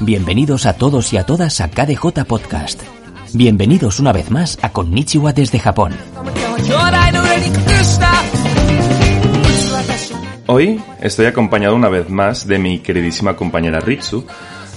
[0.00, 2.82] Bienvenidos a todos y a todas a KDJ Podcast.
[3.32, 5.94] Bienvenidos una vez más a Konnichiwa desde Japón.
[10.46, 14.26] Hoy estoy acompañado una vez más de mi queridísima compañera Ritsu,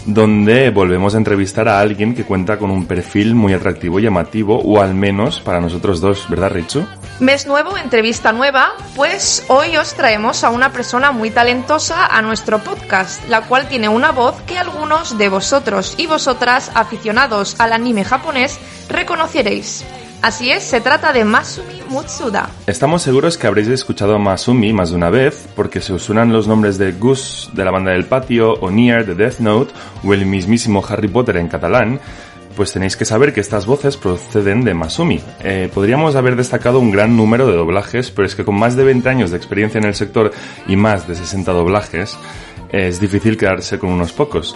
[0.05, 4.59] donde volvemos a entrevistar a alguien que cuenta con un perfil muy atractivo y llamativo,
[4.59, 6.85] o al menos para nosotros dos, ¿verdad Ritsu?
[7.19, 12.59] Mes nuevo, entrevista nueva, pues hoy os traemos a una persona muy talentosa a nuestro
[12.59, 18.03] podcast, la cual tiene una voz que algunos de vosotros y vosotras aficionados al anime
[18.03, 19.83] japonés reconoceréis.
[20.21, 22.49] Así es, se trata de Masumi Mutsuda.
[22.65, 26.33] Estamos seguros que habréis escuchado a Masumi más de una vez, porque se os suenan
[26.33, 29.73] los nombres de Gus de la banda del patio, o Nier de Death Note,
[30.03, 31.99] o el mismísimo Harry Potter en catalán,
[32.55, 35.21] pues tenéis que saber que estas voces proceden de Masumi.
[35.43, 38.83] Eh, podríamos haber destacado un gran número de doblajes, pero es que con más de
[38.83, 40.31] 20 años de experiencia en el sector
[40.67, 42.17] y más de 60 doblajes,
[42.69, 44.55] es difícil quedarse con unos pocos.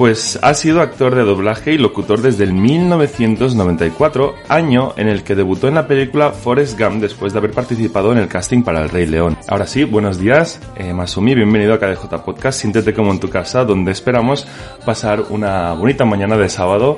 [0.00, 5.34] Pues ha sido actor de doblaje y locutor desde el 1994, año en el que
[5.34, 8.88] debutó en la película Forrest Gump después de haber participado en el casting para El
[8.88, 9.36] Rey León.
[9.46, 13.66] Ahora sí, buenos días, eh, Masumi, bienvenido a KDJ Podcast, siéntete como en tu casa,
[13.66, 14.46] donde esperamos
[14.86, 16.96] pasar una bonita mañana de sábado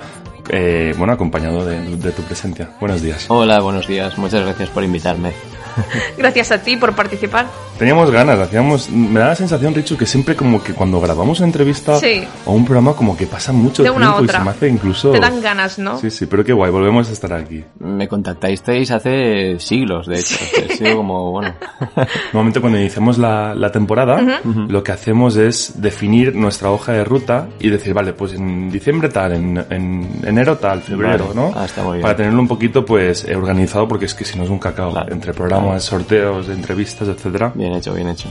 [0.49, 2.71] eh, bueno, acompañado de, de, tu presencia.
[2.79, 3.27] Buenos días.
[3.29, 4.17] Hola, buenos días.
[4.17, 5.33] Muchas gracias por invitarme.
[6.19, 7.47] Gracias a ti por participar.
[7.79, 11.47] Teníamos ganas, hacíamos, me da la sensación, Richu, que siempre como que cuando grabamos una
[11.49, 12.25] entrevista Sí.
[12.45, 14.39] o un programa como que pasa mucho De una a tiempo y otra.
[14.39, 15.11] se me hace incluso...
[15.13, 15.99] Te dan ganas, ¿no?
[15.99, 17.65] Sí, sí, pero qué guay, volvemos a estar aquí.
[17.81, 20.37] Me contactasteis hace siglos, de hecho.
[20.69, 21.55] He sido como, bueno.
[22.33, 24.21] Normalmente cuando iniciamos la, la temporada,
[24.69, 29.09] lo que hacemos es definir nuestra hoja de ruta y decir, vale, pues en diciembre
[29.09, 31.41] tal, en, en enero tal, febrero, Vale.
[31.41, 31.53] ¿no?
[31.57, 32.03] Ah, está muy bien.
[32.03, 34.93] Para tenerlo un poquito pues eh, organizado porque es que si no es un cacao.
[34.93, 35.13] Claro.
[35.13, 37.53] Entre programas, sorteos, entrevistas, etcétera.
[37.55, 38.29] Bien hecho, bien hecho.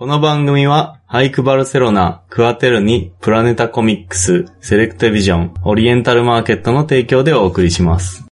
[0.00, 8.29] この番組は、ハイクバルセロナ、クアテルニ、プラネタコミックス、セレクトビジョン、オリエンタルマーケットの提供でお送りします。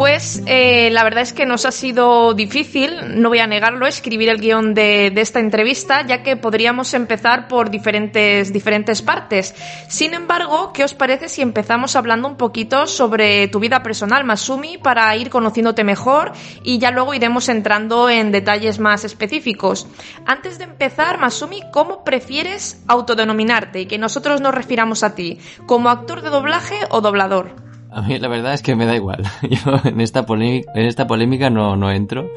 [0.00, 4.30] Pues eh, la verdad es que nos ha sido difícil, no voy a negarlo, escribir
[4.30, 9.54] el guion de, de esta entrevista, ya que podríamos empezar por diferentes, diferentes partes.
[9.88, 14.78] Sin embargo, ¿qué os parece si empezamos hablando un poquito sobre tu vida personal, Masumi,
[14.78, 19.86] para ir conociéndote mejor y ya luego iremos entrando en detalles más específicos?
[20.24, 25.38] Antes de empezar, Masumi, ¿cómo prefieres autodenominarte y que nosotros nos refiramos a ti?
[25.66, 27.69] ¿Como actor de doblaje o doblador?
[27.92, 29.22] A mí la verdad es que me da igual.
[29.42, 32.28] Yo en esta, polé- en esta polémica no, no entro.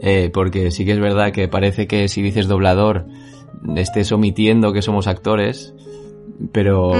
[0.00, 3.06] eh, porque sí que es verdad que parece que si dices doblador
[3.76, 5.74] estés omitiendo que somos actores.
[6.52, 6.92] Pero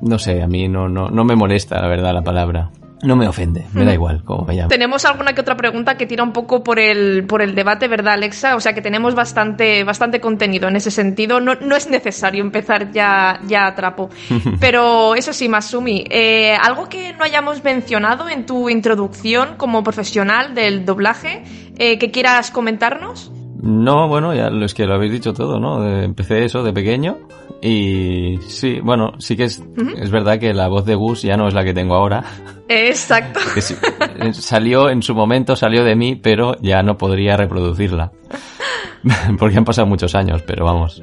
[0.00, 2.70] no sé, a mí no, no, no me molesta la verdad la palabra.
[3.02, 4.68] No me ofende, me da igual cómo me llamo.
[4.68, 8.14] Tenemos alguna que otra pregunta que tira un poco por el, por el debate, ¿verdad,
[8.14, 8.56] Alexa?
[8.56, 11.40] O sea que tenemos bastante, bastante contenido en ese sentido.
[11.40, 14.10] No, no es necesario empezar ya, ya a trapo.
[14.60, 20.54] Pero eso sí, Masumi, eh, algo que no hayamos mencionado en tu introducción como profesional
[20.54, 21.42] del doblaje,
[21.78, 23.32] eh, que quieras comentarnos.
[23.62, 25.80] No, bueno, ya lo es que lo habéis dicho todo, ¿no?
[25.82, 27.18] De- empecé eso de pequeño
[27.60, 29.62] y sí, bueno, sí que es,
[29.98, 32.24] es verdad que la voz de Gus ya no es la que tengo ahora.
[32.68, 33.40] Exacto.
[33.54, 33.74] Que sí,
[34.20, 38.12] eh, salió en su momento, salió de mí, pero ya no podría reproducirla.
[39.38, 41.02] Porque han pasado muchos años, pero vamos.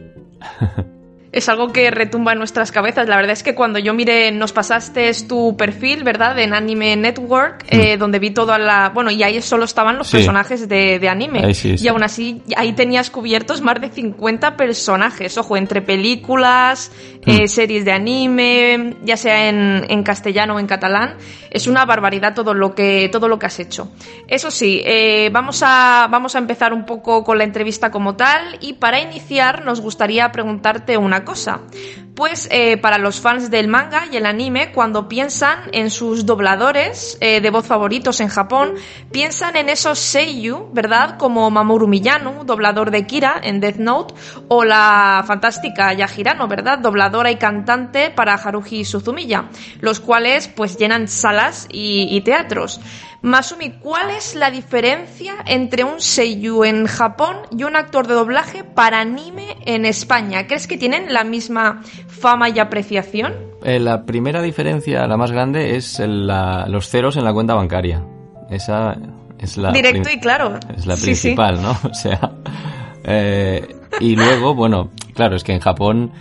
[1.32, 3.08] es algo que retumba en nuestras cabezas.
[3.08, 6.40] La verdad es que cuando yo miré, nos pasaste tu perfil, ¿verdad?
[6.40, 8.90] En Anime Network, eh, donde vi toda la...
[8.90, 10.12] Bueno, y ahí solo estaban los Mm.
[10.12, 10.18] Sí.
[10.18, 11.42] personajes de, de anime.
[11.46, 11.86] Ahí sí, sí.
[11.86, 15.38] Y aún así, ahí tenías cubiertos más de 50 personajes.
[15.38, 16.92] Ojo, entre películas,
[17.26, 17.30] Mm.
[17.30, 21.16] eh, series de anime, ya sea en, en castellano o en catalán.
[21.52, 23.92] Es una barbaridad todo lo que, todo lo que has hecho.
[24.28, 28.58] Eso sí, eh, vamos, a, vamos a empezar un poco con la entrevista como tal
[28.62, 31.62] y para iniciar nos gustaría preguntarte una cosa.
[32.16, 37.16] Pues eh, para los fans del manga y el anime, cuando piensan en sus dobladores
[37.22, 38.74] eh, de voz favoritos en Japón,
[39.12, 41.18] piensan en esos seiyu, ¿verdad?
[41.20, 44.16] Como Mamoru Miyano, doblador de Kira en Death Note,
[44.48, 46.80] o la fantástica Yahirano, ¿verdad?
[46.80, 49.50] Dobladora y cantante para Haruhi Suzumiya,
[49.80, 52.80] los cuales pues llenan salas y, y teatros.
[53.22, 58.64] Masumi, ¿cuál es la diferencia entre un seiyuu en Japón y un actor de doblaje
[58.64, 60.46] para anime en España?
[60.48, 63.34] ¿Crees que tienen la misma fama y apreciación?
[63.64, 68.04] Eh, la primera diferencia, la más grande, es la- los ceros en la cuenta bancaria.
[68.50, 68.96] Esa
[69.40, 70.60] es la, Directo y claro.
[70.76, 71.30] es la Sí, sí.
[71.36, 71.72] principal, ¿no?
[71.90, 72.20] O sea,
[73.04, 76.12] eh, y luego, bueno, claro, es que en Japón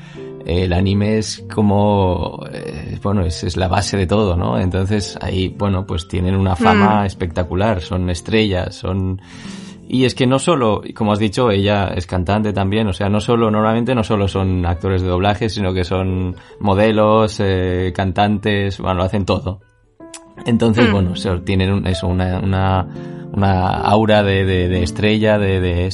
[0.47, 4.59] el anime es como, eh, bueno, es, es la base de todo, ¿no?
[4.59, 7.07] Entonces ahí, bueno, pues tienen una fama Mm.
[7.07, 9.21] espectacular, son estrellas, son...
[9.89, 13.21] Y es que no solo, como has dicho, ella es cantante también, o sea, no
[13.21, 19.03] solo, normalmente no solo son actores de doblaje, sino que son modelos, eh, cantantes, bueno,
[19.03, 19.61] hacen todo.
[20.45, 20.93] Entonces, Mm.
[20.93, 22.87] bueno, se- tienen un- eso, una, una,
[23.33, 25.89] una aura de, de- de estrella de,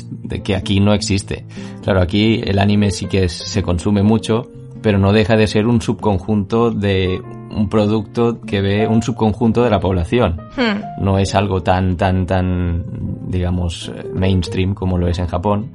[0.45, 1.45] que aquí no existe.
[1.83, 4.51] Claro, aquí el anime sí que es- se consume mucho,
[4.83, 7.21] pero no deja de ser un subconjunto de
[7.55, 10.41] un producto que ve un subconjunto de la población.
[10.57, 11.03] Hmm.
[11.05, 12.85] No es algo tan, tan, tan,
[13.29, 15.73] digamos, mainstream como lo es en Japón.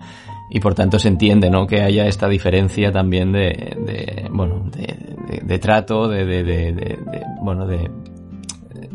[0.49, 1.67] Y por tanto se entiende, ¿no?
[1.67, 4.87] Que haya esta diferencia también de, de bueno, de,
[5.29, 7.89] de- de trato, de, de, de- de- de- bueno, de,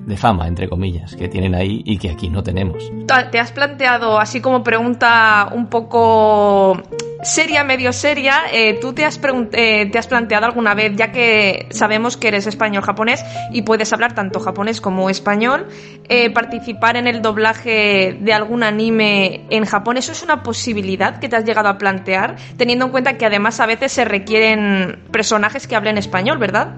[0.07, 2.91] de fama, entre comillas, que tienen ahí y que aquí no tenemos.
[3.31, 6.83] ¿Te has planteado, así como pregunta un poco
[7.23, 9.21] seria, medio seria, eh, tú te has,
[9.53, 14.15] eh, te has planteado alguna vez, ya que sabemos que eres español-japonés y puedes hablar
[14.15, 15.67] tanto japonés como español,
[16.09, 21.29] eh, participar en el doblaje de algún anime en Japón, ¿eso es una posibilidad que
[21.29, 22.37] te has llegado a plantear?
[22.57, 26.77] Teniendo en cuenta que además a veces se requieren personajes que hablen español, ¿verdad?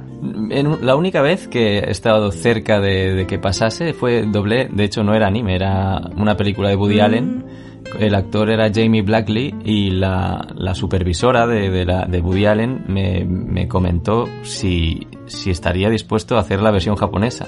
[0.50, 4.84] En la única vez que he estado cerca de, de que pasase fue doble, de
[4.84, 7.63] hecho no era anime, era una película de Woody Allen.
[7.98, 12.84] El actor era Jamie Blackley y la, la supervisora de, de la, de Woody Allen
[12.88, 17.46] me, me comentó si, si estaría dispuesto a hacer la versión japonesa.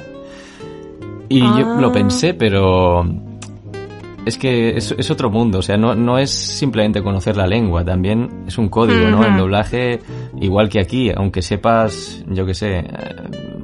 [1.29, 1.79] Y yo Ah.
[1.81, 3.05] lo pensé, pero
[4.25, 7.85] es que es, es otro mundo, o sea, no, no es simplemente conocer la lengua,
[7.85, 9.25] también es un código, ¿no?
[9.25, 10.01] El doblaje,
[10.41, 12.85] igual que aquí, aunque sepas, yo qué sé,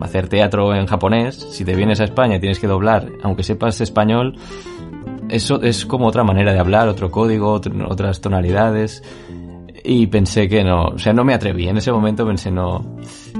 [0.00, 3.80] hacer teatro en japonés, si te vienes a España y tienes que doblar, aunque sepas
[3.80, 4.36] español,
[5.32, 9.02] eso es como otra manera de hablar, otro código, otras tonalidades.
[9.82, 11.68] Y pensé que no, o sea, no me atreví.
[11.68, 12.84] En ese momento pensé, no,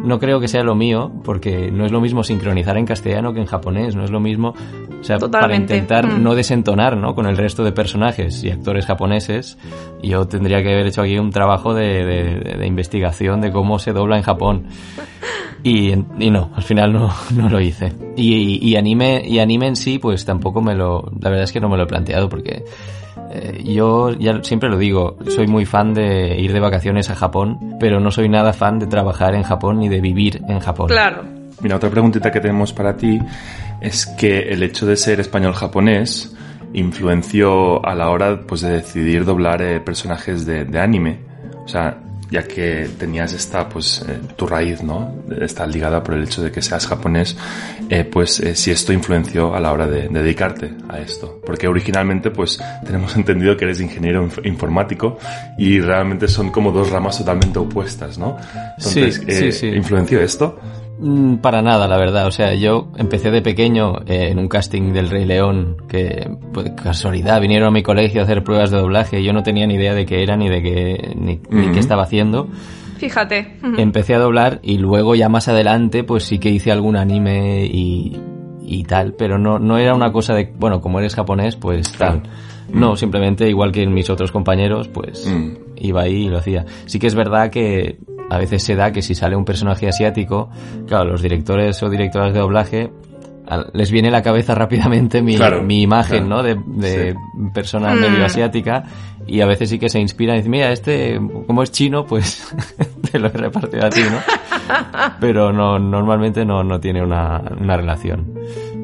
[0.04, 3.40] no creo que sea lo mío, porque no es lo mismo sincronizar en castellano que
[3.40, 4.54] en japonés, no es lo mismo,
[5.00, 6.22] o sea, para intentar Mm.
[6.22, 7.14] no desentonar, ¿no?
[7.14, 9.58] Con el resto de personajes y actores japoneses,
[10.02, 13.92] yo tendría que haber hecho aquí un trabajo de, de- de investigación de cómo se
[13.92, 14.66] dobla en Japón.
[15.64, 17.92] Y, y no, al final no, no lo hice.
[18.16, 21.60] Y, y anime, y anime en sí, pues tampoco me lo, la verdad es que
[21.60, 22.64] no me lo he planteado porque
[23.34, 27.76] eh, yo ya siempre lo digo, soy muy fan de ir de vacaciones a Japón,
[27.80, 30.88] pero no soy nada fan de trabajar en Japón ni de vivir en Japón.
[30.88, 31.24] Claro.
[31.62, 33.18] Mira, otra preguntita que tenemos para ti
[33.80, 36.36] es que el hecho de ser español-japonés
[36.74, 41.20] influenció a la hora pues, de decidir doblar eh, personajes de, de anime.
[41.64, 41.98] O sea,
[42.32, 45.14] ya que tenías esta, pues, eh, tu raíz, ¿no?
[45.40, 47.36] Está ligada por el hecho de que seas japonés,
[47.90, 51.40] eh, pues eh, si esto influenció a la hora de, de dedicarte a esto.
[51.44, 55.18] Porque originalmente, pues, tenemos entendido que eres ingeniero inf- informático
[55.58, 58.36] y realmente son como dos ramas totalmente opuestas, ¿no?
[58.78, 59.66] Entonces, Sí, sí, sí.
[59.68, 60.58] ¿influenció esto?
[61.04, 62.26] Mm, Para nada, la verdad.
[62.26, 66.70] O sea, yo empecé de pequeño eh, en un casting del Rey León, que pues,
[66.80, 69.20] casualidad vinieron a mi colegio a hacer pruebas de doblaje.
[69.20, 71.38] y Yo no tenía ni idea de qué era ni de qué, ni,
[71.72, 72.48] qué estaba haciendo.
[72.98, 73.56] Fíjate.
[73.78, 78.16] Empecé a doblar y luego ya más adelante pues sí que hice algún anime y,
[78.62, 82.22] y tal, pero no, no era una cosa de, bueno, como eres japonés, pues tal.
[82.72, 85.54] No, simplemente igual que mis otros compañeros, pues Mm.
[85.78, 86.64] iba ahí y lo hacía.
[86.86, 87.98] Sí que es verdad que
[88.34, 90.48] a veces se da que si sale un personaje asiático,
[90.86, 92.90] claro, los directores o directoras de doblaje
[93.74, 96.36] les viene a la cabeza rápidamente mi, Claro, mi imagen, claro.
[96.36, 96.42] ¿no?
[96.42, 97.18] De, de Sí.
[97.52, 98.00] persona Mm.
[98.00, 98.84] medio asiática
[99.26, 102.54] y a veces sí que se inspira y dice, mira, este, como es chino, pues
[103.12, 104.18] te lo he repartido a ti, ¿no?
[105.20, 108.32] Pero no, normalmente no, no tiene una, una relación.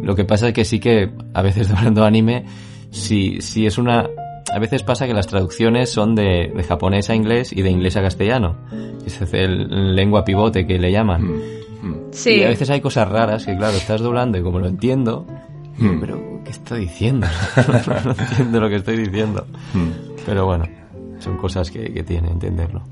[0.02, 2.44] Lo que pasa es que sí que a veces doblando anime,
[2.90, 4.06] si, si es una...
[4.52, 7.96] A veces pasa que las traducciones son de, de japonés a inglés y de inglés
[7.96, 8.56] a castellano.
[9.04, 11.22] Es el lengua pivote que le llaman.
[11.22, 11.40] Mm,
[11.82, 12.36] mm, Sí.
[12.36, 15.26] Y a veces hay cosas raras que, claro, estás doblando y como lo entiendo,
[15.78, 17.26] mm, pero ¿qué estoy diciendo?
[18.04, 19.46] no entiendo lo que estoy diciendo.
[20.24, 20.64] Pero bueno,
[21.18, 22.82] son cosas que, que tiene entenderlo.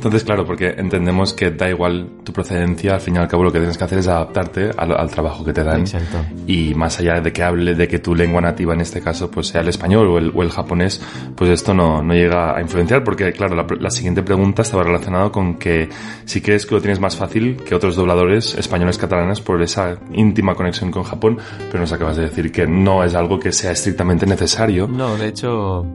[0.00, 3.52] Entonces, claro, porque entendemos que da igual tu procedencia, al fin y al cabo lo
[3.52, 5.80] que tienes que hacer es adaptarte al, al trabajo que te dan.
[5.80, 6.18] Exacto.
[6.46, 9.48] Y más allá de que hable de que tu lengua nativa en este caso pues
[9.48, 11.02] sea el español o el, o el japonés,
[11.36, 15.30] pues esto no, no llega a influenciar porque, claro, la, la siguiente pregunta estaba relacionada
[15.30, 15.88] con que
[16.24, 20.54] si crees que lo tienes más fácil que otros dobladores españoles catalanes por esa íntima
[20.54, 21.38] conexión con Japón,
[21.70, 24.88] pero nos acabas de decir que no es algo que sea estrictamente necesario.
[24.88, 25.86] No, de hecho,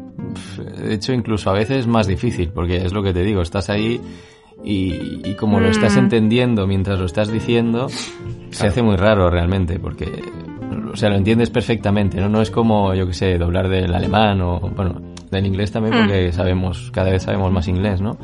[0.78, 3.70] de hecho incluso a veces es más difícil, porque es lo que te digo, estás
[3.70, 4.02] ahí y,
[4.64, 7.88] y como lo estás entendiendo mientras lo estás diciendo,
[8.50, 10.22] se hace muy raro realmente, porque,
[10.92, 12.30] o sea, lo entiendes perfectamente, ¿no?
[12.30, 16.32] No es como, yo que sé, doblar del alemán o, bueno, del inglés también, porque
[16.32, 18.18] sabemos, cada vez sabemos más inglés, ¿no?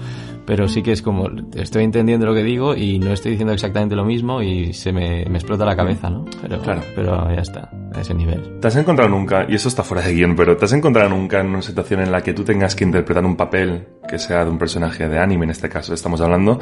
[0.46, 3.96] Pero sí que es como, estoy entendiendo lo que digo y no estoy diciendo exactamente
[3.96, 6.26] lo mismo y se me, me explota la cabeza, ¿no?
[6.42, 6.82] Pero, Claro.
[6.96, 8.60] pero ya está, a ese nivel.
[8.60, 11.40] ¿Te has encontrado nunca, y eso está fuera de guion, pero ¿te has encontrado nunca
[11.42, 14.50] en una situación en la que tú tengas que interpretar un papel que sea de
[14.50, 16.60] un personaje de anime, en este caso estamos hablando,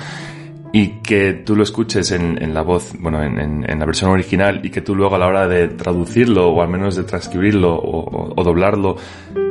[0.71, 4.11] y que tú lo escuches en, en la voz, bueno, en, en- en la versión
[4.11, 7.73] original, y que tú luego a la hora de traducirlo, o al menos de transcribirlo,
[7.75, 8.95] o, o- o doblarlo,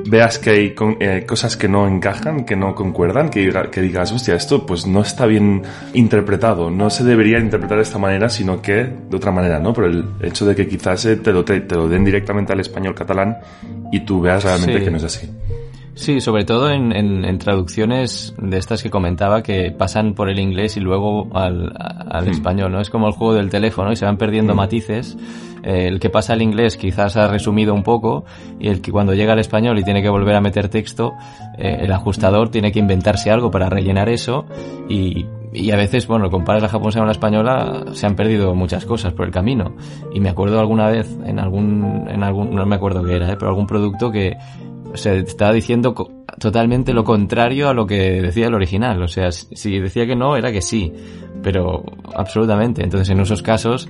[0.06, 4.12] veas que hay con- eh, cosas que no encajan, que no concuerdan, que, que digas,
[4.12, 8.62] hostia, esto pues no está bien interpretado, no se debería interpretar de esta manera, sino
[8.62, 9.72] que de otra manera, ¿no?
[9.72, 12.60] Por el hecho de que quizás eh, te lo, te, te lo den directamente al
[12.60, 13.38] español catalán
[13.92, 14.84] y tú veas realmente Sí.
[14.84, 15.28] que no es así.
[15.98, 20.38] Sí, sobre todo en, en- en traducciones de estas que comentaba que pasan por el
[20.38, 22.80] inglés y luego al, al español, ¿no?
[22.80, 25.16] Es como el juego del teléfono y se van perdiendo matices.
[25.64, 28.24] Eh, el que pasa al inglés quizás ha resumido un poco
[28.60, 31.14] y el que cuando llega al español y tiene que volver a meter texto,
[31.58, 34.44] eh, el ajustador tiene que inventarse algo para rellenar eso
[34.88, 38.84] y, y a veces, bueno, comparas la japonesa con la española, se han perdido muchas
[38.86, 39.74] cosas por el camino.
[40.14, 43.36] Y me acuerdo alguna vez en algún, en algún, no me acuerdo qué era, ¿eh?
[43.36, 44.36] pero algún producto que
[44.94, 45.94] se estaba diciendo
[46.38, 49.02] totalmente lo contrario a lo que decía el original.
[49.02, 50.92] O sea, si decía que no, era que sí.
[51.42, 52.82] Pero absolutamente.
[52.82, 53.88] Entonces, en esos casos,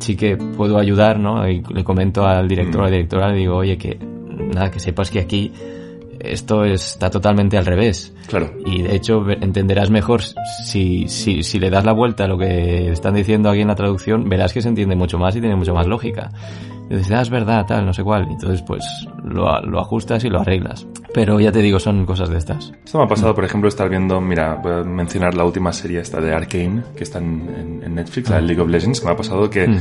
[0.00, 1.48] sí que puedo ayudar, ¿no?
[1.48, 4.80] Y le comento al director o a la directora, le digo, oye, que nada, que
[4.80, 5.52] sepas que aquí
[6.22, 8.14] esto está totalmente al revés.
[8.28, 8.52] Claro.
[8.64, 12.90] Y de hecho entenderás mejor si, si, si le das la vuelta a lo que
[12.90, 15.74] están diciendo aquí en la traducción, verás que se entiende mucho más y tiene mucho
[15.74, 16.30] más lógica.
[16.92, 18.28] Y dices, ah, es verdad, tal, no sé cuál.
[18.28, 18.84] Y entonces pues
[19.24, 20.86] lo, lo ajustas y lo arreglas.
[21.14, 22.70] Pero ya te digo, son cosas de estas.
[22.84, 26.00] Esto me ha pasado, por ejemplo, estar viendo, mira, voy a mencionar la última serie
[26.00, 29.16] esta de Arkane, que está en, Netflix, la de League of Legends, que me ha
[29.16, 29.80] pasado que Mm.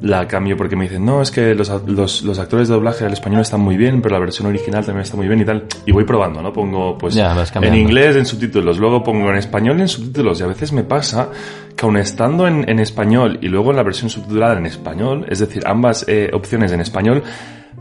[0.00, 3.12] La cambio porque me dicen, no, es que los, los, los actores de doblaje al
[3.12, 5.64] español están muy bien, pero la versión original también está muy bien y tal.
[5.86, 6.52] Y voy probando, ¿no?
[6.52, 10.46] Pongo, pues, Ya, en inglés en subtítulos, luego pongo en español en subtítulos y a
[10.46, 11.30] veces me pasa
[11.76, 15.40] que aun estando en, en español y luego en la versión subtitulada en español, es
[15.40, 17.22] decir, ambas eh, opciones en español,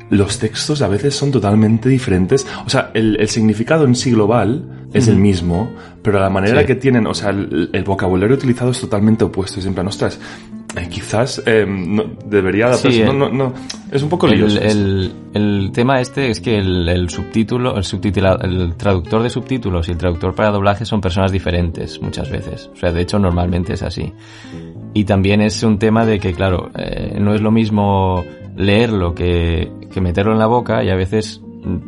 [0.09, 2.47] los textos a veces son totalmente diferentes.
[2.65, 5.69] O sea, el, el significado en sí global es el mismo,
[6.07, 6.67] pero la manera Sí.
[6.67, 9.59] que tienen, o sea, el, el vocabulario utilizado es totalmente opuesto.
[9.59, 10.17] Es en plan, ostras,
[10.77, 12.99] eh, quizás eh, no, debería adaptarse.
[12.99, 13.53] Sí, no, no, no,
[13.91, 14.57] es un poco lioso.
[14.61, 19.89] el, el tema este es que el, el subtítulo, el subtitula- el traductor de subtítulos
[19.89, 22.69] y el traductor para doblaje son personas diferentes muchas veces.
[22.73, 24.13] O sea, de hecho normalmente es así.
[24.93, 28.23] Y también es un tema de que, claro, eh, no es lo mismo
[28.55, 31.41] leerlo que, que meterlo en la boca y a veces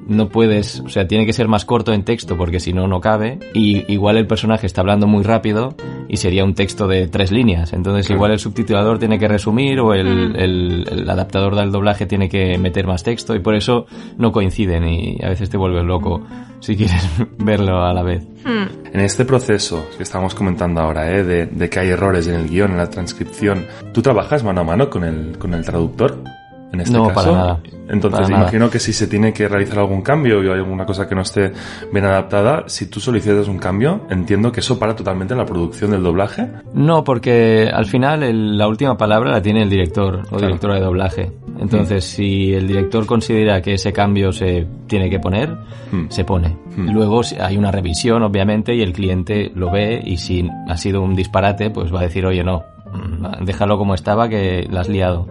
[0.08, 3.00] no puedes, o sea, tiene que ser más corto en texto porque si no, no
[3.02, 3.40] cabe.
[3.54, 5.76] Y igual el personaje está hablando muy rápido
[6.08, 7.74] y sería un texto de tres líneas.
[7.74, 8.18] Entonces Claro.
[8.18, 12.58] igual el subtitulador tiene que resumir o el, el- el adaptador del doblaje tiene que
[12.58, 13.86] meter más texto y por eso
[14.18, 16.22] no coinciden y a veces te vuelves loco
[16.60, 17.08] si quieres
[17.38, 18.24] verlo a la vez.
[18.92, 21.24] En este proceso que estamos comentando ahora, ¿eh?
[21.24, 24.64] de, de que hay errores en el guion, en la transcripción, ¿tú trabajas mano a
[24.64, 26.24] mano con el, con el traductor?
[26.72, 27.16] En este No, caso.
[27.16, 27.60] para nada.
[27.90, 28.42] Entonces, Para nada.
[28.44, 31.22] imagino que si se tiene que realizar algún cambio y hay alguna cosa que no
[31.22, 31.52] esté
[31.92, 36.04] bien adaptada, si tú solicitas un cambio, entiendo que eso para totalmente la producción del
[36.04, 36.48] doblaje.
[36.76, 40.82] No, porque al final el- la última palabra la tiene el director o directora de
[40.82, 41.32] doblaje.
[41.60, 45.50] Entonces, si el director considera que ese cambio se tiene que poner,
[45.92, 46.06] Hmm.
[46.10, 46.56] se pone.
[46.78, 46.92] Hmm.
[46.92, 51.16] Luego hay una revisión, obviamente, y el cliente lo ve y si ha sido un
[51.16, 55.28] disparate, pues va a decir, oye, no, mm, déjalo como estaba que la has liado.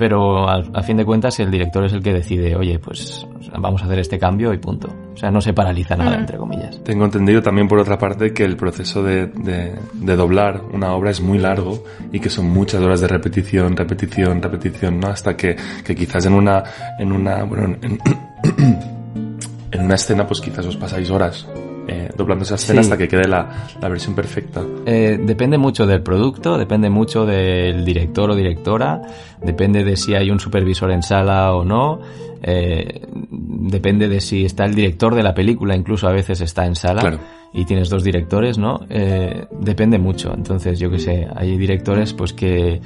[0.00, 3.26] Pero al- a fin de cuentas el director es el que decide, oye, pues
[3.58, 4.88] vamos a hacer este cambio y punto.
[5.12, 6.82] O sea, no se paraliza nada, entre comillas.
[6.82, 11.10] Tengo entendido también por otra parte que el proceso de, de- de doblar una obra
[11.10, 15.08] es muy largo y que son muchas horas de repetición, repetición, repetición, ¿no?
[15.08, 15.54] Hasta que,
[15.84, 16.64] que quizás en una,
[16.98, 17.98] en una, bueno, en,
[19.72, 21.46] en una escena pues quizás os pasáis horas
[21.88, 22.86] eh, doblando esa escena Sí.
[22.86, 24.62] hasta que quede la, la versión perfecta.
[24.86, 29.02] Eh, depende mucho del producto, depende mucho del director o directora,
[29.42, 32.00] depende de si hay un supervisor en sala o no.
[32.42, 36.74] eh, depende de si está el director de la película, incluso a veces está en
[36.74, 37.18] sala Claro.
[37.52, 38.80] y tienes dos directores, ¿no?
[38.88, 40.32] Eh, depende mucho.
[40.34, 42.80] Entonces, yo qué sé, hay directores pues que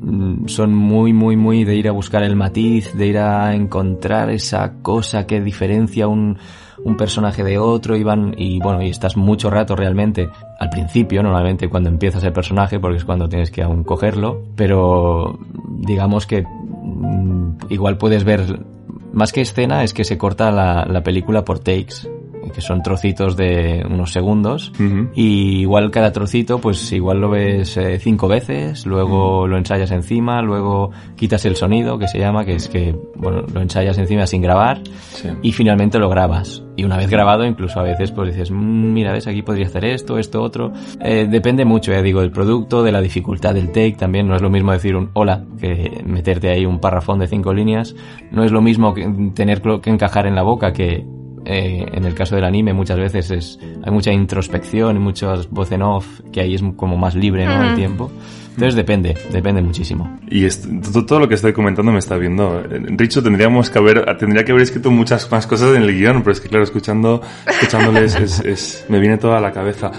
[0.00, 4.30] mm, son muy, muy, muy de ir a buscar el matiz, de ir a encontrar
[4.30, 6.38] esa cosa que diferencia un,
[6.84, 11.22] un personaje de otro y van, y bueno, y estás mucho rato realmente al principio,
[11.22, 15.38] normalmente cuando empiezas el personaje, porque es cuando tienes que aún cogerlo, pero
[15.78, 18.64] digamos que mm, igual puedes ver
[19.12, 22.08] más que escena es que se corta la, la película por takes,
[22.52, 24.72] que son trocitos de unos segundos.
[25.14, 30.42] Y igual cada trocito, pues igual lo ves eh, cinco veces, luego lo ensayas encima,
[30.42, 34.42] luego quitas el sonido, que se llama, que es que, bueno, lo ensayas encima sin
[34.42, 34.80] grabar
[35.10, 35.28] Sí.
[35.42, 36.62] y finalmente lo grabas.
[36.76, 39.84] Y una vez grabado, incluso a veces pues dices, "Mm, mira, ves, aquí podría hacer
[39.84, 40.72] esto, esto, otro.
[41.02, 44.26] Eh, depende mucho, ya digo, del producto, de la dificultad del take también.
[44.28, 47.94] No es lo mismo decir un hola que meterte ahí un parrafón de cinco líneas.
[48.30, 51.04] No es lo mismo que tener que encajar en la boca que
[51.44, 55.72] eh, en el caso del anime muchas veces es hay mucha introspección y muchas voz
[55.72, 57.62] en off que ahí es como más libre ¿no?
[57.64, 57.76] el Mm.
[57.76, 58.10] tiempo
[58.50, 62.62] entonces depende depende muchísimo Y esto- todo, todo lo que estoy comentando me está viendo.
[62.70, 66.32] Richo, tendríamos que haber, tendría que haber escrito muchas más cosas en el guion, pero
[66.32, 69.90] es que claro, escuchando, escuchándoles es, es- me viene toda a la cabeza.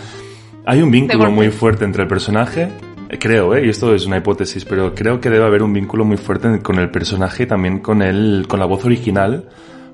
[0.65, 2.69] Hay un vínculo muy fuerte entre el personaje,
[3.19, 3.65] creo, ¿eh?
[3.65, 6.77] y esto es una hipótesis, pero creo que debe haber un vínculo muy fuerte con
[6.77, 9.45] el personaje y también con el, con la voz original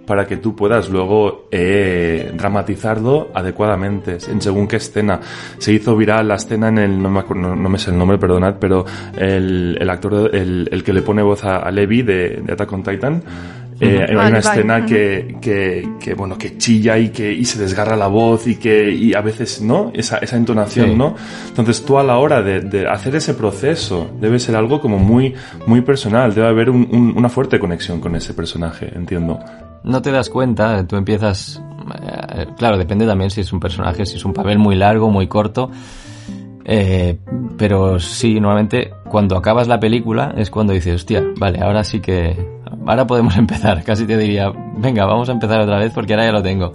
[0.08, 5.20] para que tú puedas luego eh, dramatizarlo adecuadamente en según qué escena.
[5.60, 7.98] Se hizo viral la escena en el, no me, acuerdo, no, no me sé el
[8.00, 8.86] nombre, perdonad, pero
[9.16, 12.72] el, el actor, el, el que le pone voz a, a Levi de, de Attack
[12.74, 13.22] on Titan,
[13.80, 17.46] eh, hay Ah, una Levi, escena que, que, que, bueno, que chilla y que y
[17.46, 19.92] se desgarra la voz y que y a veces, ¿no?
[19.94, 20.96] Esa, esa entonación, Sí.
[20.96, 21.16] ¿no?
[21.50, 25.36] Entonces tú a la hora de, de hacer ese proceso debe ser algo como muy,
[25.68, 29.40] muy personal, debe haber un- un- una fuerte conexión con ese personaje, entiendo.
[29.88, 31.62] No te das cuenta, tú empiezas,
[32.02, 35.28] eh, claro, depende también si es un personaje, si es un papel muy largo, muy
[35.28, 35.72] corto,
[36.66, 37.18] eh,
[37.58, 42.36] pero sí, normalmente cuando acabas la película es cuando dices, hostia, vale, ahora sí que,
[42.86, 46.32] ahora podemos empezar, casi te diría, venga, vamos a empezar otra vez porque ahora ya
[46.34, 46.74] lo tengo.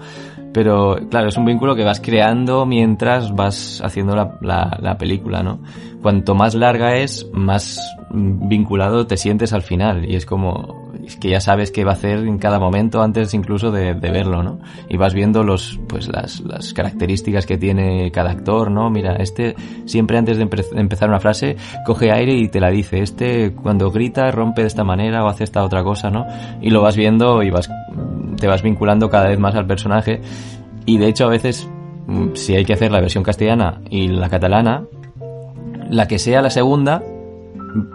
[0.55, 5.43] Pero claro, es un vínculo que vas creando mientras vas haciendo la, la, la película,
[5.43, 5.61] ¿no?
[6.03, 11.41] Cuanto más larga es, más vinculado te sientes al final y es como, que ya
[11.41, 14.59] sabes qué va a hacer en cada momento antes incluso de, verlo, ¿no?
[14.89, 16.43] Y vas viendo los, pues las,
[16.75, 18.89] características que tiene cada actor, ¿no?
[18.91, 23.01] Mira, este siempre antes de empe- empezar una frase coge aire y te la dice.
[23.01, 26.27] Este cuando grita rompe de esta manera o hace esta otra cosa, ¿no?
[26.61, 27.69] Y lo vas viendo y vas,
[28.39, 30.21] te vas vinculando cada vez más al personaje.
[30.87, 31.69] Y de hecho a veces,
[32.07, 34.85] mm, si hay que hacer la versión castellana y la catalana,
[35.91, 37.03] la que sea la segunda,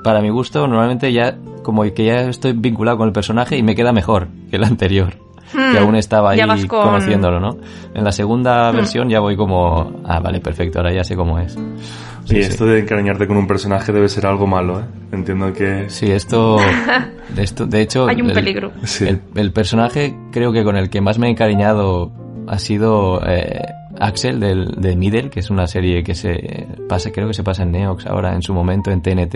[0.03, 1.37] para mi gusto, normalmente ya
[1.67, 5.13] como que ya estoy vinculado con el personaje y me queda mejor que el anterior.
[5.53, 7.57] Hmm, Que aún estaba ahí con- conociéndolo, ¿no?
[7.93, 11.53] En la segunda versión ya voy como, ah, vale, perfecto, ahora ya sé cómo es.
[11.53, 11.59] Sí,
[12.35, 14.83] Sí, esto de encariñarte con un personaje debe ser algo malo, ¿eh?
[15.13, 15.89] Entiendo que...
[15.89, 16.57] Sí, esto,
[17.35, 18.71] de esto, de hecho, Hay un el- peligro.
[18.83, 19.05] Sí.
[19.07, 22.11] El, el personaje creo que con el que más me he encariñado
[22.47, 23.61] ha sido eh,
[23.99, 27.63] Axel del, de Middle, que es una serie que se pasa, creo que se pasa
[27.63, 29.35] en Neox ahora, en su momento en TNT.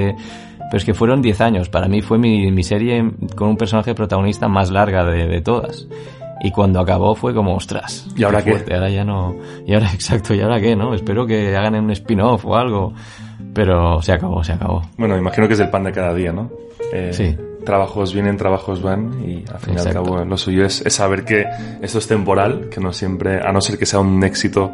[0.72, 1.68] Pero es que fueron 10 años.
[1.70, 5.86] Para mí fue mi, mi serie con un personaje protagonista más larga de, de todas.
[6.44, 8.08] Y cuando acabó fue como, ostras.
[8.16, 8.52] ¿Y ahora qué?
[8.52, 9.36] fuerte, Ahora ya no.
[9.68, 10.94] Y ahora, exacto, ¿y ahora qué, no?
[10.94, 12.94] Espero que hagan un spin-off o algo.
[13.54, 14.82] Pero se acabó, se acabó.
[14.98, 16.50] Bueno, imagino que es el pan de cada día, ¿no?
[16.94, 17.38] Eh, Sí.
[17.66, 21.24] Trabajos vienen, trabajos van y al fin y al cabo lo suyo es, es saber
[21.24, 21.46] que
[21.84, 24.72] esto es temporal, que no siempre, a no ser que sea un éxito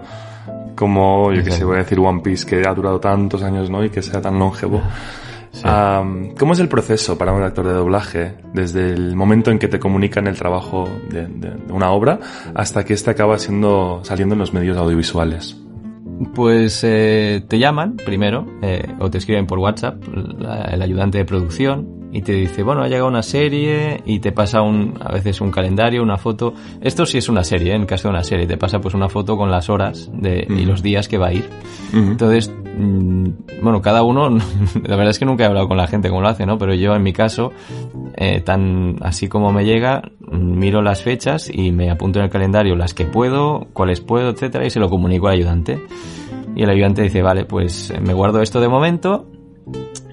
[0.73, 3.83] como, yo que sé, voy a decir One Piece, que ha durado tantos años, ¿no?
[3.83, 4.81] Y que sea tan longevo.
[5.63, 9.79] ¿Cómo es el proceso para un actor de doblaje desde el momento en que te
[9.79, 11.27] comunican el trabajo de,
[11.69, 12.19] una obra
[12.53, 15.57] hasta que éste acaba siendo saliendo en los medios audiovisuales?
[16.33, 20.01] Pues eh, te llaman primero eh, o te escriben por WhatsApp
[20.71, 24.63] el ayudante de producción y te dice, bueno, ha llegado una serie y te pasa
[24.63, 26.51] un, a veces un calendario, una foto.
[26.81, 27.75] Esto sí es una serie, ¿eh?
[27.75, 30.53] en caso de una serie, te pasa pues una foto con las horas de, y
[30.53, 30.65] Ujú.
[30.65, 31.47] los días que va a ir.
[31.93, 32.13] Ujú.
[32.13, 33.27] Entonces, mm,
[33.61, 34.31] bueno, cada uno,
[34.83, 36.57] la verdad es que nunca he hablado con la gente como lo hace, ¿no?
[36.57, 37.51] Pero yo en mi caso,
[38.15, 40.01] eh, tan así como me llega,
[40.31, 44.65] miro las fechas y me apunto en el calendario las que puedo, cuáles puedo, etcétera,
[44.65, 45.79] y se lo comunico al ayudante.
[46.55, 49.27] Y el ayudante dice, vale, pues eh, me guardo esto de momento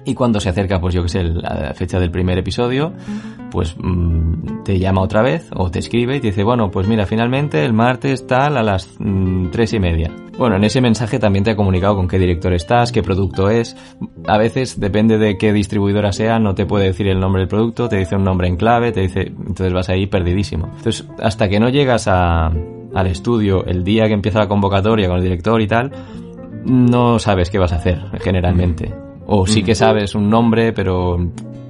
[0.05, 2.93] Y cuando se acerca, pues yo que sé, la fecha del primer episodio,
[3.51, 7.05] pues mm, te llama otra vez o te escribe y te dice, bueno, pues mira,
[7.05, 10.11] finalmente el martes tal a las mm, tres y media.
[10.37, 13.75] Bueno, en ese mensaje también te ha comunicado con qué director estás, qué producto es.
[14.27, 17.87] A veces, depende de qué distribuidora sea, no te puede decir el nombre del producto,
[17.87, 20.67] te dice un nombre en clave, te dice, entonces vas ahí perdidísimo.
[20.77, 25.17] Entonces, hasta que no llegas a, al estudio el día que empieza la convocatoria con
[25.17, 25.91] el director y tal,
[26.65, 29.04] no sabes qué vas a hacer generalmente.
[29.27, 31.17] O sí que sabes un nombre, pero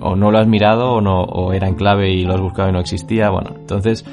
[0.01, 2.69] o no lo has mirado o no o era en clave y lo has buscado
[2.69, 3.29] y no existía.
[3.29, 4.05] Bueno, entonces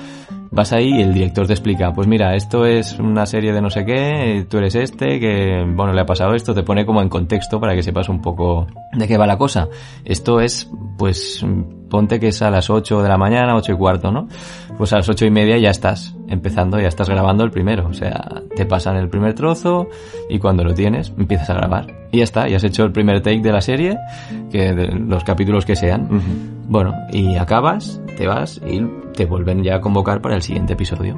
[0.53, 3.71] vas ahí y el director te explica, pues mira, esto es una serie de no
[3.71, 7.09] sé qué, tú eres este, que bueno, le ha pasado esto, te pone como en
[7.09, 9.69] contexto para que sepas un poco de qué va la cosa.
[10.05, 11.45] Esto es, pues,
[11.89, 14.29] ponte que es a las 8 de la mañana, 8 y cuarto, ¿no?
[14.79, 17.87] Pues a las ocho y media ya estás empezando, ya estás grabando el primero.
[17.89, 19.89] O sea, te pasan el primer trozo
[20.29, 21.87] y cuando lo tienes empiezas a grabar.
[22.11, 23.99] Y ya está, ya has hecho el primer take de la serie,
[24.51, 26.09] que de los capítulos que sean.
[26.69, 28.83] Bueno, y acabas, te vas y
[29.15, 31.17] te vuelven ya a convocar para el siguiente episodio.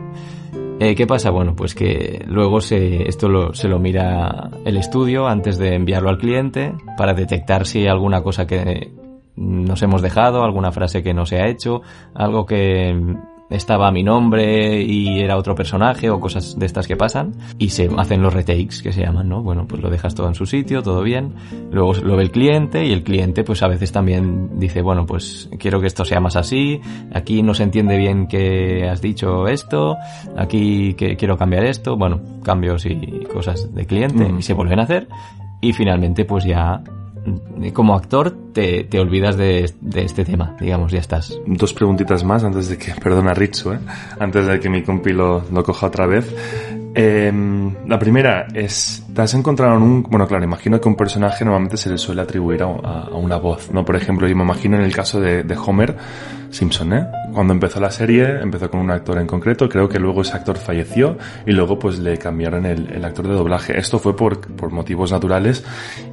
[0.80, 1.30] Eh, ¿Qué pasa?
[1.30, 6.10] Bueno, pues que luego se, esto lo, se lo mira el estudio antes de enviarlo
[6.10, 8.92] al cliente para detectar si hay alguna cosa que
[9.36, 11.82] nos hemos dejado, alguna frase que no se ha hecho,
[12.14, 13.16] algo que
[13.50, 17.32] estaba mi nombre y era otro personaje o cosas de estas que pasan.
[17.58, 19.42] Y se hacen los retakes que se llaman, ¿no?
[19.42, 21.34] Bueno, pues lo dejas todo en su sitio, todo bien,
[21.70, 25.48] luego lo ve el cliente y el cliente pues a veces también dice, bueno, pues
[25.58, 26.80] quiero que esto sea más así,
[27.12, 29.96] aquí no se entiende bien que has dicho esto,
[30.36, 34.84] aquí que quiero cambiar esto, bueno, cambios y cosas de cliente y se vuelven a
[34.84, 35.08] hacer.
[35.60, 36.82] Y finalmente pues ya
[37.72, 41.38] como actor te, te olvidas de, de, este tema, digamos, ya estás.
[41.46, 43.78] Dos preguntitas más antes de que, perdona Ritsu, ¿eh?
[44.18, 46.34] antes de que mi compi lo, coja otra vez.
[46.96, 47.32] Eh,
[47.88, 51.76] la primera es, ¿te has encontrado en un, bueno claro, imagino que un personaje normalmente
[51.76, 53.84] se le suele atribuir a, a una voz, ¿no?
[53.84, 55.96] Por ejemplo, yo me imagino en el caso de, de Homer
[56.54, 57.06] Simpson, ¿eh?
[57.32, 60.56] Cuando empezó la serie, empezó con un actor en concreto, creo que luego ese actor
[60.56, 63.76] falleció y luego pues le cambiaron el, el actor de doblaje.
[63.76, 65.64] Esto fue por, por motivos naturales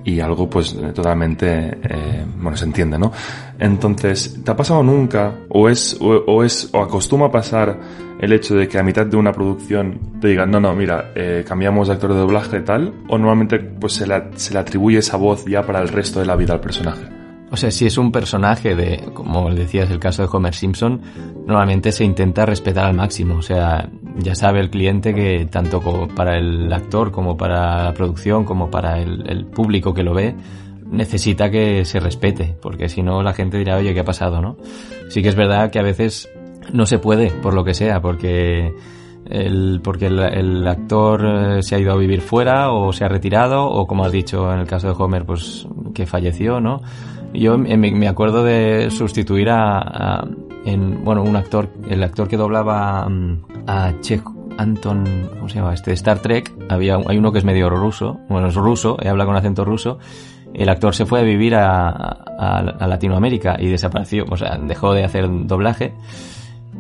[0.04, 3.12] y algo pues totalmente, eh, bueno, se entiende, ¿no?
[3.60, 7.80] Entonces, ¿te ha pasado nunca o es, o, o es, o acostuma pasar
[8.20, 11.46] el hecho de que a mitad de una producción te digan, no, no, mira, eh,
[11.48, 15.18] cambiamos de actor de doblaje tal, o normalmente pues se le, se le atribuye esa
[15.18, 17.21] voz ya para el resto de la vida al personaje?
[17.52, 21.02] O sea, si es un personaje de, como decías, el caso de Homer Simpson,
[21.46, 23.36] normalmente se intenta respetar al máximo.
[23.36, 25.82] O sea, ya sabe el cliente que tanto
[26.16, 30.34] para el actor como para la producción como para el, el público que lo ve,
[30.90, 34.56] necesita que se respete, porque si no la gente dirá, oye, ¿qué ha pasado, no?
[35.10, 36.30] Sí que es verdad que a veces
[36.72, 38.74] no se puede, por lo que sea, porque
[39.26, 43.66] el, porque el, el, actor se ha ido a vivir fuera o se ha retirado
[43.66, 46.82] o como has dicho en el caso de Homer pues que falleció no
[47.34, 50.28] yo me, acuerdo de sustituir a,
[50.66, 53.08] en bueno un actor el actor que doblaba
[53.68, 54.22] a Che
[54.58, 56.52] Anton cómo se llama este Star Trek.
[56.70, 60.00] Había hay uno que es medio ruso bueno es ruso y habla con acento ruso.
[60.54, 64.94] El actor se fue a vivir a, a, a Latinoamérica y desapareció o sea dejó
[64.94, 65.94] de hacer doblaje.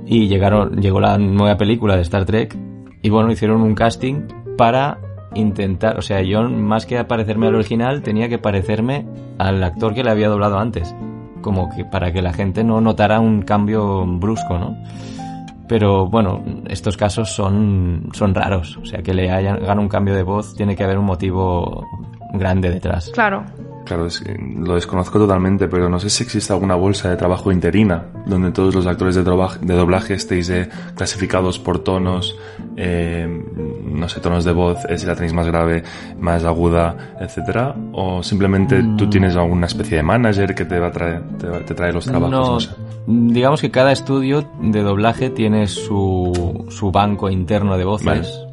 [0.05, 2.57] Y llegaron, llegó la nueva película de Star Trek
[3.01, 4.99] y bueno, hicieron un casting para
[5.33, 9.05] intentar, o sea, yo más que parecerme al original tenía que parecerme
[9.37, 10.95] al actor que le había doblado antes,
[11.41, 14.77] como que para que la gente no notara un cambio brusco, ¿no?
[15.67, 20.23] Pero bueno, estos casos son, son raros, o sea, que le hagan un cambio de
[20.23, 21.87] voz tiene que haber un motivo
[22.33, 23.09] grande detrás.
[23.13, 23.45] Claro.
[23.85, 27.51] Claro, es que lo desconozco totalmente, pero no sé si existe alguna bolsa de trabajo
[27.51, 32.37] interina donde todos los actores de, de doblaje estéis eh, clasificados por tonos,
[32.77, 33.27] eh,
[33.83, 35.83] no sé, tonos de voz, eh, si la tenéis más grave,
[36.19, 38.97] más aguda, etcétera, o simplemente mm.
[38.97, 42.05] tú tienes alguna especie de manager que te va a traer, te, te trae los
[42.05, 42.31] trabajos.
[42.31, 42.71] No, no sé.
[43.07, 48.05] digamos que cada estudio de doblaje tiene su, su banco interno de voces.
[48.05, 48.50] Vale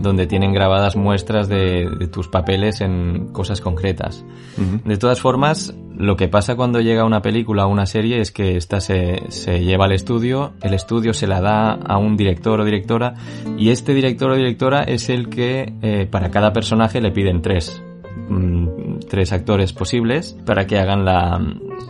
[0.00, 4.24] donde tienen grabadas muestras de, de, tus papeles en cosas concretas.
[4.56, 4.82] Uh -huh.
[4.82, 8.56] De todas formas, lo que pasa cuando llega una película o una serie es que
[8.56, 12.64] esta se, se, lleva al estudio, el estudio se la da a un director o
[12.64, 13.14] directora
[13.56, 17.82] y este director o directora es el que eh, para cada personaje le piden tres.
[18.28, 21.40] Mm, tres actores posibles para que hagan la,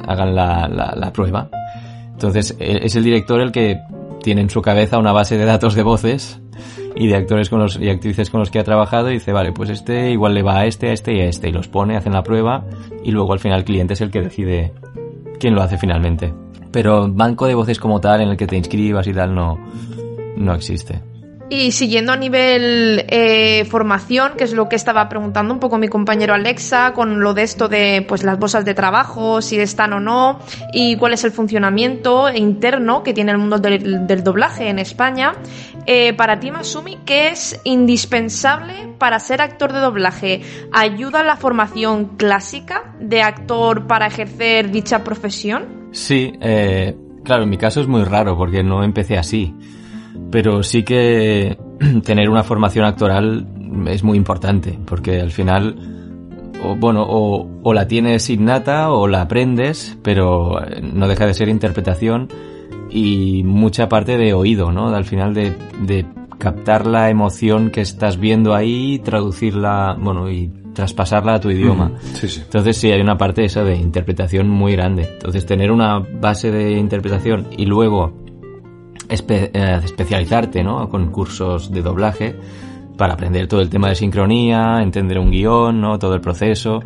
[0.07, 1.49] hagan la, la, la prueba.
[2.13, 3.79] Entonces, e, es el director el que
[4.23, 6.41] tiene en su cabeza una base de datos de voces
[6.95, 9.53] y de actores con los, y actrices con los que ha trabajado y dice, vale,
[9.53, 11.97] pues este igual le va a este, a este y a este y los pone,
[11.97, 12.65] hacen la prueba
[13.03, 14.73] y luego al final el cliente es el que decide
[15.39, 16.33] quién lo hace finalmente.
[16.71, 19.59] Pero banco de voces como tal en el que te inscribas y tal no,
[20.37, 21.03] no existe.
[21.51, 25.89] Y siguiendo a nivel eh, formación, que es lo que estaba preguntando un poco mi
[25.89, 30.01] compañero Alexa, con lo de esto de pues las bolsas de trabajo, si están o
[30.01, 30.41] no,
[30.73, 35.35] y cuál es el funcionamiento interno que tiene el mundo del, del doblaje en España.
[35.87, 40.41] Eh, para ti, Masumi, ¿qué es indispensable para ser actor de doblaje?
[40.73, 45.89] ¿Ayuda la formación clásica de actor para ejercer dicha profesión?
[45.93, 49.55] Sí, eh, claro, en mi caso es muy raro porque no empecé así.
[50.31, 51.59] Pero sí que
[52.05, 53.47] tener una formación actoral
[53.87, 55.77] es muy importante porque al final,
[56.65, 61.49] o, bueno, o, o la tienes innata o la aprendes, pero no deja de ser
[61.49, 62.29] interpretación
[62.91, 64.89] y mucha parte de oído, ¿no?
[64.95, 66.07] Al final de, de
[66.39, 71.93] captar la emoción que estás viendo ahí, traducirla, bueno, y traspasarla a tu idioma.
[72.15, 72.41] Sí, sí.
[72.45, 75.09] Entonces sí, hay una parte esa de interpretación muy grande.
[75.15, 78.13] Entonces tener una base de interpretación y luego
[79.09, 80.89] espe- eh, especializarte, ¿no?
[80.89, 82.35] Con cursos de doblaje
[82.97, 85.99] para aprender todo el tema de sincronía, entender un guion, ¿no?
[85.99, 86.83] Todo el proceso.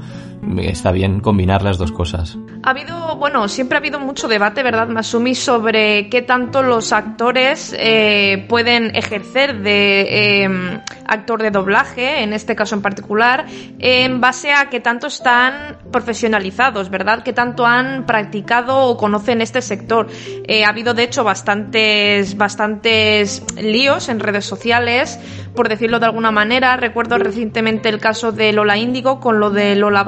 [0.58, 2.38] Está bien combinar las dos cosas.
[2.62, 7.74] Ha habido, bueno, siempre ha habido mucho debate, ¿verdad, Masumi, sobre qué tanto los actores
[7.78, 13.46] eh, pueden ejercer de eh, actor de doblaje, en este caso en particular,
[13.78, 17.22] en base a qué tanto están profesionalizados, ¿verdad?
[17.22, 20.08] Qué tanto han practicado o conocen este sector.
[20.46, 25.18] Eh, ha habido, de hecho, bastantes, bastantes líos en redes sociales,
[25.54, 26.76] por decirlo de alguna manera.
[26.76, 30.04] Recuerdo recientemente el caso de Lola Índigo con lo de Lola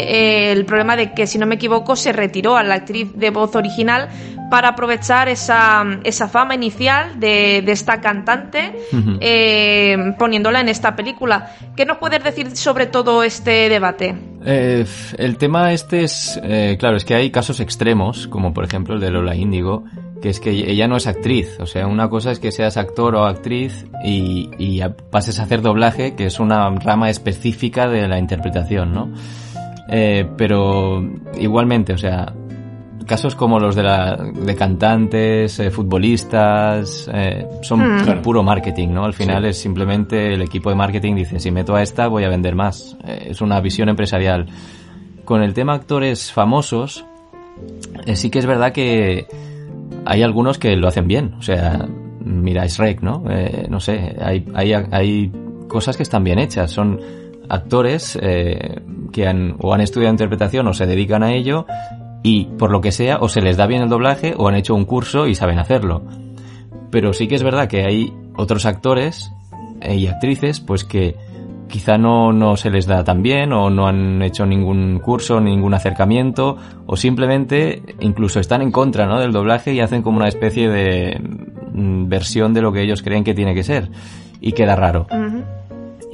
[0.00, 3.30] Eh, el problema de que, si no me equivoco, se retiró a la actriz de
[3.30, 4.08] voz original
[4.50, 8.72] para aprovechar esa, esa fama inicial de, de esta cantante,
[9.20, 11.50] eh, poniéndola en esta película.
[11.76, 14.14] ¿Qué nos puedes decir sobre todo este debate?
[14.44, 14.84] Eh,
[15.18, 19.00] el tema este es, eh, claro, es que hay casos extremos, como por ejemplo el
[19.00, 19.84] de Lola Índigo,
[20.20, 21.58] que es que ella no es actriz.
[21.58, 25.62] O sea, una cosa es que seas actor o actriz y, y pases a hacer
[25.62, 29.10] doblaje, que es una rama específica de la interpretación, ¿no?
[29.88, 31.02] Eh, pero
[31.38, 32.32] igualmente, o sea,
[33.06, 37.98] casos como los de, la, de cantantes, eh, futbolistas, eh, son Hmm.
[38.00, 39.04] pu- puro marketing, ¿no?
[39.04, 42.28] Al final es simplemente el equipo de marketing dice, si meto a esta voy a
[42.28, 42.96] vender más.
[43.06, 44.46] Eh, es una visión empresarial.
[45.24, 47.04] Con el tema actores famosos,
[48.06, 49.26] eh, sí que es verdad que
[50.06, 51.34] hay algunos que lo hacen bien.
[51.38, 51.86] O sea,
[52.20, 53.22] mira Shrek, ¿no?
[53.28, 55.32] Eh, no sé, hay, hay, hay
[55.68, 56.70] cosas que están bien hechas.
[56.70, 56.98] Son
[57.48, 58.80] actores eh,
[59.12, 61.66] que han, o han estudiado interpretación o se dedican a ello
[62.22, 64.74] y por lo que sea o se les da bien el doblaje o han hecho
[64.74, 66.02] un curso y saben hacerlo.
[66.90, 69.32] Pero sí que es verdad que hay otros actores
[69.80, 71.16] eh, y actrices pues que
[71.68, 75.74] quizá no, no se les da tan bien o no han hecho ningún curso, ningún
[75.74, 79.20] acercamiento o simplemente incluso están en contra ¿no?
[79.20, 81.20] del doblaje y hacen como una especie de
[81.72, 83.90] mm, versión de lo que ellos creen que tiene que ser
[84.40, 85.06] y queda raro.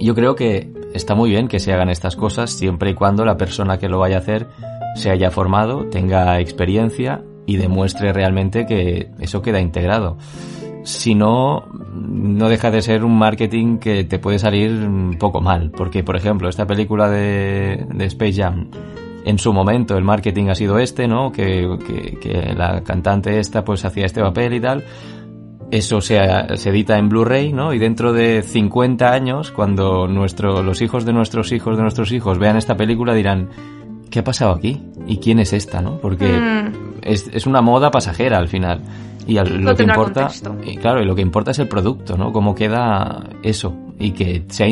[0.01, 3.37] Yo creo que está muy bien que se hagan estas cosas siempre y cuando la
[3.37, 4.49] persona que lo vaya a hacer
[4.97, 10.17] se haya formado, tenga experiencia y demuestre realmente que eso queda integrado.
[10.85, 15.71] Si no, no deja de ser un marketing que te puede salir un poco mal.
[15.71, 18.71] Porque, por ejemplo, esta película de, Space Jam,
[19.25, 21.31] en su momento el marketing ha sido este, ¿no?
[21.31, 24.85] Que, que, que la cantante esta pues hacía este papel y tal.
[25.71, 26.19] Eso se,
[26.57, 27.73] se edita en Blu-ray, ¿no?
[27.73, 32.39] Y dentro de 50 años, cuando nuestro, los hijos de nuestros hijos de nuestros hijos
[32.39, 33.49] vean esta película, dirán,
[34.11, 34.83] ¿qué ha pasado aquí?
[35.07, 35.99] ¿Y quién es esta, no?
[35.99, 36.73] Porque Mm.
[37.03, 38.81] es, es una moda pasajera al final.
[39.29, 40.57] Y al- lo que importa, contexto.
[40.65, 42.33] y claro, y lo que importa es el producto, ¿no?
[42.33, 43.73] Cómo queda eso.
[43.99, 44.67] Y que sea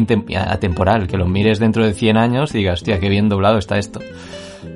[0.49, 3.79] atemporal, que lo mires dentro de 100 años y digas, hostia, qué bien doblado está
[3.79, 4.01] esto.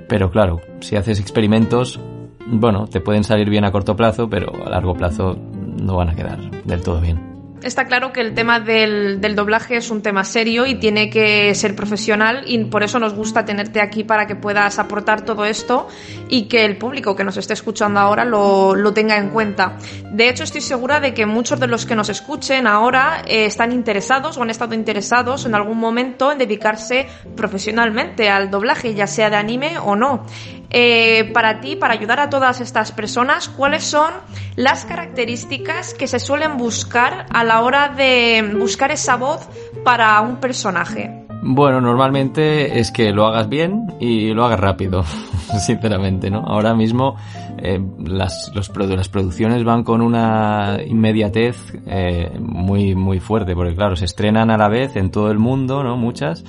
[0.09, 1.99] Pero claro, si haces experimentos,
[2.47, 5.37] bueno, te pueden salir bien a corto plazo, pero a largo plazo
[5.77, 7.33] no van a quedar del todo bien.
[7.63, 11.55] Está claro que el tema del, del doblaje es un tema serio y tiene que
[11.55, 15.87] ser profesional y por eso nos gusta tenerte aquí para que puedas aportar todo esto
[16.29, 19.77] y que el público que nos esté escuchando ahora lo, lo tenga en cuenta.
[20.11, 23.71] De hecho, estoy segura de que muchos de los que nos escuchen ahora eh, están
[23.71, 27.07] interesados o han estado interesados en algún momento en dedicarse
[27.37, 30.27] profesionalmente al doblaje, ya sea de anime o no.
[30.71, 34.13] Eh, para ti, para ayudar a todas estas personas, ¿cuáles son
[34.57, 39.49] las características que se suelen buscar a la hora de buscar esa voz
[39.85, 41.23] para un personaje?
[41.45, 45.03] Bueno, normalmente es que lo hagas bien y lo hagas rápido,
[45.59, 46.39] sinceramente, ¿no?
[46.39, 47.17] Ahora mismo
[47.59, 48.69] eh, las, las
[49.09, 54.69] producciones van con una inmediatez eh, muy, muy fuerte, porque claro, se estrenan a la
[54.69, 55.97] vez en todo el mundo, ¿no?
[55.97, 56.45] Muchas,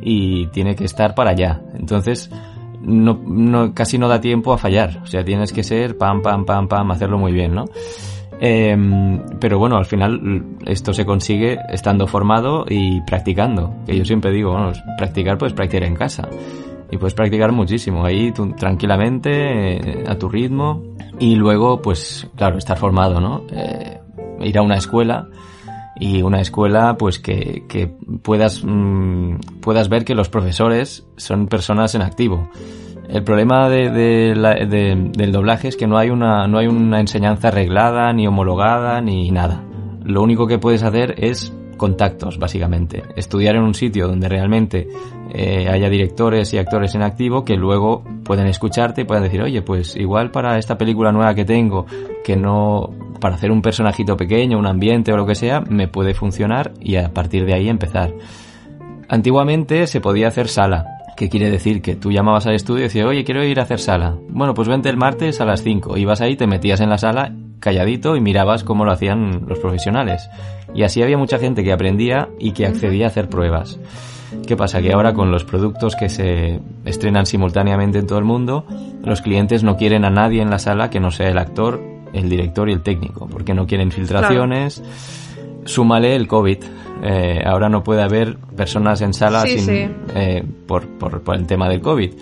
[0.00, 1.60] y tiene que estar para allá.
[1.76, 2.30] Entonces,
[2.82, 5.00] no, casi no da tiempo a fallar.
[5.02, 7.64] O sea, tienes que ser pam, pam, pam, pam, hacerlo muy bien, ¿no?
[8.38, 13.74] Em, pero bueno, al final esto se consigue estando formado y practicando.
[13.86, 16.28] Que yo siempre digo, bueno, practicar puedes practicar en casa.
[16.90, 20.82] Y puedes practicar muchísimo, ahí tranquilamente, eh, a tu ritmo.
[21.18, 23.42] Y luego, pues, claro, estar formado, ¿no?
[23.50, 23.98] Eh,
[24.40, 25.28] ir a una escuela
[25.98, 27.88] y una escuela pues que, que
[28.22, 32.48] puedas, mm, puedas ver que los profesores son personas en activo.
[33.08, 34.34] El problema de, de
[34.68, 39.00] de- del doblaje es que no hay, una, no hay una enseñanza arreglada, ni homologada,
[39.00, 39.62] ni nada.
[40.04, 43.02] Lo único que puedes hacer es contactos, básicamente.
[43.16, 44.88] Estudiar en un sitio donde realmente
[45.32, 49.62] eh, haya directores y actores en activo que luego pueden escucharte y puedan decir, oye,
[49.62, 51.84] pues igual para esta película nueva que tengo,
[52.24, 56.14] que no, para hacer un personajito pequeño, un ambiente o lo que sea, me puede
[56.14, 58.12] funcionar y a partir de ahí empezar.
[59.08, 63.06] Antiguamente se podía hacer sala, que quiere decir que tú llamabas al estudio y decías,
[63.06, 64.16] oye, quiero ir a hacer sala.
[64.28, 65.96] Bueno, pues vente el martes a las 5.
[65.96, 70.28] Ibas ahí, te metías en la sala calladito y mirabas cómo lo hacían los profesionales.
[70.74, 73.80] Y así había mucha gente que aprendía y que accedía a hacer pruebas.
[74.46, 74.82] ¿Qué pasa?
[74.82, 78.66] Que ahora con los productos que se estrenan simultáneamente en todo el mundo,
[79.02, 81.80] los clientes no quieren a nadie en la sala que no sea el actor,
[82.16, 84.82] el director y el técnico, porque no quieren filtraciones.
[85.64, 86.58] Súmale el COVID.
[87.02, 89.88] Eh, ahora no puede haber personas en sala Sí, sin, sí.
[90.14, 92.12] eh, por, por, por el tema del COVID.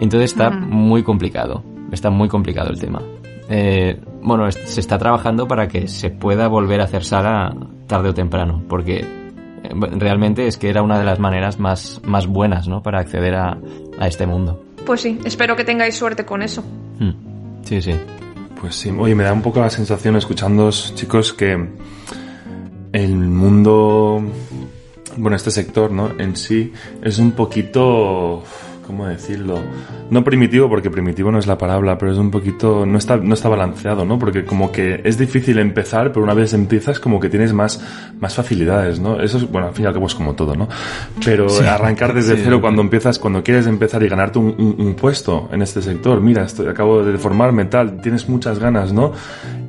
[0.00, 1.62] Entonces está muy complicado.
[1.92, 3.00] Está muy complicado el tema.
[3.48, 7.52] Eh, bueno, es- se está trabajando para que se pueda volver a hacer sala
[7.88, 12.26] tarde o temprano, porque eh, realmente es que era una de las maneras más, más
[12.28, 12.82] buenas ¿no?
[12.82, 13.58] para acceder a,
[13.98, 14.62] a este mundo.
[14.86, 16.62] Pues sí, espero que tengáis suerte con eso.
[17.00, 17.10] Mm.
[17.64, 17.92] Sí, sí.
[18.60, 21.66] Pues sí, oye, me da un poco la sensación escuchándoos, chicos, que
[22.92, 24.22] el mundo,
[25.16, 26.12] bueno, este sector, ¿no?
[26.18, 28.42] En sí es un poquito,
[28.90, 29.60] ¿cómo decirlo?
[30.10, 33.34] No primitivo, porque primitivo no es la palabra, pero es un poquito, no está, no
[33.34, 34.18] está balanceado, ¿no?
[34.18, 37.80] Porque como que es difícil empezar, pero una vez empiezas como que tienes más,
[38.18, 39.20] más facilidades, ¿no?
[39.20, 40.68] Eso es, bueno, al fin y al cabo es como todo, ¿no?
[41.24, 42.42] Pero arrancar desde Sí.
[42.44, 46.20] cero cuando empiezas, cuando quieres empezar y ganarte un, un- un puesto en este sector,
[46.20, 49.12] mira, estoy, acabo de formarme tal, tienes muchas ganas, ¿no?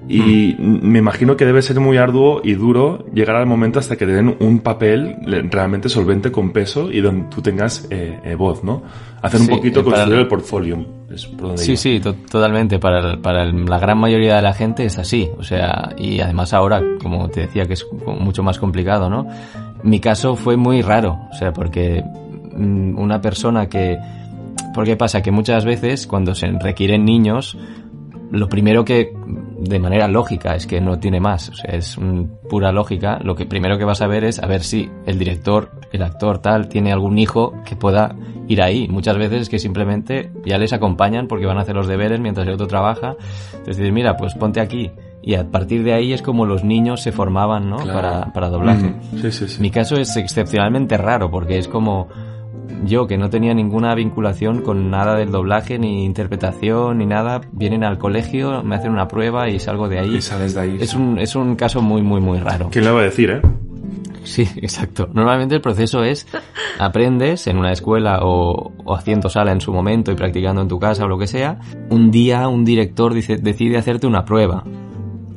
[0.10, 4.06] Y me imagino que debe ser muy arduo y duro llegar al momento hasta que
[4.06, 5.16] te den un papel
[5.50, 8.82] realmente solvente con peso y donde tú tengas eh, eh, voz, ¿no?
[9.22, 10.86] Hacer un Sí, poquito eh, para- construir el portfolio.
[11.10, 11.78] Es por donde Sí, iba.
[11.78, 12.80] sí, to- totalmente.
[12.80, 15.30] Para, el- para el- la gran mayoría de la gente es así.
[15.38, 17.86] O sea, y además ahora, como te decía, que es
[18.20, 19.28] mucho más complicado, ¿no?
[19.84, 21.20] Mi caso fue muy raro.
[21.32, 22.04] O sea, porque
[22.56, 23.98] mm, una persona que...
[24.74, 27.58] Porque pasa que muchas veces cuando se requieren niños,
[28.32, 29.14] lo primero que,
[29.62, 33.36] de manera lógica, es que no tiene más, o sea, es mm, pura lógica, lo
[33.36, 36.68] que primero que vas a ver es a ver si el director, el actor tal,
[36.68, 38.16] tiene algún hijo que pueda
[38.48, 38.88] ir ahí.
[38.88, 42.48] Muchas veces es que simplemente ya les acompañan porque van a hacer los deberes mientras
[42.48, 43.16] el otro trabaja.
[43.52, 44.92] Entonces dices, mira, pues ponte aquí.
[45.22, 47.78] Y a partir de ahí es como los niños se formaban, ¿no?
[47.78, 47.94] Claro.
[47.94, 48.88] Para, para doblaje.
[48.88, 49.62] Mm, Sí, sí, sí.
[49.62, 52.08] Mi caso es excepcionalmente raro porque es como
[52.86, 57.42] yo que no tenía ninguna vinculación con nada del doblaje, ni interpretación, ni nada.
[57.52, 60.16] Vienen al colegio, me hacen una prueba y salgo de ahí.
[60.16, 60.78] Y sales de ahí.
[60.80, 62.70] Es un, es un caso muy, muy, muy raro.
[62.72, 63.42] ¿Quién le va a decir, eh?
[64.24, 65.10] Sí, exacto.
[65.14, 66.28] Normalmente el proceso es
[66.80, 70.80] aprendes en una escuela o, o haciendo sala en su momento y practicando en tu
[70.80, 71.60] casa o lo que sea.
[71.90, 74.64] Un día un director dice, decide hacerte una prueba.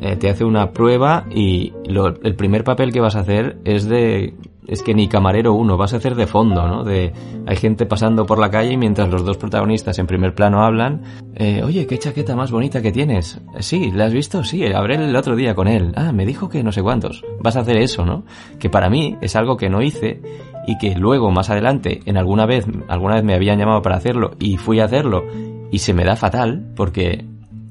[0.01, 3.89] Eh, te hace una prueba y lo- el primer papel que vas a hacer es
[3.89, 4.35] de
[4.67, 6.85] es que ni camarero uno, vas a hacer de fondo, ¿no?
[6.85, 7.13] De
[7.47, 11.03] hay gente pasando por la calle y mientras los dos protagonistas en primer plano hablan,
[11.35, 13.41] eh, oye, qué chaqueta más bonita que tienes.
[13.57, 14.45] "Eh, Sí, ¿la has visto?
[14.45, 15.93] Sí, hablé el otro día con él.
[15.97, 17.23] Ah, me dijo que no sé cuántos.
[17.41, 18.25] Vas a hacer eso, ¿no?
[18.59, 20.21] Que para mí es algo que no hice
[20.67, 24.33] y que luego más adelante en alguna vez alguna vez me habían llamado para hacerlo
[24.39, 25.25] y fui a hacerlo
[25.71, 27.25] y se me da fatal porque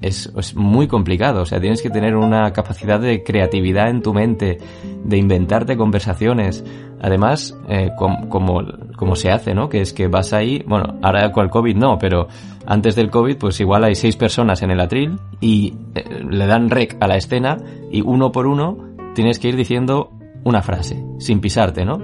[0.03, 1.41] es, es muy complicado.
[1.41, 4.57] O sea, tienes que tener una capacidad de creatividad en tu mente,
[5.03, 6.63] de inventarte conversaciones.
[7.01, 8.61] Además, eh, com- como,
[8.95, 9.67] como se hace, ¿no?
[9.67, 12.27] Que es que vas ahí, bueno, ahora con el COVID no, pero
[12.65, 16.69] antes del COVID, pues igual hay seis personas en el atril y eh, le dan
[16.69, 17.57] rec a la escena
[17.91, 18.77] y uno por uno
[19.15, 20.11] tienes que ir diciendo
[20.45, 21.99] una frase, sin pisarte, ¿no?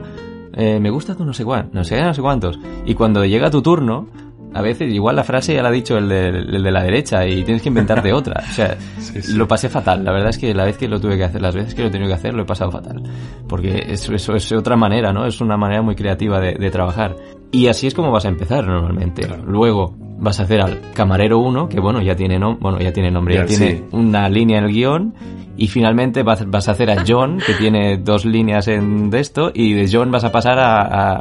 [0.54, 2.60] Eh, me gusta tu no sé cuántos, no sé, no sé cuántos.
[2.86, 4.08] Y cuando llega tu turno,
[4.54, 7.26] a veces igual la frase ya la ha dicho el de, el de la derecha
[7.28, 8.44] y tienes que inventarte otra.
[8.50, 9.34] O sea, Sí, sí.
[9.34, 10.04] lo pasé fatal.
[10.04, 11.88] La verdad es que la vez que lo tuve que hacer, las veces que lo
[11.88, 13.02] he tenido que hacer, lo he pasado fatal.
[13.48, 15.26] Porque eso, eso es otra manera, ¿no?
[15.26, 17.16] Es una manera muy creativa de, de trabajar.
[17.52, 19.24] Y así es como vas a empezar normalmente.
[19.24, 19.44] Claro.
[19.46, 23.10] Luego vas a hacer al camarero 1, que bueno, ya tiene, nom bueno, ya tiene
[23.10, 23.84] nombre, ya, Ya, tiene sí.
[23.92, 25.14] una línea en el guion.
[25.58, 29.52] Y finalmente vas, vas a hacer a John, que tiene dos líneas en de esto,
[29.54, 31.14] y de John vas a pasar a, a-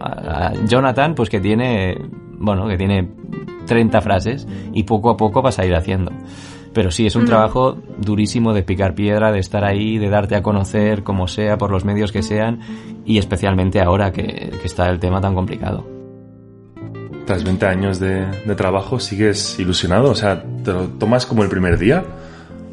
[0.00, 1.98] a- a Jonathan, pues que tiene,
[2.38, 3.08] bueno, que tiene
[3.66, 6.12] 30 frases, y poco a poco vas a ir haciendo.
[6.72, 10.42] Pero sí, es un trabajo durísimo de picar piedra, de estar ahí, de darte a
[10.42, 12.58] conocer como sea, por los medios que sean,
[13.04, 15.86] y especialmente ahora que, que está el tema tan complicado.
[17.26, 20.10] Tras 20 años de, de trabajo, ¿sigues ilusionado?
[20.10, 22.04] O sea, ¿te lo tomas como el primer día?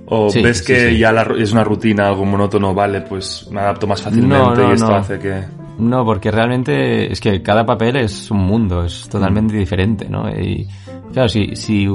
[0.08, 0.98] ¿O Sí, ves que sí.
[0.98, 4.72] ya la es una rutina, algo monótono, vale, pues me adapto más fácilmente No, no,
[4.72, 4.96] y esto no.
[4.96, 5.44] hace que...
[5.82, 10.30] No, porque realmente es que cada papel es un mundo, es totalmente diferente, ¿no?
[10.30, 10.68] Y
[11.12, 11.88] claro, si, si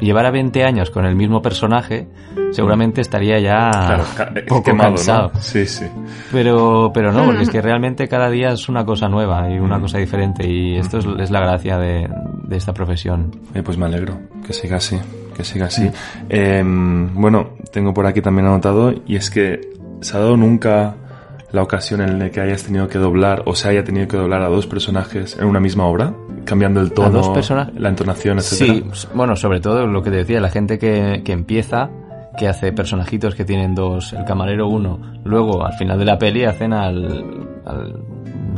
[0.00, 2.06] llevara 20 años con el mismo personaje,
[2.52, 4.04] seguramente estaría ya Claro,
[4.46, 5.32] poco quemado, cansado.
[5.34, 5.40] ¿no?
[5.40, 5.86] Sí, sí.
[6.30, 9.80] Pero, pero no, porque es que realmente cada día es una cosa nueva y una
[9.80, 12.08] cosa diferente y esto es, es la gracia de,
[12.44, 13.32] de esta profesión.
[13.54, 15.00] Eh, pues me alegro que siga así,
[15.36, 15.90] que siga así.
[16.28, 19.60] Eh, bueno, tengo por aquí también anotado y es que
[20.00, 20.94] se ha dado nunca
[21.52, 24.42] la ocasión en la que hayas tenido que doblar o se haya tenido que doblar
[24.42, 27.28] a dos personajes en una misma obra, cambiando el tono, dos
[27.76, 28.72] la entonación, etcétera.
[28.94, 31.90] Sí, bueno, sobre todo lo que te decía, la gente que, que empieza,
[32.38, 36.44] que hace personajitos que tienen dos, el camarero uno, luego al final de la peli
[36.44, 38.02] hacen al, al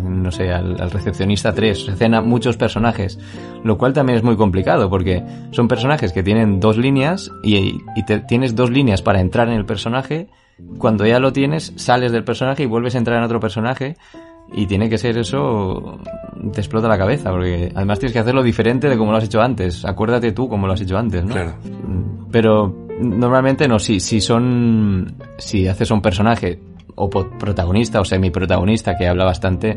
[0.02, 3.18] no sé, al, al recepcionista tres, hacen a muchos personajes,
[3.64, 8.04] lo cual también es muy complicado porque son personajes que tienen dos líneas y, y
[8.06, 10.28] te- tienes dos líneas para entrar en el personaje,
[10.78, 13.96] cuando ya lo tienes sales del personaje y vuelves a entrar en otro personaje
[14.52, 15.98] y tiene que ser eso,
[16.52, 19.40] te explota la cabeza, porque además tienes que hacerlo diferente de como lo has hecho
[19.40, 19.84] antes.
[19.84, 21.34] Acuérdate tú como lo has hecho antes, ¿no?
[21.34, 21.54] Claro.
[22.30, 26.60] Pero normalmente no, si, si son, si haces un personaje
[26.96, 29.76] o protagonista o semiprotagonista que habla bastante,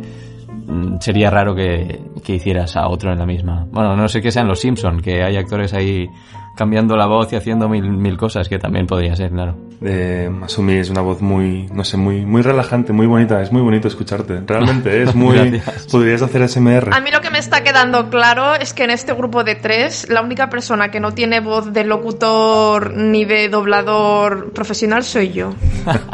[0.68, 3.66] mm, sería raro que, que hicieras a otro en la misma.
[3.72, 6.08] Bueno, no sé que sean los Simpson, que hay actores ahí
[6.56, 9.56] cambiando la voz y haciendo mil, mil cosas, que también podría ser, claro.
[9.80, 13.42] Eh, Masumi es una voz muy, no sé, muy, muy relajante, muy bonita.
[13.42, 14.42] Es muy bonito escucharte.
[14.46, 15.38] Realmente es muy.
[15.38, 15.88] Gracias.
[15.92, 16.94] Podrías hacer SMR.
[16.94, 20.10] A mí lo que me está quedando claro es que en este grupo de tres,
[20.10, 25.54] la única persona que no tiene voz de locutor ni de doblador profesional soy yo.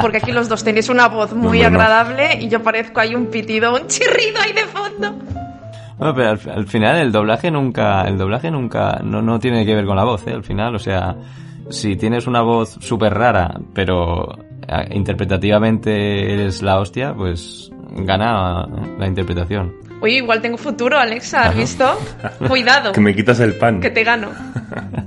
[0.01, 1.67] Porque aquí los dos tenéis una voz muy no.
[1.67, 5.15] agradable y yo parezco ahí un pitido, un chirrido ahí de fondo.
[5.97, 9.73] Bueno, pero al, al final el doblaje nunca, el doblaje nunca, no, no tiene que
[9.73, 10.33] ver con la voz, ¿eh?
[10.33, 11.15] Al final, o sea,
[11.69, 14.37] si tienes una voz súper rara, pero
[14.67, 18.65] eh, interpretativamente eres la hostia, pues gana
[18.97, 19.73] la interpretación.
[20.01, 21.85] Oye, igual tengo futuro, Alexa, ¿has visto?
[22.47, 23.79] Cuidado, Que me quitas el pan.
[23.79, 24.29] que te gano.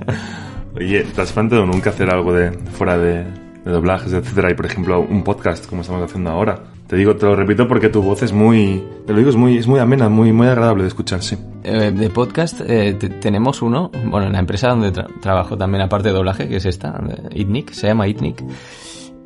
[0.75, 4.51] Oye, ¿te has planteado nunca hacer algo de fuera de, de doblajes, etcétera?
[4.51, 6.61] Y por ejemplo, un podcast como estamos haciendo ahora.
[6.87, 9.57] Te digo, te lo repito porque tu voz es muy, te lo digo, es muy,
[9.59, 11.37] es muy amena, muy, muy agradable de escuchar, sí.
[11.65, 15.83] Eh, de podcast eh, te- tenemos uno, bueno, en la empresa donde tra- trabajo también
[15.83, 17.01] aparte de doblaje, que es esta,
[17.35, 18.45] Itnic, se llama Itnic.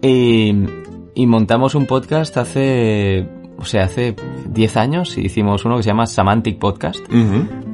[0.00, 0.54] Y,
[1.14, 4.16] y montamos un podcast hace, o sea, hace
[4.48, 7.00] 10 años hicimos uno que se llama Semantic Podcast.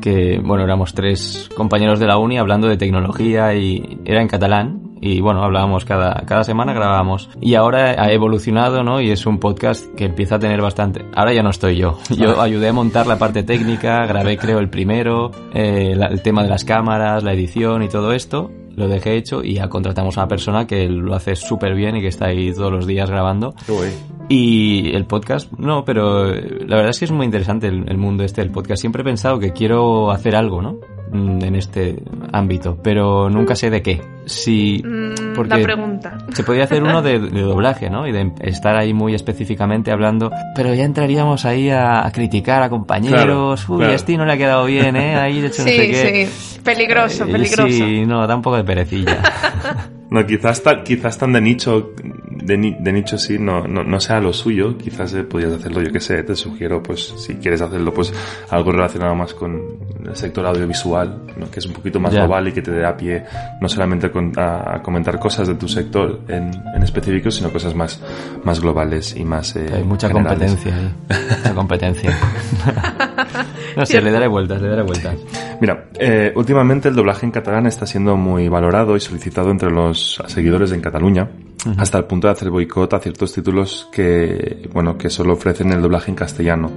[0.00, 4.82] Que bueno éramos tres compañeros de la uni hablando de tecnología y era en catalán
[5.00, 9.38] y bueno hablábamos cada cada semana grabábamos y ahora ha evolucionado no y es un
[9.38, 13.06] podcast que empieza a tener bastante ahora ya no estoy yo yo ayudé a montar
[13.06, 17.32] la parte técnica grabé creo el primero eh, la- el tema de las cámaras la
[17.34, 21.14] edición y todo esto lo dejé hecho y ya contratamos a una persona que lo
[21.14, 23.90] hace súper bien y que está ahí todos los días grabando guay.
[24.28, 27.96] y el podcast, no, pero eh, la verdad es que es muy interesante el, el
[27.96, 28.82] mundo este del podcast.
[28.82, 30.76] Siempre he pensado que quiero hacer algo, ¿no?
[31.12, 32.02] Mm, En este
[32.32, 34.02] ámbito, pero nunca sé de qué.
[34.24, 36.18] Si, Mm, porque La pregunta.
[36.32, 38.06] se podría hacer uno de, de doblaje, ¿no?
[38.08, 42.68] Y de estar ahí muy específicamente hablando, pero ya entraríamos ahí a, a criticar a
[42.68, 43.20] compañeros.
[43.20, 43.92] Claro, Uy, claro.
[43.92, 45.14] a este no le ha quedado bien, ¿eh?
[45.16, 46.26] Ahí de hecho no sé Sí, qué.
[46.26, 46.60] sí.
[46.64, 47.68] Peligroso, Eh, peligroso.
[47.68, 49.18] Sí, no, da un poco de perecilla.
[50.20, 51.92] No, quizás, ta- quizás tan de nicho,
[52.30, 54.78] de, ni- de nicho sí, no, no, no sea lo suyo.
[54.78, 58.12] Quizás eh, podrías hacerlo, yo que sé, te sugiero, pues, si quieres hacerlo, pues,
[58.50, 59.60] algo relacionado más con
[60.06, 61.50] el sector audiovisual, ¿no?
[61.50, 63.24] que es un poquito más global y que te dé a pie
[63.60, 67.74] no solamente con- a, a comentar cosas de tu sector en, en específico, sino cosas
[67.74, 68.00] más,
[68.44, 69.54] más globales y más.
[69.56, 70.52] eh, Hay mucha generales.
[70.54, 70.94] competencia ahí.
[71.38, 72.16] Mucha competencia.
[73.76, 75.16] no sé, le daré vueltas, le daré vueltas.
[75.60, 80.22] Mira, eh, últimamente el doblaje en catalán está siendo muy valorado y solicitado entre los
[80.26, 81.28] seguidores en Cataluña,
[81.76, 85.82] hasta el punto de hacer boicot a ciertos títulos que, bueno, que solo ofrecen el
[85.82, 86.70] doblaje en castellano,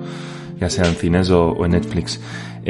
[0.59, 2.19] ya sea en cines o, o en Netflix.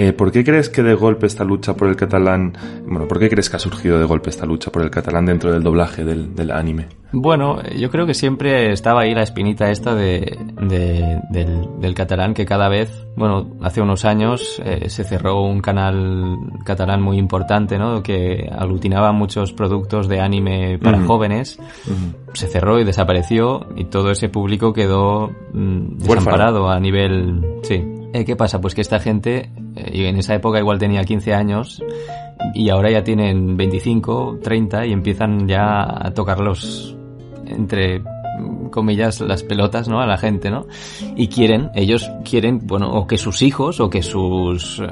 [0.01, 2.53] Eh, ¿Por qué crees que de golpe esta lucha por el catalán,
[2.87, 5.51] bueno, por qué crees que ha surgido de golpe esta lucha por el catalán dentro
[5.51, 6.87] del doblaje del, del anime?
[7.11, 12.33] Bueno, yo creo que siempre estaba ahí la espinita esta de, de- del, del catalán
[12.33, 17.77] que cada vez, bueno, hace unos años eh, se cerró un canal catalán muy importante,
[17.77, 18.01] ¿no?
[18.01, 21.59] Que aglutinaba muchos productos de anime para jóvenes.
[22.33, 27.43] Se cerró y desapareció y todo ese público quedó mm, desamparado a nivel...
[27.63, 27.83] Sí.
[28.13, 28.59] Eh, ¿Qué pasa?
[28.59, 31.83] Pues que esta gente, eh, en esa época igual tenía 15 años,
[32.53, 36.95] y ahora ya tienen 25, 30 y empiezan ya a tocar los,
[37.45, 38.01] entre
[38.69, 40.01] comillas, las pelotas, ¿no?
[40.01, 40.65] A la gente, ¿no?
[41.15, 44.87] Y quieren, ellos quieren, bueno, o que sus hijos o que sus eh,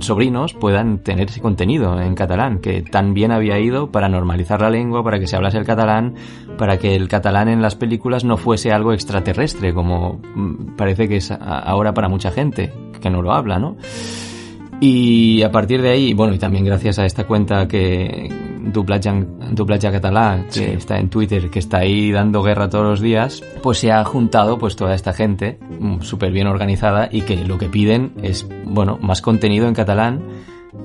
[0.00, 4.70] sobrinos puedan tener ese contenido en catalán, que tan bien había ido para normalizar la
[4.70, 6.14] lengua, para que se hablase el catalán,
[6.58, 11.16] para que el catalán en las películas no fuese algo extraterrestre, como mm, parece que
[11.16, 13.76] es ahora para mucha gente, que no lo habla, ¿no?
[14.80, 18.28] Y a partir de ahí, bueno, y también gracias a esta cuenta que
[18.72, 23.78] Duplatge Catalá, que está en Twitter, que está ahí dando guerra todos los días, pues
[23.78, 27.68] se ha juntado pues toda esta gente mm, súper bien organizada y que lo que
[27.68, 30.22] piden es, bueno, más contenido en catalán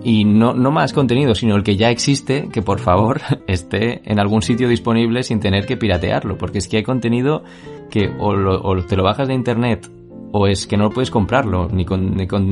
[0.03, 4.19] y no, no más contenido, sino el que ya existe, que por favor esté en
[4.19, 7.43] algún sitio disponible sin tener que piratearlo, porque es que hay contenido
[7.89, 9.89] que o, lo- o te lo bajas de internet
[10.37, 11.85] o es que no puedes comprarlo, ni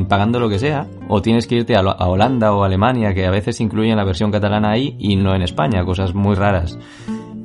[0.05, 3.59] pagando lo que sea, o tienes que irte a, Holanda o Alemania, que a veces
[3.59, 6.79] incluyen la versión catalana ahí y no en España, cosas muy raras.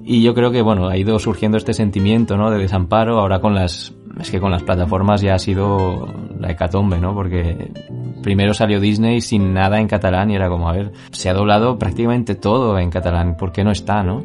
[0.05, 2.53] Y yo creo que, bueno, ha ido surgiendo este sentimiento, ¿no?
[2.53, 3.93] De desamparo, ahora con las...
[4.21, 6.07] Es que con las plataformas ya ha sido
[6.39, 7.15] la hecatombe, ¿no?
[7.15, 7.73] Porque
[8.23, 11.81] primero salió Disney sin nada en catalán y era como, a ver, se ha doblado
[11.81, 14.23] prácticamente todo en catalán, ¿por qué no está, no?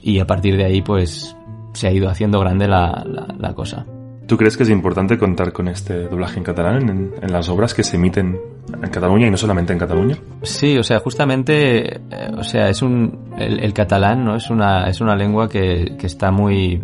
[0.00, 1.36] Y a partir de ahí, pues,
[1.74, 3.04] se ha ido haciendo grande la,
[3.38, 3.84] la cosa.
[4.26, 7.84] ¿Tú crees que es importante contar con este doblaje en catalán en, las obras que
[7.84, 8.36] se emiten
[8.72, 10.16] en Cataluña y no solamente en Cataluña?
[10.42, 12.00] Sí, o sea, justamente, eh,
[12.36, 14.34] o sea, es un, el, el catalán, ¿no?
[14.34, 16.82] Es una, es una lengua que, que está muy,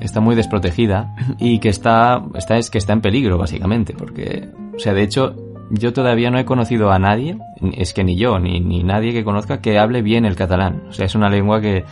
[0.00, 4.78] está muy desprotegida y que está, está, es que está en peligro, básicamente, porque, o
[4.78, 5.34] sea, de hecho,
[5.70, 7.38] yo todavía no he conocido a nadie,
[7.76, 10.84] es que ni yo, ni, ni nadie que conozca que hable bien el catalán.
[10.88, 11.84] O sea, es una lengua que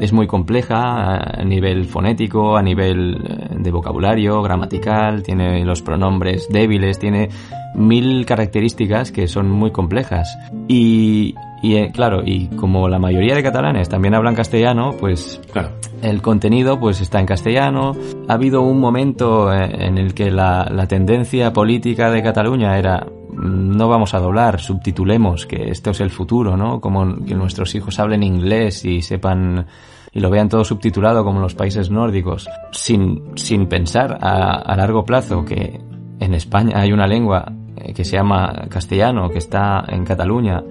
[0.00, 6.48] es muy compleja a nivel fonético, a nivel eh, de vocabulario, gramatical, tiene los pronombres
[6.50, 7.28] débiles, tiene
[7.74, 10.36] mil características que son muy complejas.
[10.68, 15.70] Y, y eh, claro, y como la mayoría de catalanes también hablan castellano, pues Claro.
[16.02, 17.92] el contenido pues está en castellano.
[18.28, 23.06] Ha habido un momento eh, en el que la, la tendencia política de Cataluña era
[23.32, 26.80] no vamos a doblar, subtitulemos, que esto es el futuro, ¿no?
[26.80, 29.66] Como que nuestros hijos hablen inglés y sepan
[30.12, 35.04] y lo vean todo subtitulado como en los países nórdicos, sin, sin pensar a, largo
[35.04, 35.80] plazo que
[36.20, 40.62] en España hay una lengua eh, que se llama castellano, que está en Cataluña,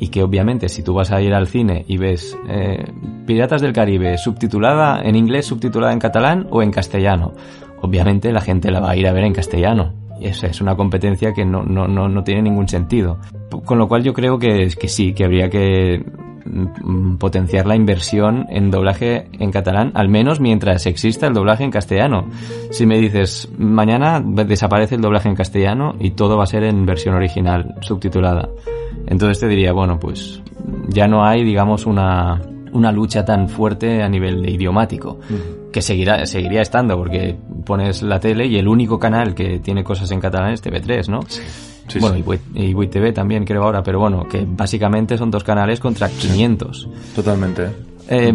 [0.00, 2.84] y que obviamente si tú vas a ir al cine y ves eh,
[3.26, 7.34] Piratas del Caribe subtitulada en inglés, subtitulada en catalán o en castellano,
[7.82, 9.99] obviamente la gente la va a ir a ver en castellano.
[10.20, 13.18] Esa es una competencia que no, no, no, no tiene ningún sentido.
[13.64, 16.04] Con lo cual yo creo que, que sí, que habría que
[16.44, 21.70] mm, potenciar la inversión en doblaje en catalán, al menos mientras exista el doblaje en
[21.70, 22.28] castellano.
[22.70, 26.84] Si me dices, mañana desaparece el doblaje en castellano y todo va a ser en
[26.84, 28.48] versión original, subtitulada.
[29.06, 30.42] Entonces te diría, bueno, pues
[30.88, 32.40] ya no hay, digamos, una,
[32.72, 35.18] una lucha tan fuerte a nivel de idiomático,
[35.72, 40.10] que seguirá, seguiría estando, porque pones la tele y el único canal que tiene cosas
[40.10, 41.20] en catalán es TV3, ¿no?
[41.28, 42.20] Sí, bueno, sí.
[42.20, 42.40] y Buit-
[42.70, 46.88] y Buit TV también creo ahora, pero bueno, que básicamente son dos canales contra 500.
[47.14, 47.64] Totalmente.
[47.64, 47.72] ¿eh?
[48.08, 48.32] Eh,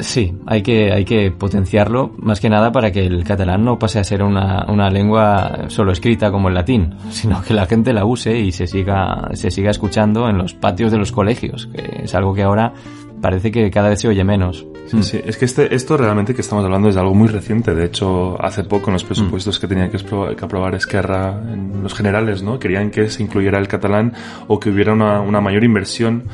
[0.00, 3.98] sí, hay que, hay que potenciarlo más que nada para que el catalán no pase
[3.98, 8.04] a ser una, una lengua solo escrita como el latín, sino que la gente la
[8.04, 12.14] use y se siga, se siga escuchando en los patios de los colegios, que es
[12.14, 12.72] algo que ahora
[13.20, 14.66] parece que cada vez se oye menos.
[14.90, 15.20] Sí, sí.
[15.24, 17.74] Es que este, esto realmente que estamos hablando es algo muy reciente.
[17.74, 21.94] De hecho, hace poco en los presupuestos que tenía que, que aprobar Esquerra en los
[21.94, 22.58] generales, ¿no?
[22.58, 24.14] Querían que se incluyera el catalán
[24.46, 26.24] o que hubiera una, una mayor inversión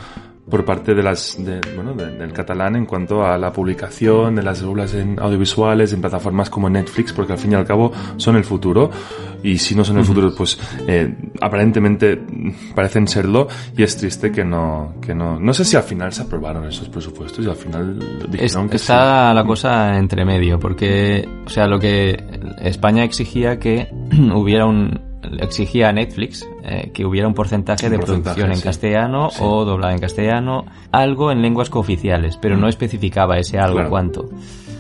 [0.49, 4.43] por parte de las, de, bueno, de- del catalán en cuanto a la publicación de
[4.43, 8.37] las obras en audiovisuales, en plataformas como Netflix, porque al fin y al cabo son
[8.37, 8.91] el futuro.
[9.43, 12.21] Y si no son el futuro, pues eh, aparentemente
[12.75, 13.47] parecen serlo.
[13.77, 15.39] Y es triste que no, que no.
[15.39, 18.77] No sé si al final se aprobaron esos presupuestos y al final Es- dijeron que
[18.77, 22.23] está la cosa entre medio, porque, o sea, lo que
[22.63, 23.89] España exigía que
[24.35, 25.01] hubiera un,
[25.39, 28.63] exigía a Netflix eh, que hubiera un porcentaje Un de porcentaje, producción en sí.
[28.63, 29.41] castellano Sí.
[29.43, 33.91] o doblada en castellano, algo en lenguas cooficiales, pero no especificaba ese algo Claro.
[33.91, 34.29] cuánto.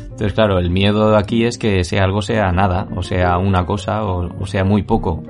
[0.05, 4.05] Entonces, claro, el miedo aquí es que ese algo sea nada, o sea una cosa,
[4.05, 5.23] o, o sea muy poco,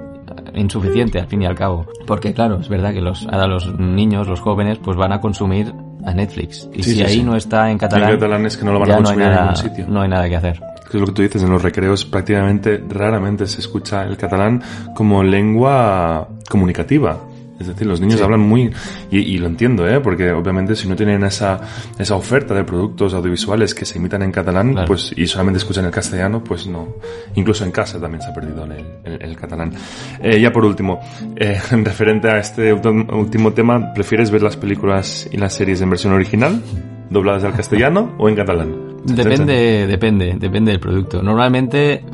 [0.54, 1.86] insuficiente al fin y al cabo.
[2.06, 5.72] Porque claro, es verdad que los, ahora los niños, los jóvenes, pues van a consumir
[6.04, 6.68] a Netflix.
[6.74, 8.90] Y Sí, si ahí no está en En catalán, catalán es que no lo van
[8.90, 9.86] a ya no hay consumir en nada, ningún sitio.
[9.88, 10.60] no hay nada que hacer.
[10.94, 14.62] Que es lo que tú dices, en los recreos prácticamente raramente se escucha el catalán
[14.94, 17.18] como lengua comunicativa.
[17.58, 18.70] Es decir, los niños hablan muy...
[19.10, 20.00] Y, y lo entiendo, ¿eh?
[20.00, 21.60] Porque obviamente si no tienen esa,
[21.98, 24.86] esa oferta de productos audiovisuales que se imitan en catalán, Claro.
[24.88, 26.94] pues y solamente escuchan el castellano, pues no.
[27.36, 28.72] Incluso en casa también se ha perdido el,
[29.04, 29.72] el- el catalán.
[30.20, 31.00] Eh, ya por último,
[31.36, 35.90] eh, en referente a este último tema, ¿prefieres ver las películas y las series en
[35.90, 36.60] versión original,
[37.10, 38.94] dobladas al castellano o en catalán?
[39.04, 41.22] Depende, depende, depende del producto.
[41.22, 42.04] Normalmente,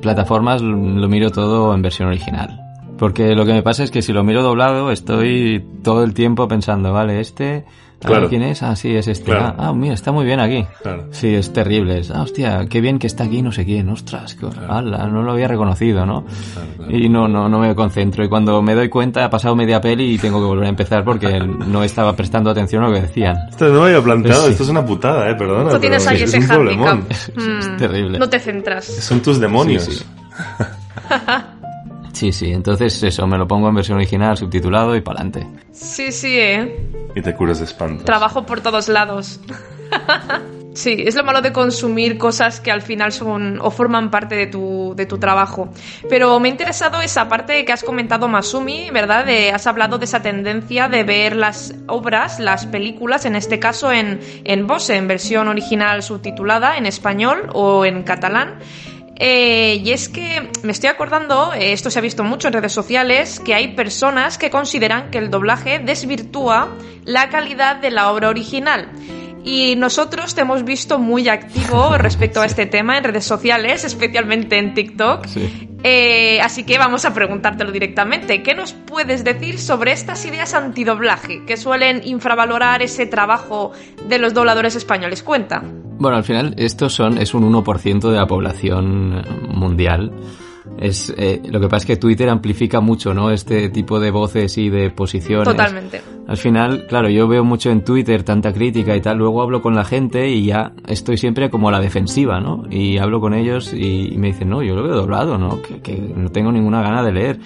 [0.00, 2.60] plataformas lo miro todo en versión original.
[2.98, 6.46] Porque lo que me pasa es que si lo miro doblado, estoy todo el tiempo
[6.48, 7.64] pensando, vale, este,
[8.08, 8.28] Claro.
[8.28, 9.26] quién es, ah, sí, es este.
[9.26, 9.54] Claro.
[9.58, 10.66] Ah, ah, mira, está muy bien aquí.
[10.82, 11.04] Claro.
[11.10, 11.98] Sí, es terrible.
[11.98, 15.22] Es, ah, hostia, qué bien que está aquí, no sé quién, ostras, qué- ala, no
[15.22, 16.24] lo había reconocido, ¿no?
[16.76, 16.96] claro.
[16.96, 18.24] Y no, no, no me concentro.
[18.24, 21.04] Y cuando me doy cuenta, ha pasado media peli y tengo que volver a empezar
[21.04, 23.36] porque no estaba prestando atención a lo que decían.
[23.50, 24.52] Esto no lo había planteado, Sí.
[24.52, 25.70] esto es una putada, eh, perdona.
[25.70, 26.88] Tú tienes ahí es ese un problemón.
[26.88, 27.36] handicap.
[27.36, 28.18] Mm, terrible.
[28.18, 28.84] No te centras.
[28.86, 29.84] Son tus demonios.
[29.84, 30.04] Sí, sí.
[32.20, 35.46] Sí, sí, entonces eso, me lo pongo en versión original, subtitulado y para adelante.
[35.72, 36.90] Sí, sí, eh.
[37.14, 38.04] Y te curas de espanto.
[38.04, 39.40] Trabajo por todos lados.
[40.72, 44.46] Sí, es lo malo de consumir cosas que al final son o forman parte de
[44.46, 45.68] tu, de tu trabajo.
[46.08, 49.24] Pero me ha interesado esa parte que has comentado, Masumi, ¿verdad?
[49.24, 53.90] De, has hablado de esa tendencia de ver las obras, las películas, en este caso
[53.90, 58.60] en, en Bose, en versión original subtitulada, en español o en catalán.
[59.22, 62.72] Eh, y es que me estoy acordando, eh, esto se ha visto mucho en redes
[62.72, 68.30] sociales, que hay personas que consideran que el doblaje desvirtúa la calidad de la obra
[68.30, 68.88] original.
[69.44, 74.58] Y nosotros te hemos visto muy activo respecto a este tema en redes sociales, especialmente
[74.58, 75.26] en TikTok.
[75.26, 75.68] Sí.
[75.82, 78.42] Eh, así que vamos a preguntártelo directamente.
[78.42, 83.72] ¿Qué nos puedes decir sobre estas ideas antidoblaje que suelen infravalorar ese trabajo
[84.06, 85.22] de los dobladores españoles?
[85.22, 85.62] Cuenta.
[85.98, 90.12] Bueno, al final estos son, es un 1% de la población mundial.
[90.80, 93.30] Es, eh, lo que pasa es que Twitter amplifica mucho, ¿no?
[93.30, 95.44] Este tipo de voces y de posiciones.
[95.44, 96.00] Totalmente.
[96.26, 99.74] Al final, claro, yo veo mucho en Twitter tanta crítica y tal, luego hablo con
[99.74, 102.64] la gente y ya estoy siempre como a la defensiva, ¿no?
[102.70, 105.60] Y hablo con ellos y, y me dicen, no, yo lo veo doblado, ¿no?
[105.60, 107.40] Que, que no tengo ninguna gana de leer.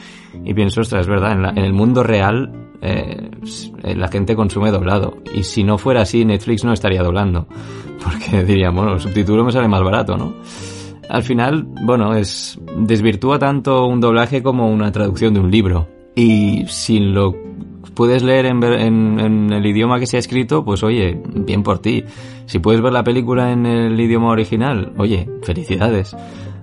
[0.44, 3.30] Y pienso, ostras, es verdad, en, la- en el mundo real eh,
[3.82, 5.16] eh, la gente consume doblado.
[5.34, 7.46] Y si no fuera así, Netflix no estaría doblando.
[8.04, 10.34] Porque diría, bueno, el subtítulo me sale más barato, ¿no?
[11.08, 15.88] Al final, bueno, es desvirtúa tanto un doblaje como una traducción de un libro.
[16.14, 17.34] Y si lo
[17.94, 22.04] puedes leer en, el idioma que se ha escrito, pues oye, bien por ti.
[22.46, 26.16] Si puedes ver la película en el idioma original, oye, felicidades.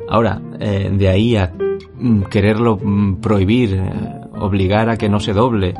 [0.09, 1.53] Ahora, eh, de ahí a
[1.97, 3.91] mm, quererlo mm, prohibir, eh,
[4.39, 5.73] obligar a que no se doble,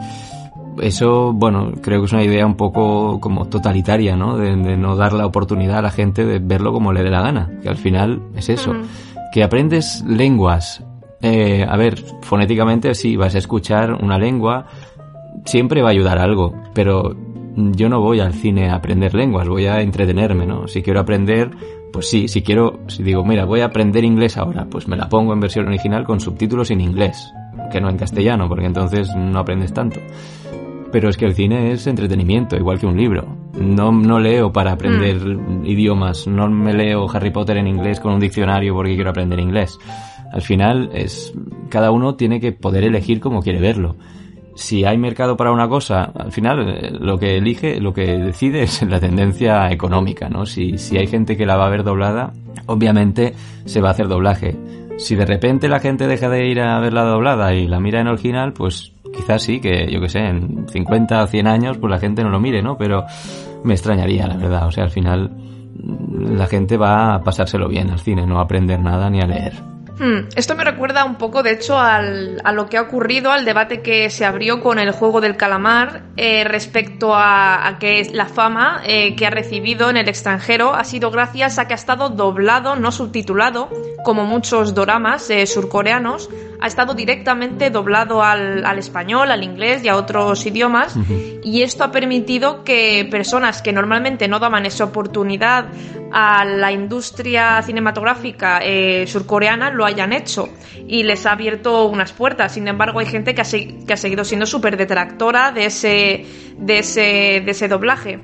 [0.81, 4.37] eso, bueno, creo que es una idea un poco como totalitaria, ¿no?
[4.37, 7.21] De, de no dar la oportunidad a la gente de verlo como le dé la
[7.21, 7.51] gana.
[7.61, 8.73] Que al final es eso.
[9.31, 10.83] Que aprendes lenguas.
[11.21, 14.65] Eh, a ver, fonéticamente sí, vas a escuchar una lengua,
[15.45, 17.15] siempre va a ayudar algo, pero
[17.55, 20.67] yo no voy al cine a aprender lenguas, voy a entretenerme, ¿no?
[20.67, 21.51] Si quiero aprender,
[21.93, 25.09] pues sí, si quiero, si digo, mira, voy a aprender inglés ahora, pues me la
[25.09, 27.31] pongo en versión original con subtítulos en inglés,
[27.71, 29.99] que no en castellano, porque entonces no aprendes tanto.
[30.91, 33.37] Pero es que el cine es entretenimiento, igual que un libro.
[33.53, 35.17] No, no leo para aprender
[35.63, 39.79] idiomas, no me leo Harry Potter en inglés con un diccionario porque quiero aprender inglés.
[40.31, 41.33] Al final es
[41.69, 43.95] cada uno tiene que poder elegir como quiere verlo.
[44.55, 48.63] Si hay mercado para una cosa, al final eh, lo que elige, lo que decide
[48.63, 50.45] es la tendencia económica, ¿no?
[50.45, 52.33] Si, si hay gente que la va a ver doblada,
[52.65, 53.33] obviamente
[53.65, 54.57] se va a hacer doblaje.
[54.97, 58.07] Si de repente la gente deja de ir a verla doblada y la mira en
[58.07, 61.99] original, pues quizás sí, que yo que sé, en 50 o 100 años, pues la
[61.99, 62.77] gente no lo mire, ¿no?
[62.77, 63.05] Pero
[63.63, 64.67] me extrañaría, la verdad.
[64.67, 68.43] O sea, al final mm, la gente va a pasárselo bien al cine, no a
[68.43, 69.53] aprender nada ni a leer.
[69.99, 73.45] Hmm, Esto me recuerda un poco, de hecho, al- a lo que ha ocurrido, al
[73.45, 78.25] debate que se abrió con el juego del calamar eh, respecto a, a que la
[78.25, 82.09] fama eh, que ha recibido en el extranjero ha sido gracias a que ha estado
[82.09, 83.69] doblado, no subtitulado,
[84.03, 86.29] como muchos doramas eh, surcoreanos,
[86.61, 90.95] ha estado directamente doblado al, al español, al inglés y a otros idiomas,
[91.43, 95.65] y esto ha permitido que personas que normalmente no daban esa oportunidad
[96.13, 100.49] a la industria cinematográfica eh, surcoreana lo hayan hecho
[100.87, 102.53] y les ha abierto unas puertas.
[102.53, 106.25] Sin embargo, hay gente que ha, se- que ha seguido siendo súper detractora de ese,
[106.57, 108.19] de ese, de ese doblaje.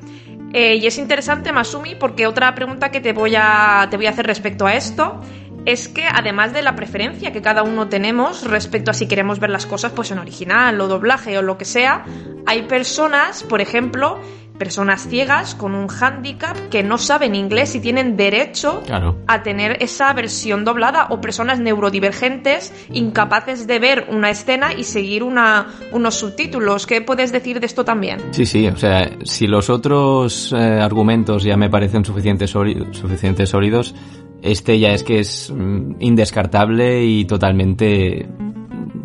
[0.53, 4.11] Eh, y es interesante, Masumi, porque otra pregunta que te voy, a, te voy a
[4.11, 5.21] hacer respecto a esto
[5.67, 9.49] es que además de la preferencia que cada uno tenemos respecto a si queremos ver
[9.49, 12.05] las cosas pues en original o doblaje o lo que sea,
[12.45, 14.17] hay personas, por ejemplo,
[14.57, 19.17] personas ciegas con un hándicap que no saben inglés y tienen derecho Claro.
[19.27, 25.21] a tener esa versión doblada o personas neurodivergentes incapaces de ver una escena y seguir
[25.21, 26.87] una, unos subtítulos.
[26.87, 28.21] ¿Qué puedes decir de esto también?
[28.31, 33.93] Sí, sí, o sea, si los otros eh, argumentos ya me parecen suficientes sólidos,
[34.41, 38.27] este ya es que es mm, indescartable y totalmente...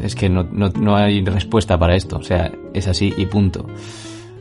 [0.01, 3.67] Es que no, no, no hay respuesta para esto, o sea, es así y punto.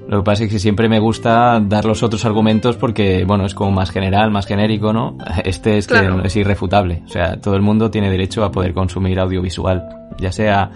[0.07, 3.53] Lo que pasa es que siempre me gusta dar los otros argumentos porque, bueno, es
[3.53, 5.17] como más general, más genérico, ¿no?
[5.45, 6.21] Este es Claro.
[6.21, 7.03] que es irrefutable.
[7.05, 9.87] O sea, todo el mundo tiene derecho a poder consumir audiovisual,
[10.19, 10.71] ya sea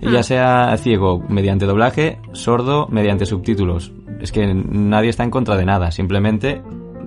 [0.00, 3.92] ya sea ciego mediante doblaje, sordo mediante subtítulos.
[4.20, 6.60] Es que nadie está en contra de nada, simplemente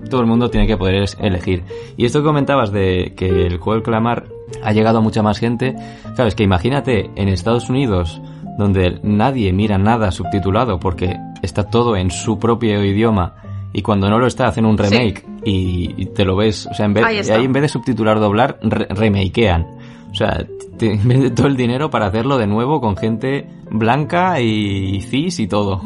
[0.09, 1.63] todo el mundo tiene que poder elegir.
[1.97, 4.25] Y esto que comentabas de que el juego del clamar
[4.63, 5.75] ha llegado a mucha más gente,
[6.15, 8.21] claro, es que imagínate en Estados Unidos
[8.57, 13.35] donde nadie mira nada subtitulado porque está todo en su propio idioma
[13.73, 16.85] y cuando no lo está hacen un remake y, y te lo ves, o sea,
[16.85, 19.67] en vez, Ahí ahí en vez de subtitular doblar, re- remakean.
[20.09, 20.45] O sea,
[20.77, 25.47] te inventen todo el dinero para hacerlo de nuevo con gente blanca y cis y
[25.47, 25.81] todo.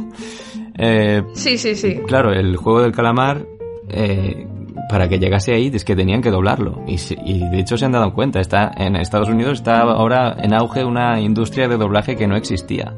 [0.78, 2.02] Eh, Sí, sí, sí.
[2.08, 3.46] claro, el juego del calamar,
[3.90, 4.48] eh,
[4.90, 6.82] para que llegase ahí, es que tenían que doblarlo.
[6.88, 8.40] Y, y de hecho se han dado cuenta.
[8.40, 12.94] Está, en Estados Unidos está ahora en auge una industria de doblaje que no existía.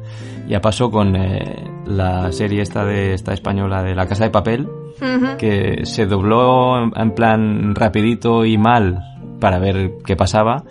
[0.48, 4.66] Ya pasó con eh, la serie esta de esta española de La Casa de Papel,
[5.00, 5.36] Ujú.
[5.38, 9.00] que se dobló en- en plan rapidito y mal
[9.40, 10.64] para ver qué pasaba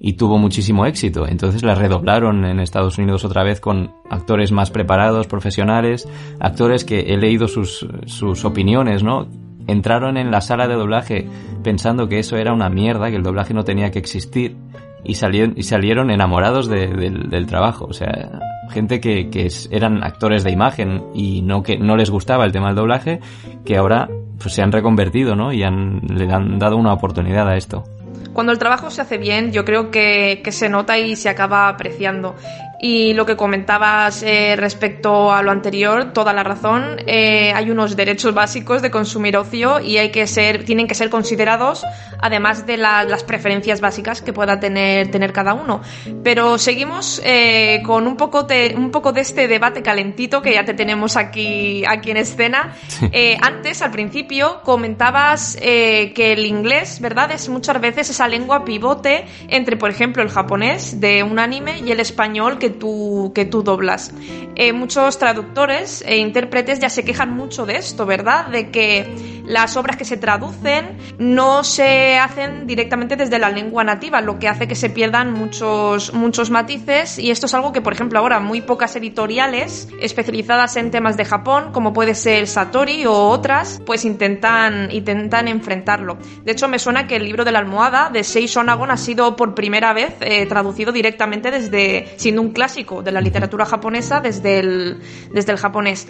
[0.00, 1.26] y tuvo muchísimo éxito.
[1.26, 6.08] Entonces la redoblaron en Estados Unidos otra vez con actores más preparados, profesionales,
[6.38, 9.26] actores que he leído sus, sus opiniones, ¿no?
[9.68, 11.28] Entraron en la sala de doblaje
[11.62, 14.56] pensando que eso era una mierda, que el doblaje no tenía que existir
[15.04, 17.84] y salieron, y salieron enamorados de- del, trabajo.
[17.88, 18.40] O sea,
[18.70, 22.66] gente que, que eran actores de imagen y no que no les gustaba el tema
[22.68, 23.20] del doblaje,
[23.64, 24.08] que ahora
[24.40, 25.52] pues se han reconvertido, ¿no?
[25.52, 27.84] Y han, le han dado una oportunidad a esto.
[28.32, 31.68] Cuando el trabajo se hace bien, yo creo que, que se nota y se acaba
[31.68, 32.36] apreciando.
[32.80, 36.96] Y lo que comentabas eh, respecto a lo anterior, toda la razón.
[37.06, 41.10] Eh, hay unos derechos básicos de consumir ocio y hay que ser, tienen que ser
[41.10, 41.84] considerados,
[42.20, 45.80] además de la- las preferencias básicas que pueda tener, tener cada uno.
[46.22, 50.64] Pero seguimos eh, con un poco, de, un poco de este debate calentito que ya
[50.64, 52.74] te tenemos aquí, aquí en escena.
[53.10, 57.32] Eh, antes, al principio, comentabas eh, que el inglés, ¿verdad?
[57.32, 61.90] Es muchas veces esa lengua pivote entre, por ejemplo, el japonés de un anime y
[61.90, 64.12] el español que tú, que tú doblas.
[64.56, 68.46] Eh, muchos traductores e intérpretes ya se quejan mucho de esto, ¿verdad?
[68.48, 74.20] De que las obras que se traducen no se hacen directamente desde la lengua nativa,
[74.20, 77.94] lo que hace que se pierdan muchos, muchos matices y esto es algo que, por
[77.94, 83.12] ejemplo, ahora muy pocas editoriales especializadas en temas de Japón, como puede ser Satori o
[83.12, 86.18] otras, pues intentan, intentan enfrentarlo.
[86.44, 89.34] De hecho, me suena que el libro de la almohada de Sei Sonagon ha sido
[89.34, 94.58] por primera vez eh, traducido directamente desde, siendo un clásico de la literatura japonesa, desde
[94.58, 95.00] el,
[95.32, 96.06] desde el japonés.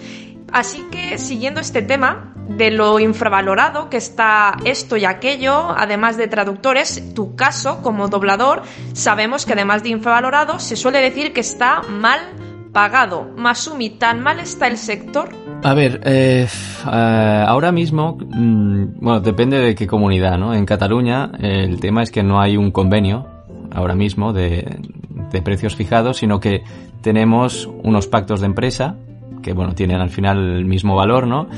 [0.53, 2.99] Así que, siguiendo este tema de lo
[3.29, 8.63] infravalorado que está esto y aquello, además de traductores, tu caso como doblador,
[8.95, 12.21] sabemos que además de infravalorado, se suele decir que está mal
[12.73, 13.29] pagado.
[13.37, 15.29] Masumi, ¿tan mal está el sector?
[15.63, 16.47] A ver, eh,
[16.91, 20.55] eh, ahora mismo, mm, bueno, depende de qué comunidad, ¿no?
[20.55, 23.27] En Cataluña el tema es que no hay un convenio
[23.75, 24.81] ahora mismo de
[25.45, 26.63] precios fijados, sino que
[27.03, 28.97] tenemos unos pactos de empresa
[29.43, 31.49] que, bueno, tienen al final el mismo valor, ¿no?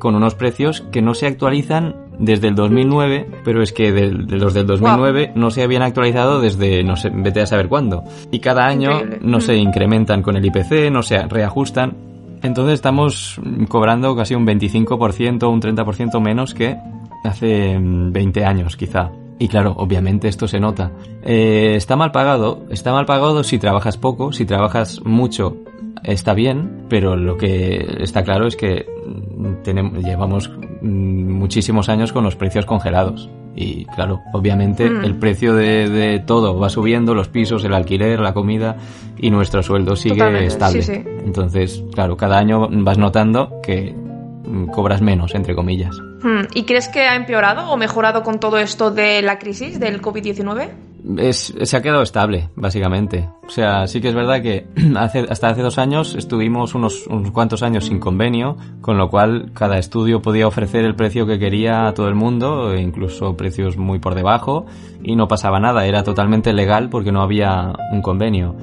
[0.00, 4.36] Con unos precios que no se actualizan desde el 2009, pero es que de, de
[4.36, 8.02] los del 2009 no se habían actualizado desde no sé, vete a saber cuándo.
[8.32, 9.18] Y cada año Increíble.
[9.22, 9.58] no se Mm.
[9.58, 11.94] incrementan con el IPC, no se reajustan.
[12.42, 13.38] Entonces estamos
[13.68, 16.76] cobrando casi un 25%, un 30% menos que
[17.24, 19.10] hace mm, 20 años quizá.
[19.38, 20.90] Y claro, obviamente esto se nota.
[21.22, 25.56] Eh, está mal pagado, está mal pagado si trabajas poco, si trabajas mucho
[26.02, 30.50] está bien, pero lo que está claro es que mm, tenemos, llevamos
[30.82, 33.28] mm, muchísimos años con los precios congelados.
[33.56, 35.04] Y claro, obviamente Mm.
[35.04, 38.76] el precio de, de todo va subiendo, los pisos, el alquiler, la comida
[39.18, 40.82] y nuestro sueldo sigue Totalmente, estable.
[40.82, 41.02] sí, sí.
[41.24, 43.94] Entonces, claro, cada año vas notando que
[44.72, 45.96] cobras menos, entre comillas.
[46.54, 50.68] ¿Y crees que ha empeorado o mejorado con todo esto de la crisis del COVID-19?
[51.32, 53.28] Se ha quedado estable, básicamente.
[53.46, 57.30] O sea, sí que es verdad que hace, hasta hace dos años estuvimos unos, unos
[57.30, 61.86] cuantos años sin convenio, con lo cual cada estudio podía ofrecer el precio que quería
[61.86, 64.66] a todo el mundo, e incluso precios muy por debajo,
[65.02, 68.54] y no pasaba nada, era totalmente legal porque no había un convenio.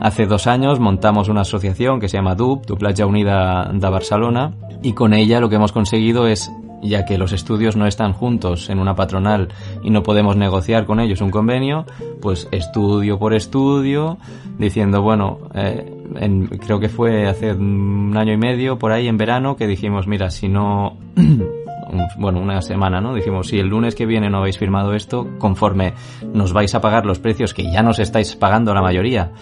[0.00, 4.52] Hace dos años montamos una asociación que se llama DUB, Duplatja Unida de Barcelona,
[4.82, 6.50] y con ella lo que hemos conseguido es
[6.82, 9.48] ya que los estudios no están juntos en una patronal
[9.82, 11.84] y no podemos negociar con ellos un convenio,
[12.20, 14.18] pues estudio por estudio,
[14.58, 19.16] diciendo, bueno, eh, en- creo que fue hace un año y medio, por ahí en
[19.18, 20.96] verano, que dijimos, mira, si no,
[22.18, 23.14] bueno, una semana, ¿no?
[23.14, 25.94] Dijimos, si el lunes que viene no habéis firmado esto, conforme
[26.32, 29.32] nos vais a pagar los precios que ya nos estáis pagando la mayoría,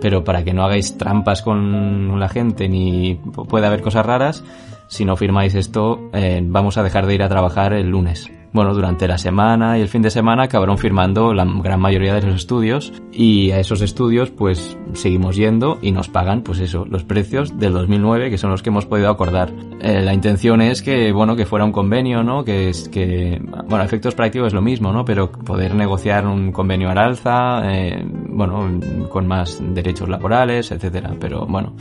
[0.00, 3.16] pero para que no hagáis trampas con la gente ni
[3.48, 4.42] pueda haber cosas raras,
[4.90, 8.28] si no firmáis esto, eh, vamos a dejar de ir a trabajar el lunes.
[8.52, 12.22] Bueno, durante la semana y el fin de semana acabaron firmando la gran mayoría de
[12.22, 17.04] los estudios y a esos estudios pues seguimos yendo y nos pagan pues eso, los
[17.04, 19.52] precios del 2009 que son los que hemos podido acordar.
[19.80, 22.44] Eh, la intención es que, bueno, que fuera un convenio, ¿no?
[22.44, 25.04] Que es que, bueno, efectos prácticos es lo mismo, ¿no?
[25.04, 31.14] Pero poder negociar un convenio al alza, eh, bueno, con más derechos laborales, etcétera.
[31.20, 31.74] Pero bueno,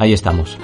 [0.00, 0.58] ahí estamos.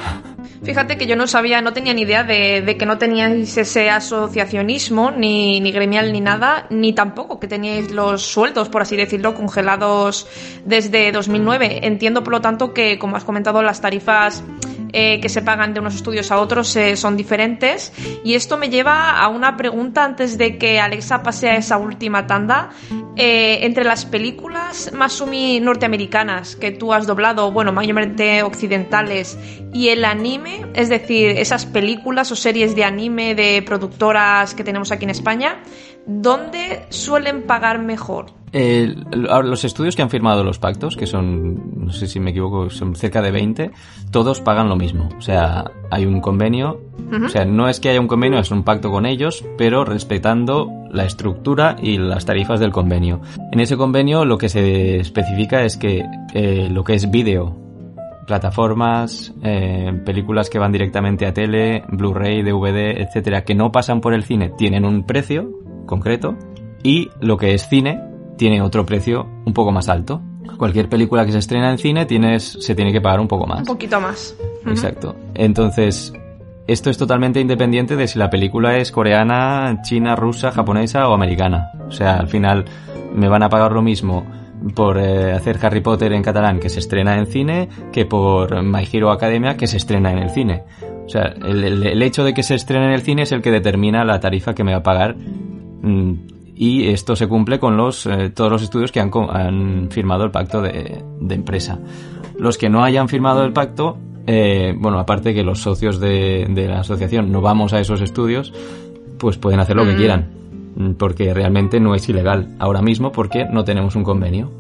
[0.65, 5.11] Fíjate que yo no sabía, no tenía ni idea de, que no teníais ese asociacionismo,
[5.11, 10.27] ni, ni gremial ni nada, ni tampoco que teníais los sueldos, por así decirlo, congelados
[10.65, 11.81] desde 2009.
[11.87, 14.43] Entiendo, por lo tanto, que, como has comentado, las tarifas
[14.99, 17.93] eh, que se pagan de unos estudios a otros eh, son diferentes.
[18.25, 22.27] Y esto me lleva a una pregunta antes de que Alexa pase a esa última
[22.27, 22.71] tanda.
[23.15, 29.39] Eh, entre las películas Masumi norteamericanas que tú has doblado, bueno, mayormente occidentales,
[29.71, 34.93] y el anime, es decir, esas películas o series de anime de productoras que tenemos
[34.93, 35.63] aquí en España,
[36.07, 38.36] ¿dónde suelen pagar mejor?
[38.53, 42.31] Eh, lo- los estudios que han firmado los pactos, que son, no sé si me
[42.31, 43.71] equivoco, son cerca de 20,
[44.11, 45.09] todos pagan lo mismo.
[45.19, 46.81] O sea, hay un convenio,
[47.25, 50.71] o sea, no es que haya un convenio, es un pacto con ellos, pero respetando
[50.91, 53.21] la estructura y las tarifas del convenio.
[53.53, 57.57] En ese convenio lo que se especifica es que eh, lo que es vídeo,
[58.27, 64.15] plataformas, eh, películas que van directamente a tele, Blu-ray, DVD, etcétera, que no pasan por
[64.15, 65.51] el cine, tienen un precio
[65.87, 66.37] concreto
[66.83, 68.01] y lo que es cine
[68.37, 70.21] tiene otro precio un poco más alto.
[70.59, 73.61] Cualquier película que se estrena en cine tienes, se tiene que pagar un poco más.
[73.61, 74.37] Un poquito más.
[74.67, 75.15] Exacto.
[75.35, 76.13] Entonces,
[76.67, 81.71] esto es totalmente independiente de si la película es coreana, china, rusa, japonesa o americana.
[81.89, 82.65] O sea, al final
[83.15, 84.25] me van a pagar lo mismo
[84.75, 88.89] por eh, hacer Harry Potter en catalán que se estrena en cine que por My
[88.91, 90.63] Hero Academia que se estrena en el cine.
[91.05, 93.43] O sea, el, el- el hecho de que se estrene en el cine es el
[93.43, 96.13] que determina la tarifa que me va a pagar mm,
[96.57, 100.31] y esto se cumple con los eh, todos los estudios que han, han firmado el
[100.31, 101.79] pacto de, de empresa.
[102.39, 106.67] Los que no hayan firmado el pacto, eh, bueno, aparte que los socios de, de
[106.67, 108.55] la asociación no vamos a esos estudios,
[109.19, 110.31] pues pueden hacer lo que quieran,
[110.99, 114.51] porque realmente no es ilegal ahora mismo porque no tenemos un convenio.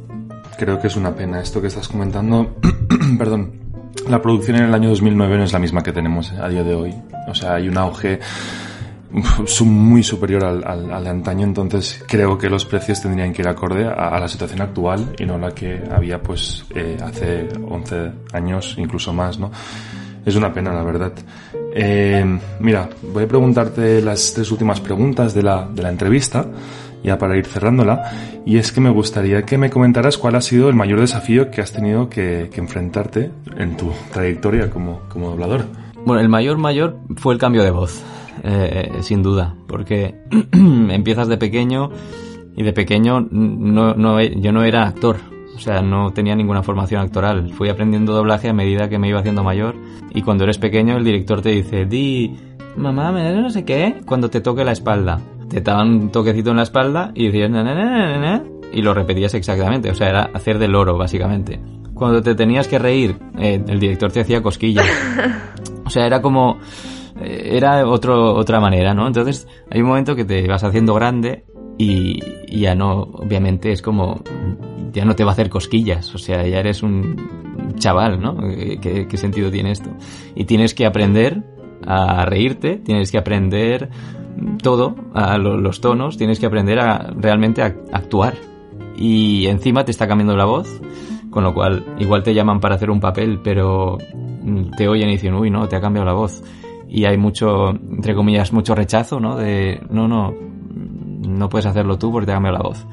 [0.58, 2.56] Creo que es una pena esto que estás comentando.
[3.18, 3.66] Perdón.
[4.08, 6.74] La producción en el año 2009 no es la misma que tenemos a día de
[6.74, 6.94] hoy.
[7.28, 8.20] O sea, hay un auge
[9.64, 13.48] muy superior al, al- al de antaño, entonces creo que los precios tendrían que ir
[13.48, 18.12] acorde a, a la situación actual y no la que había pues eh, hace 11
[18.32, 19.50] años, incluso más, ¿no?
[20.24, 21.12] Es una pena, la verdad.
[21.72, 26.44] Eh, mira, voy a preguntarte las tres últimas preguntas de la, de la entrevista,
[27.04, 28.10] ya para ir cerrándola,
[28.44, 31.60] y es que me gustaría que me comentaras cuál ha sido el mayor desafío que
[31.60, 35.66] has tenido que, que enfrentarte en tu trayectoria como, como doblador.
[36.04, 38.02] Bueno, el mayor mayor fue el cambio de voz,
[38.42, 40.14] eh, sin duda, porque
[40.52, 41.90] empiezas de pequeño
[42.56, 45.16] y de pequeño no, no, yo no era actor,
[45.54, 47.50] o sea, no tenía ninguna formación actoral.
[47.50, 49.74] Fui aprendiendo doblaje a medida que me iba haciendo mayor
[50.14, 52.36] y cuando eres pequeño el director te dice, di,
[52.76, 55.20] mamá, me no sé qué, cuando te toque la espalda.
[55.48, 58.82] Te daban un toquecito en la espalda y decías, na, na, na, na, na, y
[58.82, 61.60] lo repetías exactamente, o sea, era hacer de loro, básicamente.
[61.94, 64.86] Cuando te tenías que reír, eh, el director te hacía cosquillas.
[65.86, 66.58] O sea, era como...
[67.20, 69.06] eh, Era otro, otra manera, ¿no?
[69.06, 71.44] Entonces, hay un momento que te vas haciendo grande
[71.78, 74.22] y, ya no, obviamente, es como...
[74.92, 78.38] Ya no te va a hacer cosquillas, o sea, ya eres un chaval, ¿no?
[78.48, 79.90] Eh, ¿Qué, sentido tiene esto?
[80.34, 81.42] Y tienes que aprender
[81.86, 83.90] a reírte, tienes que aprender
[84.62, 88.34] todo, a lo- los tonos, tienes que aprender a realmente actuar.
[88.96, 90.80] Y encima te está cambiando la voz,
[91.30, 93.98] con lo cual igual te llaman para hacer un papel, pero
[94.76, 96.42] te oyen y dicen, uy, no, te ha cambiado la voz.
[96.88, 99.36] Y hay mucho, entre comillas, mucho rechazo, ¿no?
[99.36, 102.86] De, no, no, no puedes hacerlo tú porque te ha cambiado la voz.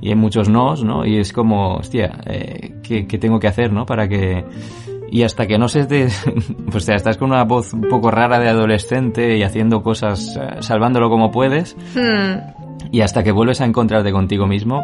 [0.00, 1.04] Y hay muchos nos, ¿no?
[1.04, 3.84] Y es como, hostia, eh, ¿qué, qué tengo que hacer, ¿no?
[3.86, 4.44] Para que...
[5.12, 6.08] Y hasta que no se te...
[6.70, 10.62] Pues ya estás con una voz un poco rara de adolescente y haciendo cosas, eh,
[10.62, 12.38] salvándolo como puedes, Hmm.
[12.92, 14.82] y hasta que vuelves a encontrarte contigo mismo,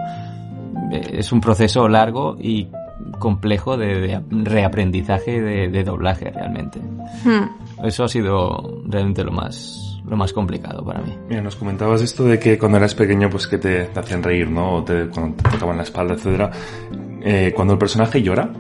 [0.93, 2.69] eh, es un proceso largo y
[3.21, 6.81] complejo de, de reaprendizaje de, de doblaje realmente.
[7.25, 7.45] Hmm.
[7.85, 11.13] Eso ha sido realmente lo más, lo más complicado para mí.
[11.29, 14.51] Mira, nos comentabas esto de que cuando eras pequeño, pues que te, te hacían reír,
[14.51, 14.77] ¿no?
[14.77, 16.51] O te, cuando te tocaban la espalda, etcétera.
[17.23, 18.51] Eh, cuando el personaje llora,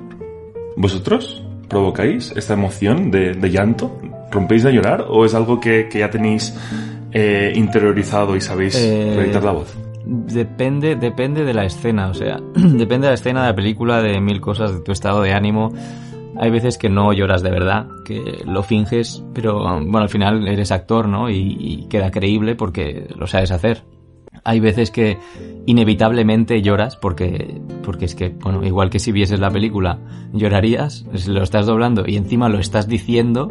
[0.77, 3.99] ¿vosotros provocáis esta emoción de, de llanto?
[4.31, 5.07] ¿Rompéis de llorar?
[5.09, 6.55] ¿O es algo que, que ya tenéis
[7.12, 9.75] eh, interiorizado y sabéis Eh, proyectar la voz?
[10.05, 14.21] Depende, depende de la escena, o sea, depende de la escena de la película, de
[14.21, 15.73] mil cosas, de tu estado de ánimo.
[16.39, 20.70] Hay veces que no lloras de verdad, que lo finges, pero bueno, al final eres
[20.70, 21.30] actor, ¿no?
[21.30, 23.84] Y, queda creíble porque lo sabes hacer.
[24.45, 25.18] Hay veces que
[25.66, 29.99] inevitablemente lloras porque, porque es que, bueno, igual que si vieses la película,
[30.32, 33.49] llorarías, si lo estás doblando y encima lo estás diciendo,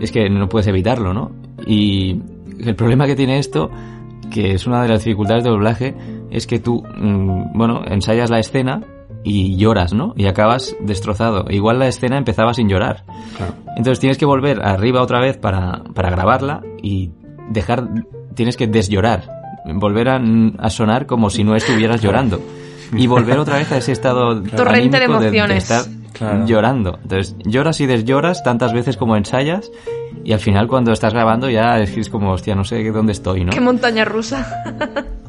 [0.00, 1.32] es que no puedes evitarlo, ¿no?
[1.66, 2.20] Y
[2.60, 3.70] el problema que tiene esto,
[4.30, 5.94] que es una de las dificultades de doblaje,
[6.30, 8.82] es que tú, mm, bueno, ensayas la escena
[9.24, 10.12] y lloras, ¿no?
[10.16, 11.46] Y acabas destrozado.
[11.50, 13.04] Igual la escena empezaba sin llorar.
[13.36, 13.54] Claro.
[13.76, 17.10] Entonces tienes que volver arriba otra vez para, para grabarla y
[17.50, 17.88] dejar,
[18.34, 19.24] tienes que desllorar,
[19.64, 20.20] volver a,
[20.58, 22.40] a sonar como si no estuvieras llorando.
[22.96, 25.62] Y volver otra vez a ese estado Torrente de emociones.
[25.70, 26.46] estar Claro.
[26.46, 26.98] llorando.
[27.02, 29.68] Entonces lloras y deslloras tantas veces como ensayas
[30.24, 33.12] y al final cuando estás grabando ya es que es como, hostia, no sé dónde
[33.12, 33.52] estoy, ¿no?
[33.52, 34.64] Qué montaña rusa.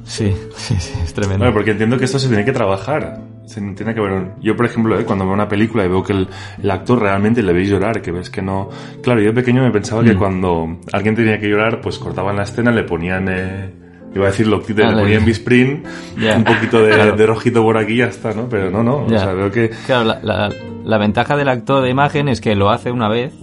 [0.03, 1.39] Sí, sí, sí, es tremendo.
[1.39, 3.19] Bueno, porque entiendo que esto se tiene que trabajar.
[3.45, 4.31] Se tiene que ver.
[4.41, 6.27] Yo, por ejemplo, eh, cuando veo una película y veo que el,
[6.61, 8.69] el actor realmente le veis llorar, que ves que no.
[9.03, 10.05] Claro, yo de pequeño me pensaba Mm.
[10.05, 13.27] que cuando alguien tenía que llorar, pues cortaban la escena, le ponían.
[13.29, 13.69] Eh,
[14.15, 15.83] iba a decir Loctite, Ah, le ponían Bisprin,
[16.19, 16.37] Ya.
[16.37, 17.15] un poquito de, Claro.
[17.15, 18.47] de rojito por aquí y ya está, ¿no?
[18.49, 19.07] Pero no, no.
[19.09, 19.17] Ya.
[19.17, 19.69] O sea, veo que.
[19.85, 20.49] Claro, la, la-
[20.83, 23.33] la ventaja del actor de imagen es que lo hace una vez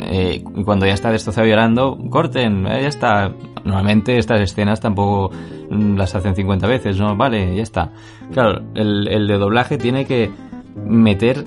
[0.00, 3.32] eh, cuando ya está destrozado llorando, corten, eh, ya está.
[3.64, 5.30] Normalmente estas escenas tampoco
[5.70, 7.16] mm, las hacen 50 veces, ¿no?
[7.16, 7.92] Vale, ya está.
[8.32, 10.30] Claro, el, de doblaje tiene que
[10.76, 11.44] meter,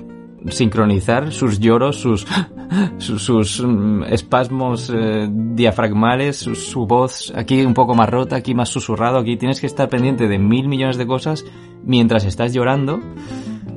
[0.48, 1.96] sincronizar sus lloros,
[2.98, 8.54] sus, sus, mm, espasmos eh, diafragmales, su, su voz aquí un poco más rota, aquí
[8.54, 11.44] más susurrado, aquí tienes que estar pendiente de mil millones de cosas
[11.84, 13.00] mientras estás llorando.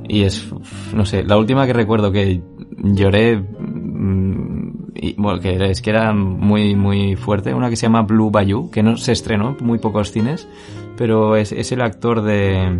[0.08, 0.52] Y es,
[0.94, 2.40] no sé, la última que recuerdo que
[2.76, 4.55] lloré, mm,
[5.00, 8.70] y, bueno, que es que era muy, muy fuerte, una que se llama Blue Bayou,
[8.70, 10.48] que no se estrenó, muy pocos cines,
[10.96, 12.78] pero es, es el actor de,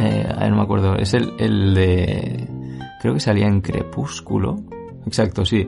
[0.00, 2.48] eh, no me acuerdo, es el, el de,
[3.00, 4.60] creo que salía en Crepúsculo,
[5.06, 5.66] exacto, sí,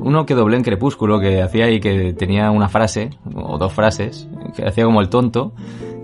[0.00, 4.28] uno que doblé en Crepúsculo, que hacía ahí que tenía una frase, o dos frases,
[4.54, 5.54] que hacía como el tonto,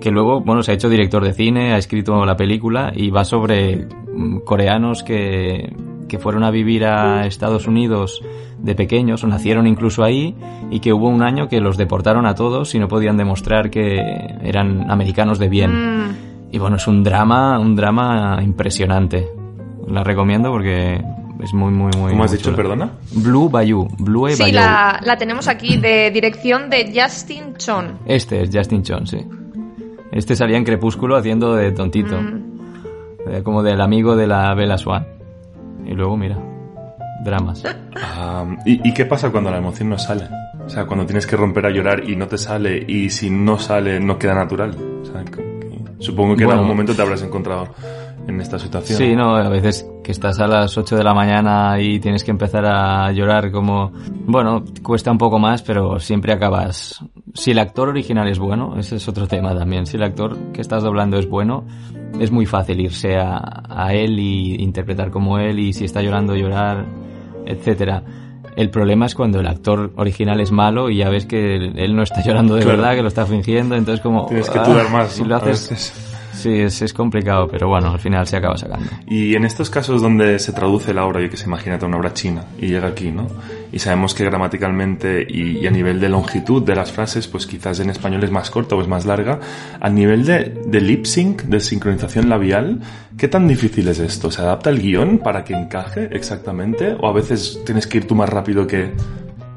[0.00, 3.24] que luego, bueno, se ha hecho director de cine, ha escrito la película y va
[3.24, 5.72] sobre mm, coreanos que,
[6.08, 8.22] que fueron a vivir a Estados Unidos
[8.58, 10.34] de pequeños, o nacieron incluso ahí,
[10.70, 13.98] y que hubo un año que los deportaron a todos y no podían demostrar que
[14.42, 15.70] eran americanos de bien.
[16.06, 16.16] Mm,
[16.52, 19.28] Y bueno, es un drama, un drama impresionante.
[19.88, 21.02] La recomiendo porque
[21.42, 22.12] es muy, muy, muy.
[22.12, 22.56] ¿Cómo has dicho, chula.
[22.56, 22.90] perdona?
[23.12, 23.88] Blue Bayou.
[23.98, 24.54] Blue sí, Bayou.
[24.60, 27.98] la, la tenemos aquí de dirección de Justin Chon.
[28.06, 29.18] Este es Justin Chon, sí.
[30.12, 32.16] Este salía en Crepúsculo haciendo de tontito.
[32.16, 32.42] Mm.
[33.30, 35.06] Eh, Como del amigo de la Bella Swan.
[35.86, 36.38] Y luego, mira,
[37.24, 37.62] dramas.
[38.64, 40.24] ¿y, y qué pasa cuando la emoción no sale?
[40.64, 43.58] O sea, cuando tienes que romper a llorar y no te sale, y si no
[43.58, 44.70] sale, no queda natural.
[45.02, 47.68] O sea, que- que- supongo que en algún momento te habrás encontrado
[48.26, 48.98] en esta situación.
[48.98, 52.30] Sí, no, a veces que estás a las 8 de la mañana y tienes que
[52.30, 53.92] empezar a llorar como...
[54.26, 57.02] Bueno, cuesta un poco más, pero siempre acabas...
[57.34, 59.86] Si el actor original es bueno, ese es otro tema también.
[59.86, 61.64] Si el actor que estás doblando es bueno,
[62.20, 66.36] es muy fácil irse a, a él y interpretar como él y si está llorando
[66.36, 66.86] llorar,
[67.46, 68.02] etcétera.
[68.56, 72.04] El problema es cuando el actor original es malo y ya ves que él no
[72.04, 72.78] está llorando de Claro.
[72.78, 74.26] verdad, que lo está fingiendo, entonces como...
[74.26, 75.12] Tienes que ah, más.
[75.12, 76.12] Si lo haces...
[76.34, 78.90] Sí, es, es complicado, pero bueno, al final se acaba sacando.
[79.06, 82.12] Y en estos casos donde se traduce la obra, yo que sé, imagínate una obra
[82.12, 83.26] china y llega aquí, ¿no?
[83.72, 87.80] Y sabemos que gramaticalmente y, y a nivel de longitud de las frases, pues quizás
[87.80, 89.40] en español es más corta o es más larga.
[89.80, 92.80] A nivel de, de lip sync, de sincronización labial,
[93.16, 94.30] ¿qué tan difícil es esto?
[94.30, 96.96] ¿Se adapta el guion para que encaje exactamente?
[97.00, 98.92] ¿O a veces tienes que ir tú más rápido que...?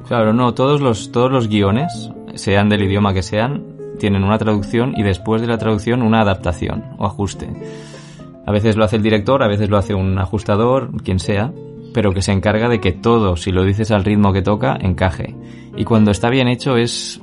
[0.08, 4.94] Claro, no, todos los, todos los guiones, sean del idioma que sean, tienen una traducción
[4.98, 7.48] y después de la traducción una adaptación o ajuste.
[8.46, 11.52] A veces lo hace el director, a veces lo hace un ajustador, quien sea,
[11.94, 15.36] pero que se encarga de que todo, si lo dices al ritmo que toca, encaje.
[15.76, 17.22] Y cuando está bien hecho es...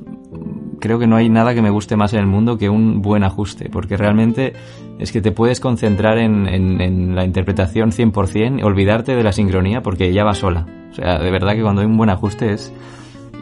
[0.81, 3.25] Creo que no hay nada que me guste más en el mundo que un buen
[3.25, 4.53] ajuste, porque realmente
[4.99, 9.81] es que te puedes concentrar en, en- en la interpretación 100%, olvidarte de la sincronía,
[9.81, 10.67] porque ya va sola.
[10.91, 12.71] O sea, de verdad que cuando hay un buen ajuste es...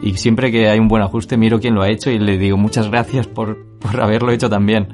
[0.03, 2.57] Y siempre que hay un buen ajuste miro quién lo ha hecho y le digo
[2.57, 4.89] muchas gracias por, por haberlo hecho también.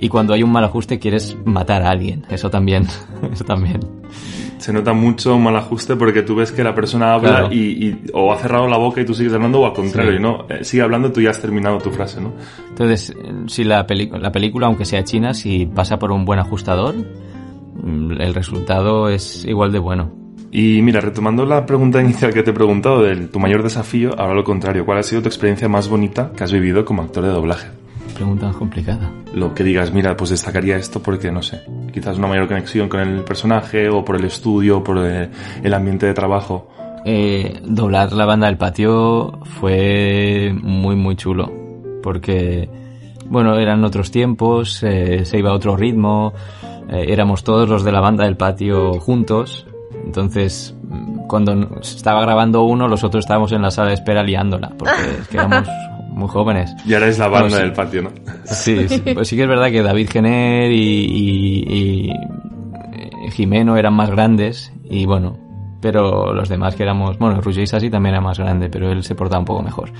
[0.00, 2.24] Y cuando hay un mal ajuste quieres matar a alguien.
[2.30, 2.86] Eso también.
[3.32, 3.80] Eso también.
[4.58, 7.48] Se nota mucho un mal ajuste porque tú ves que la persona habla Claro.
[7.52, 7.58] y,
[7.88, 10.18] y- o ha cerrado la boca y tú sigues hablando o al contrario, Sí.
[10.22, 10.46] ¿no?
[10.48, 12.32] Eh, sigue hablando tú ya has terminado tu frase, ¿no?
[12.68, 13.12] Entonces,
[13.48, 13.86] si la,
[14.20, 19.44] la película, aunque sea china, si pasa por un buen ajustador, mm, el resultado es
[19.44, 20.12] igual de bueno.
[20.50, 24.34] Y mira, retomando la pregunta inicial que te he preguntado de tu mayor desafío, ahora
[24.34, 27.30] lo contrario, ¿cuál ha sido tu experiencia más bonita que has vivido como actor de
[27.30, 27.68] doblaje?
[28.14, 29.10] Pregunta complicada.
[29.34, 31.60] Lo que digas, mira, pues destacaría esto porque, no sé,
[31.92, 35.28] quizás una mayor conexión con el personaje o por el estudio, por eh,
[35.62, 36.68] el ambiente de trabajo.
[37.04, 41.50] Eh, doblar la banda del patio fue muy muy chulo
[42.02, 42.68] porque
[43.26, 46.32] bueno eran otros tiempos eh, se iba a otro ritmo
[46.90, 49.66] eh, éramos todos los de la banda del patio juntos
[50.04, 50.74] entonces
[51.28, 55.28] cuando estaba grabando uno los otros estábamos en la sala de espera liándola porque es
[55.28, 55.68] que éramos
[56.10, 57.62] muy jóvenes Y ahora es la banda Bueno, sí.
[57.62, 58.10] del patio, ¿no?
[58.44, 63.76] Sí, sí, pues sí que es verdad que David Gener y, y- y, eh, Jimeno
[63.76, 65.36] eran más grandes y bueno,
[65.80, 69.14] pero los demás que éramos, bueno, Roger Sassi también era más grande, pero él se
[69.14, 69.90] portaba un poco mejor.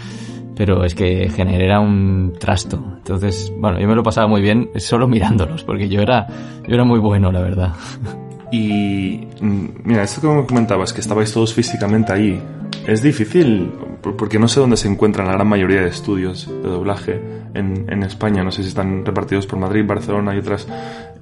[0.56, 2.82] Pero es que Gener era un trasto.
[2.96, 6.26] Entonces, bueno, yo me lo pasaba muy bien solo mirándolos, porque yo era,
[6.66, 7.72] yo era muy bueno, la verdad.
[8.50, 12.40] Y mm, mira, esto que me comentabas, que estabais todos físicamente ahí,
[12.86, 13.70] es difícil,
[14.02, 17.20] por- porque no sé dónde se encuentran la gran mayoría de estudios de doblaje
[17.54, 18.42] en, en España.
[18.42, 20.66] No sé si están repartidos por Madrid, Barcelona y otras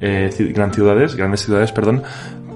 [0.00, 2.02] eh, ci- gran ciudades, grandes ciudades, perdón.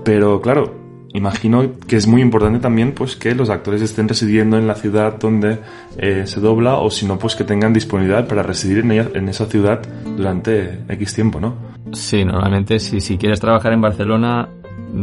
[0.05, 0.79] Pero claro,
[1.13, 5.19] imagino que es muy importante también pues que los actores estén residiendo en la ciudad
[5.19, 5.59] donde
[5.99, 9.29] eh, se dobla o si no pues que tengan disponibilidad para residir en, ella- en
[9.29, 9.81] esa ciudad
[10.17, 11.55] durante X tiempo, ¿no?
[11.93, 14.49] Sí, normalmente si, si quieres trabajar en Barcelona,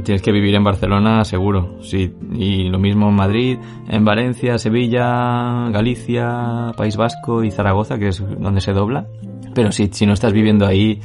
[0.03, 1.77] tienes que vivir en Barcelona seguro.
[1.81, 3.57] Sí, y lo mismo en Madrid,
[3.89, 9.07] en Valencia, Sevilla, Galicia, País Vasco y Zaragoza, que es donde se dobla.
[9.53, 10.99] Pero si, si no estás viviendo ahí,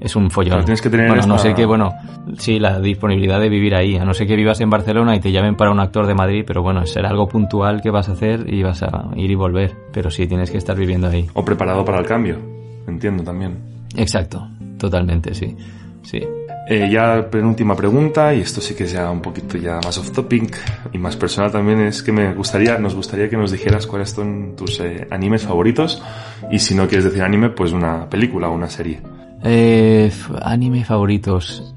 [0.00, 0.50] es un follón.
[0.50, 1.92] Claro, tienes que tener bueno, no ser que, bueno,
[2.38, 3.96] sí, la disponibilidad de vivir ahí.
[3.96, 6.44] A no ser que vivas en Barcelona y te llamen para un actor de Madrid,
[6.46, 9.74] pero bueno, será algo puntual que vas a hacer y vas a ir y volver.
[9.92, 11.26] Pero sí, tienes que estar viviendo ahí.
[11.34, 12.38] O preparado para el cambio,
[12.86, 13.58] entiendo también.
[13.96, 14.46] Exacto,
[14.78, 15.56] totalmente, sí.
[16.02, 16.20] Sí.
[16.68, 20.10] Eh, ya penúltima pregunta, y esto sí que es ya un poquito ya más off
[20.10, 20.56] topic
[20.92, 24.54] y más personal también, es que me gustaría, nos gustaría que nos dijeras cuáles son
[24.56, 26.02] tus eh, animes favoritos
[26.50, 29.00] y si no quieres decir anime, pues una película o una serie.
[29.44, 30.10] Eh,
[30.42, 31.72] anime favoritos.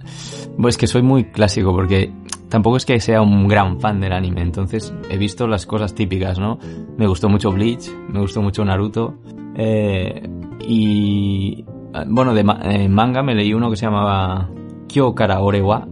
[0.59, 2.11] Pues que soy muy clásico porque
[2.49, 6.39] tampoco es que sea un gran fan del anime, entonces he visto las cosas típicas,
[6.39, 6.57] ¿no?
[6.97, 9.19] Me gustó mucho Bleach, me gustó mucho Naruto
[9.55, 10.27] eh,
[10.67, 11.63] y
[11.93, 14.49] ah, bueno, de ma- eh, manga me leí uno que se llamaba
[14.89, 15.87] Kyokara Orewa,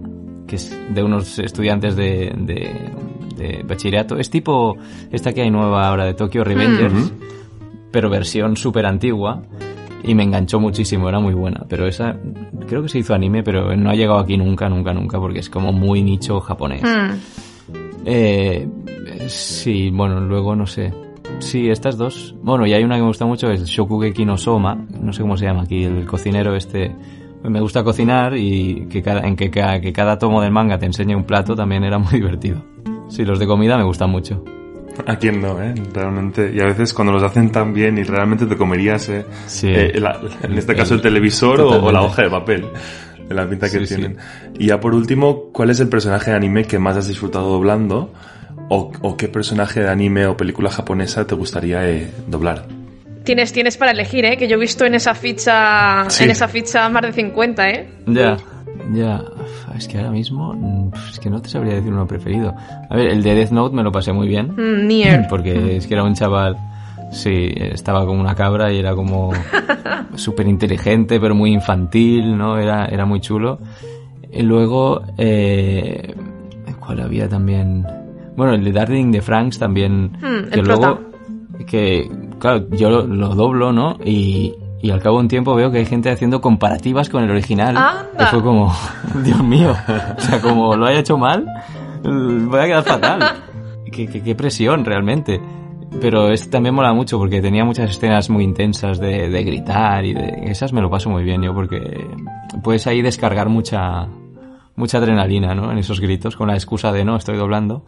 [0.45, 2.91] que es de unos estudiantes de, de,
[3.37, 4.17] de bachillerato.
[4.17, 4.75] Es tipo
[5.11, 7.13] esta que hay nueva ahora de Tokyo Revengers,
[7.91, 9.41] pero versión súper antigua.
[10.03, 11.65] Y me enganchó muchísimo, era muy buena.
[11.67, 12.15] Pero esa,
[12.67, 15.49] creo que se hizo anime, pero no ha llegado aquí nunca, nunca, nunca, porque es
[15.49, 16.83] como muy nicho japonés.
[16.83, 17.13] Mm.
[18.05, 18.67] Eh,
[19.27, 20.93] sí, bueno, luego no sé.
[21.39, 22.35] Sí, estas dos.
[22.41, 25.35] Bueno, y hay una que me gusta mucho, es Shokugeki no Soma, no sé cómo
[25.35, 26.95] se llama aquí, el cocinero este.
[27.47, 31.15] Me gusta cocinar y que cada, en que, que cada tomo del manga te enseñe
[31.15, 32.63] un plato también era muy divertido.
[33.09, 34.43] Sí, los de comida me gustan mucho.
[35.05, 35.73] ¿A quién no, eh?
[35.93, 39.67] Realmente, y a veces cuando los hacen tan bien y realmente te comerías, eh, Sí.
[39.69, 42.65] eh, la- en este El- caso el televisor o, o la hoja de papel,
[43.29, 43.95] de la pinta que Sí, sí.
[43.95, 44.17] tienen.
[44.57, 48.11] Y ya por último, ¿cuál es el personaje de anime que más has disfrutado doblando?
[48.69, 52.65] ¿O, o qué personaje de anime o película japonesa te gustaría eh, doblar?
[53.27, 54.37] Tienes, tienes para elegir, ¿eh?
[54.37, 56.23] Que yo he visto en esa ficha, Sí.
[56.23, 57.89] en esa ficha más de 50, ¿eh?
[58.05, 58.37] Ya,
[58.93, 59.21] ya.
[59.77, 62.55] Es que ahora mismo, mm, es que no te sabría decir uno preferido.
[62.89, 64.53] A ver, el de Death Note me lo pasé muy bien.
[64.55, 65.27] Mm, Nier.
[65.29, 66.55] Porque es que era un chaval,
[67.11, 69.31] sí, estaba como una cabra y era como
[70.15, 72.57] súper inteligente, pero muy infantil, ¿no?
[72.57, 73.59] Era, era muy chulo.
[74.31, 76.15] Y luego, eh,
[76.79, 77.85] ¿cuál había también?
[78.37, 80.13] Bueno, el de Darling de Franks también.
[80.21, 81.01] Hmm, que el luego,
[81.67, 82.09] que,
[82.39, 83.97] claro, yo lo, lo doblo, ¿no?
[84.03, 87.31] Y, y al cabo de un tiempo veo que hay gente haciendo comparativas con el
[87.31, 87.75] original.
[87.77, 88.07] ¡Anda!
[88.17, 88.73] Que fue como,
[89.23, 89.75] Dios mío,
[90.17, 91.45] o sea, como lo haya hecho mal,
[92.03, 93.23] voy a quedar fatal.
[93.91, 95.41] Qué, qué- qué presión, realmente.
[96.01, 100.13] Pero este también mola mucho porque tenía muchas escenas muy intensas de, de gritar y
[100.13, 100.41] de...
[100.51, 102.05] Esas me lo paso muy bien yo porque
[102.61, 104.05] puedes ahí descargar mucha
[104.75, 105.71] mucha adrenalina, ¿no?
[105.71, 107.83] En esos gritos con la excusa de no, estoy doblando.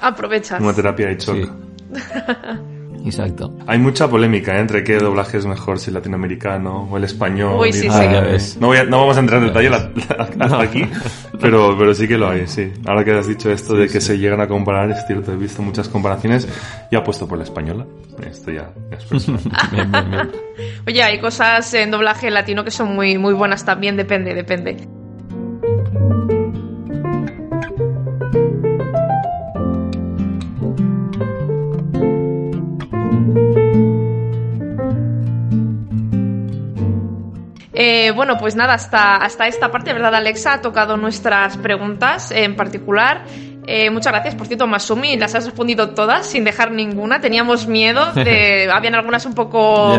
[0.00, 0.60] Aprovechas.
[0.60, 1.36] Una terapia de shock.
[1.36, 1.44] Sí.
[3.04, 3.52] Exacto.
[3.66, 4.60] Hay mucha polémica ¿eh?
[4.60, 7.56] entre qué doblaje es mejor, si el latinoamericano o el español.
[7.60, 7.96] Uy, sí, y sí.
[8.00, 8.56] Ah, ya ves.
[8.60, 10.84] No, voy a- no vamos a entrar en detalle la- la- hasta aquí,
[11.40, 12.72] pero, pero sí que lo hay, sí.
[12.86, 15.62] Ahora que has dicho esto de que se llegan a comparar, es cierto, he visto
[15.62, 16.46] muchas comparaciones
[16.90, 17.86] y apuesto por la española.
[18.28, 19.26] Esto ya, es.
[19.72, 20.30] Bien, bien, bien.
[20.86, 24.76] Oye, hay cosas en doblaje latino que son muy, muy buenas también, depende, depende.
[37.84, 40.52] Eh, bueno, pues nada, hasta, hasta esta parte, ¿verdad, Alexa?
[40.52, 43.24] Ha tocado nuestras preguntas en particular.
[43.66, 47.20] Eh, muchas gracias, por cierto, Masumi, las has respondido todas sin dejar ninguna.
[47.20, 49.98] Teníamos miedo, de, habían algunas un poco.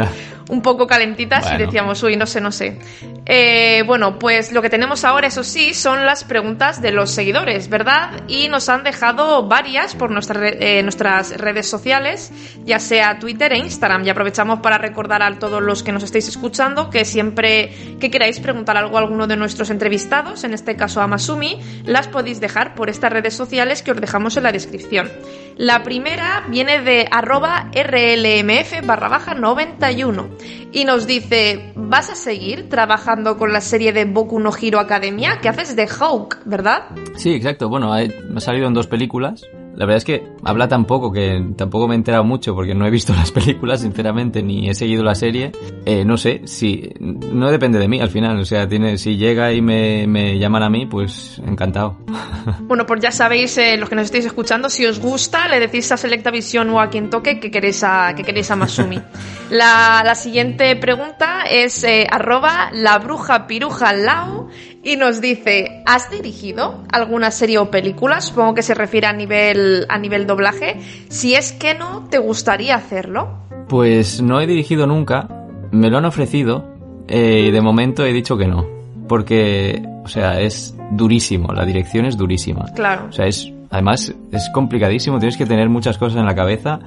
[0.49, 2.79] Un poco calentitas y decíamos, uy, no sé, no sé.
[3.25, 7.69] Eh, bueno, pues lo que tenemos ahora, eso sí, son las preguntas de los seguidores,
[7.69, 8.23] ¿verdad?
[8.27, 12.31] Y nos han dejado varias por nuestra eh, nuestras redes sociales,
[12.65, 14.05] ya sea Twitter e Instagram.
[14.05, 18.39] Y aprovechamos para recordar a todos los que nos estáis escuchando que siempre que queráis
[18.39, 22.75] preguntar algo a alguno de nuestros entrevistados, en este caso a Masumi, las podéis dejar
[22.75, 25.09] por estas redes sociales que os dejamos en la descripción.
[25.57, 30.29] La primera viene de arroba rlmf barra baja 91
[30.71, 35.39] y nos dice, ¿vas a seguir trabajando con la serie de Boku no Hero Academia
[35.39, 36.85] que haces de Hawk, verdad?
[37.15, 37.69] Sí, exacto.
[37.69, 38.03] Bueno, ha,
[38.39, 39.43] salido en dos películas.
[39.75, 42.85] La verdad es que habla tan poco que tampoco me he enterado mucho porque no
[42.85, 45.51] he visto las películas, sinceramente, ni he seguido la serie.
[45.85, 48.39] Eh, no sé, si no depende de mí al final.
[48.39, 51.97] O sea, tiene, si llega y me, me llaman a mí, pues encantado.
[52.59, 55.89] Bueno, pues ya sabéis, eh, los que nos estáis escuchando, si os gusta, le decís
[55.93, 58.99] a Selecta Visión o a quien toque que queréis a, que queréis a Masumi.
[59.49, 64.47] La, la siguiente pregunta es eh, arroba la bruja piruja lao
[64.83, 68.19] y nos dice, ¿has dirigido alguna serie o película?
[68.19, 70.77] Supongo que se refiere a nivel, a nivel doblaje.
[71.07, 73.29] Si es que no, ¿te gustaría hacerlo?
[73.69, 75.29] Pues no he dirigido nunca,
[75.71, 76.65] me lo han ofrecido
[77.07, 78.65] eh, y de momento he dicho que no.
[79.07, 82.65] Porque, o sea, es durísimo, la dirección es durísima.
[82.75, 83.07] Claro.
[83.07, 86.79] O sea, es, además es complicadísimo, tienes que tener muchas cosas en la cabeza.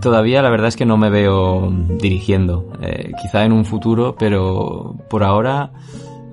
[0.00, 1.70] Todavía la verdad es que no me veo
[2.00, 5.70] dirigiendo, eh, quizá en un futuro, pero por ahora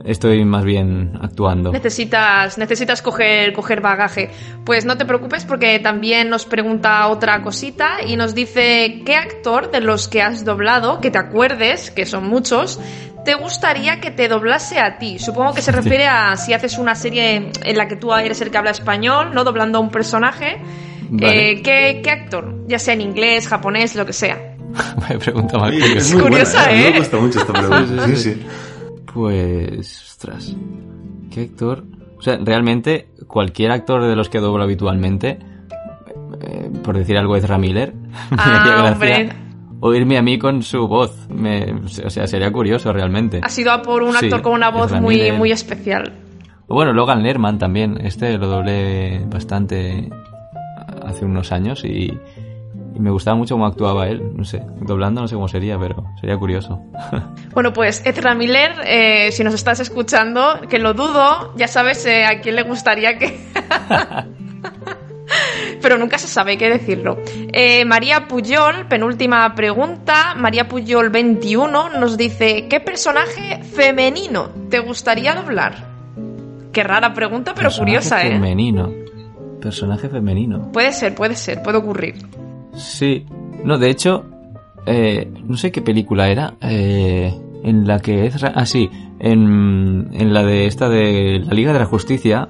[0.07, 1.71] estoy más bien actuando.
[1.71, 4.31] Necesitas, necesitas coger, coger bagaje.
[4.65, 9.69] Pues no te preocupes porque también nos pregunta otra cosita y nos dice qué actor
[9.69, 12.79] de los que has doblado, que te acuerdes, que son muchos,
[13.25, 15.19] te gustaría que te doblase a ti.
[15.19, 18.49] Supongo que se refiere a si haces una serie en la que tú eres el
[18.49, 19.43] que habla español, ¿no?
[19.43, 20.61] Doblando a un personaje.
[21.09, 21.51] Vale.
[21.51, 22.63] Eh, ¿qué, qué actor?
[22.67, 24.55] Ya sea en inglés, japonés, lo que sea.
[25.09, 25.97] Me pregunta más curiosa.
[25.97, 26.91] es muy curiosa, mí ¿eh?
[26.91, 28.07] me gusta mucho esta pregunta.
[28.07, 28.41] Sí, sí.
[29.17, 30.55] Pues, ostras,
[31.31, 31.85] ¿qué actor?
[32.19, 35.39] O sea, realmente cualquier actor de los que doblo habitualmente,
[36.41, 37.95] eh, por decir algo, Ezra Miller,
[38.29, 39.35] me haría Ah, gracia
[39.79, 41.27] oírme a mí con su voz.
[41.29, 43.39] Me, o sea, sería curioso realmente.
[43.43, 45.33] Ha sido a por un Sí, actor con una voz Ezra muy, Miller.
[45.33, 46.13] muy especial.
[46.67, 50.09] Bueno, Logan Lerman también, este lo doblé bastante
[51.03, 52.11] hace unos años y,
[52.95, 54.31] y me gustaba mucho cómo actuaba él.
[54.35, 56.81] No sé, doblando no sé cómo sería, pero sería curioso.
[57.53, 62.23] Bueno, pues Ezra Miller, eh, si nos estás escuchando, que lo dudo, ya sabes eh,
[62.23, 63.35] a quién le gustaría que...
[65.81, 67.17] Pero nunca se sabe, hay que decirlo.
[67.51, 70.35] Eh, María Puyol, penúltima pregunta.
[70.35, 75.87] María Puyol 21 nos dice, ¿qué personaje femenino te gustaría doblar?
[76.71, 78.31] Qué rara pregunta, pero Personaje curiosa, ¿eh?
[78.33, 78.91] Femenino.
[79.61, 80.71] Personaje femenino.
[80.71, 82.15] Puede ser, puede ser, puede ocurrir.
[82.77, 83.25] Sí.
[83.63, 84.25] No, de hecho,
[84.85, 86.53] eh, no sé qué película era.
[86.61, 87.33] eh,
[87.63, 88.53] en la que Ezra...
[88.55, 88.89] Ah, sí.
[89.19, 92.47] En, en la de esta de la Liga de la Justicia.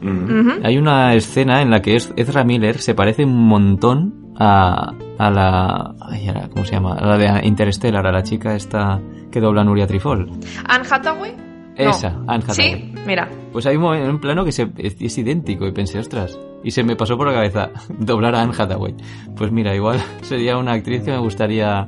[0.63, 5.31] Hay una escena en la que Ez- Ezra Miller se parece un montón a, a
[5.31, 5.95] la...
[6.01, 6.95] ay, ¿Cómo se llama?
[6.95, 8.99] A la de Interstellar, a la chica esta
[9.31, 10.29] que dobla Nuria Trifol.
[10.67, 11.31] Anne Hathaway.
[11.79, 11.89] No.
[11.91, 12.71] Esa, Anne Hathaway.
[12.71, 13.29] Sí, mira.
[13.51, 16.95] Pues hay un, plano que se, es, es idéntico y pensé, ostras, y se me
[16.95, 18.95] pasó por la cabeza doblar a Anne Hathaway.
[19.35, 21.87] Pues mira, igual sería una actriz que me gustaría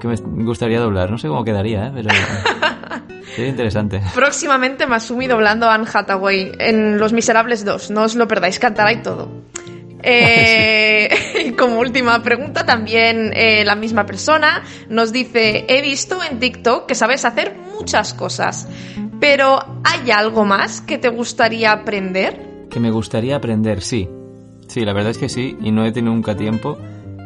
[0.00, 1.10] que me gustaría doblar.
[1.10, 1.92] No sé cómo quedaría, ¿eh?
[1.94, 2.08] pero
[3.34, 4.02] sería interesante.
[4.14, 7.90] Próximamente Masumi doblando a Anne Hathaway en Los Miserables 2.
[7.90, 9.28] No os lo perdáis, cantará y todo.
[10.02, 11.08] Eh,
[11.46, 16.86] y como última pregunta, también eh, la misma persona nos dice, he visto en TikTok
[16.86, 18.68] que sabes hacer muchas cosas,
[19.20, 22.66] pero ¿hay algo más que te gustaría aprender?
[22.70, 24.08] Que me gustaría aprender, sí.
[24.68, 26.76] Sí, la verdad es que sí, y no he tenido nunca tiempo.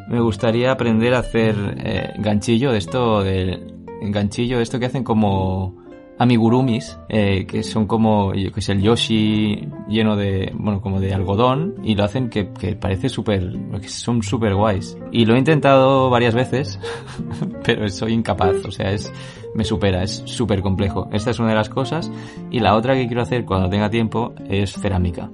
[0.08, 3.58] Me gustaría aprender a hacer eh, ganchillo de esto, de
[4.02, 5.79] ganchillo de esto que hacen como
[6.20, 11.14] amigurumis, eh, que son como, yo que sé, el Yoshi lleno de, bueno, como de
[11.14, 14.98] algodón, y lo hacen que, que parece súper, que son súper guays.
[15.12, 16.78] Y lo he intentado varias veces,
[17.64, 19.10] pero soy incapaz, o sea, es,
[19.54, 21.08] me supera, es súper complejo.
[21.10, 22.12] Esta es una de las cosas,
[22.50, 25.30] y la otra que quiero hacer cuando tenga tiempo es cerámica.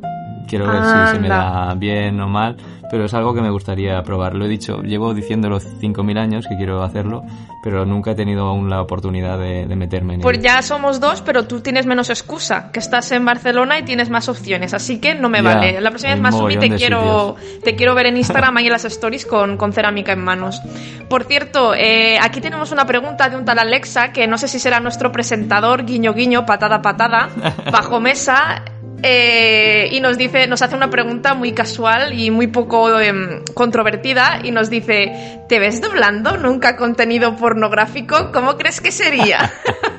[0.47, 2.57] Quiero ver si se me da bien o mal,
[2.91, 4.35] pero es algo que me gustaría probar.
[4.35, 7.25] Lo he dicho, llevo diciéndolo 5.000 años que quiero hacerlo,
[7.63, 10.45] pero nunca he tenido aún la oportunidad de, de meterme en Pues ello.
[10.45, 14.29] ya somos dos, pero tú tienes menos excusa, que estás en Barcelona y tienes más
[14.29, 15.81] opciones, así que no me Ya, vale.
[15.81, 18.85] La próxima vez más mogollón te quiero, te quiero ver en Instagram ahí en las
[18.85, 20.63] stories con, con cerámica en manos.
[21.09, 24.59] Por cierto, eh, aquí tenemos una pregunta de un tal Alexa, que no sé si
[24.59, 27.29] será nuestro presentador, guiño guiño, patada patada,
[27.73, 28.63] bajo mesa.
[29.03, 34.41] Eh, y nos dice, nos hace una pregunta muy casual y muy poco em, controvertida
[34.43, 38.33] y nos dice, ¿te ves doblando nunca contenido pornográfico?
[38.33, 39.53] ¿Cómo crees que sería?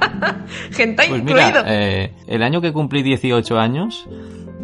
[0.71, 1.47] Gente Pues incluido.
[1.47, 4.07] mira, eh, el año que cumplí 18 años,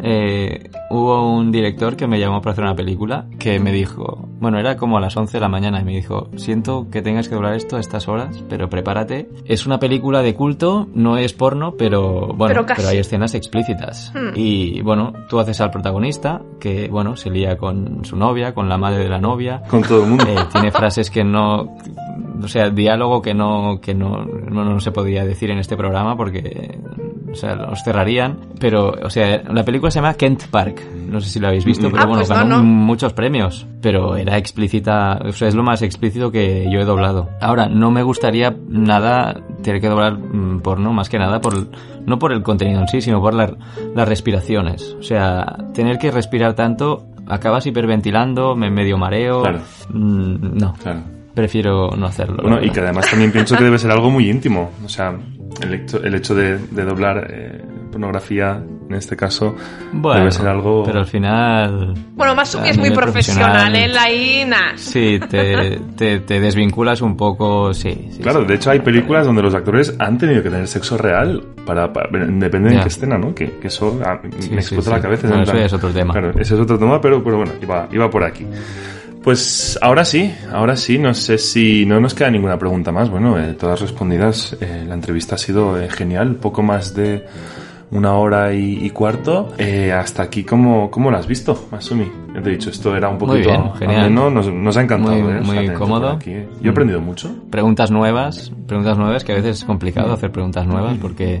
[0.06, 4.58] eh, hubo un director que me llamó para hacer una película que me dijo, bueno,
[4.58, 7.34] era como a las 11 de la mañana y me dijo, siento que tengas que
[7.34, 9.30] doblar esto a estas horas, pero prepárate.
[9.46, 14.12] Es una película de culto, no es porno, pero bueno, Pero hay escenas explícitas.
[14.14, 14.32] Hmm.
[14.34, 18.76] Y bueno, tú haces al protagonista, que bueno, se lía con su novia, con la
[18.76, 20.26] madre de la novia, Con todo el mundo.
[20.28, 21.76] eh, tiene frases que no
[22.42, 26.16] o sea diálogo que no que no, no, no se podía decir en este programa
[26.16, 26.78] porque
[27.30, 31.28] o sea los cerrarían pero o sea la película se llama Kent Park no sé
[31.30, 31.92] si lo habéis visto Mm.
[31.92, 32.62] pero Ah, bueno pues no, ganó no.
[32.64, 37.28] muchos premios pero era explícita o sea es lo más explícito que yo he doblado
[37.40, 41.54] ahora no me gustaría nada tener que doblar mm, porno más que nada por
[42.06, 43.54] no por el contenido en sí sino por la-
[43.94, 49.60] las respiraciones o sea tener que respirar tanto acabas hiperventilando me medio mareo Claro.
[49.90, 51.00] Mm, no Claro.
[51.34, 52.38] Prefiero no hacerlo.
[52.42, 54.70] Bueno, la y que además también pienso que debe ser algo muy íntimo.
[54.84, 55.14] O sea,
[55.62, 59.54] el hecho, el hecho de, de doblar eh, pornografía, en este caso,
[59.92, 60.82] Bueno, debe ser algo...
[60.84, 61.94] Pero al final.
[62.14, 63.76] Bueno, Masumi A es muy profesional, profesional.
[63.90, 64.76] él ahí, nah.
[64.76, 68.08] Sí, te, te, te desvinculas un poco, sí.
[68.10, 68.46] sí, Claro, sí.
[68.46, 72.08] de hecho hay películas donde los actores han tenido que tener sexo real para, para-
[72.10, 73.34] depende de qué escena, ¿no?
[73.34, 74.90] Que, que eso a- Sí, me explota sí.
[74.90, 75.28] la cabeza.
[75.28, 76.12] Bueno, eso ya es otro tema.
[76.12, 78.44] Claro, ese es otro tema, pero, pero bueno, iba, iba por aquí.
[79.24, 83.08] Pues ahora sí, ahora sí, no sé si no nos queda ninguna pregunta más.
[83.08, 84.54] Bueno, eh, todas respondidas.
[84.60, 87.24] Eh, la entrevista ha sido eh, genial, poco más de
[87.90, 89.54] una hora y, y cuarto.
[89.56, 92.04] Eh, hasta aquí, ¿cómo, ¿cómo lo has visto, Masumi?
[92.34, 94.00] Ya te he dicho, esto era un Muy poquito bien, genial.
[94.06, 95.16] ameno, nos, nos ha encantado.
[95.16, 96.10] Muy- eh, muy cómodo.
[96.10, 96.48] aquí, eh.
[96.60, 97.34] Yo he aprendido mucho.
[97.50, 101.40] Preguntas nuevas, preguntas nuevas, que a veces es complicado hacer preguntas nuevas porque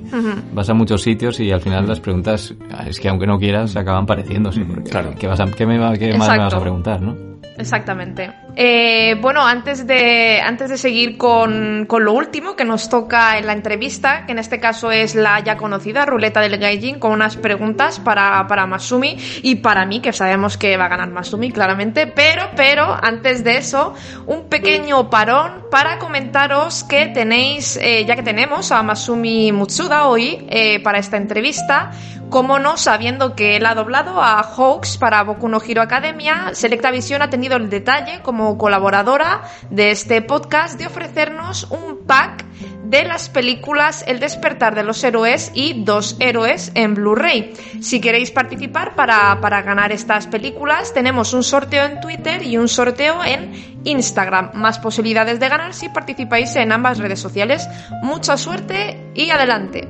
[0.54, 2.54] vas a muchos sitios y al final las preguntas,
[2.86, 4.60] es que aunque no quieras, se acaban pareciéndose.
[4.64, 5.10] Porque, Claro.
[5.18, 7.33] ¿qué, vas a- qué me va- qué más me vas a preguntar, no?
[7.56, 8.32] Exactamente.
[8.56, 13.46] Eh, bueno, antes de, antes de seguir con, con lo último que nos toca en
[13.46, 17.36] la entrevista, que en este caso es la ya conocida ruleta del gaijin, con unas
[17.36, 22.06] preguntas para, para Masumi y para mí, que sabemos que va a ganar Masumi, claramente.
[22.08, 23.94] Pero, pero, antes de eso,
[24.26, 30.46] un pequeño parón para comentaros que tenéis, eh, ya que tenemos a Masumi Mutsuda hoy
[30.48, 31.92] eh, para esta entrevista,
[32.34, 36.90] como no, sabiendo que él ha doblado a Hawks para Boku no Hero Academia, Selecta
[36.90, 42.44] Visión ha tenido el detalle como colaboradora de este podcast de ofrecernos un pack
[42.86, 47.52] de las películas El despertar de los héroes y Dos héroes en Blu-ray.
[47.80, 52.66] Si queréis participar para, para ganar estas películas, tenemos un sorteo en Twitter y un
[52.66, 54.50] sorteo en Instagram.
[54.54, 57.68] Más posibilidades de ganar si participáis en ambas redes sociales.
[58.02, 59.88] Mucha suerte y adelante.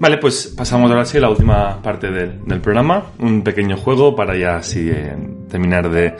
[0.00, 3.06] Vale, pues pasamos ahora sí a la última parte del, del programa.
[3.18, 5.16] Un pequeño juego para ya así eh,
[5.50, 6.14] terminar de,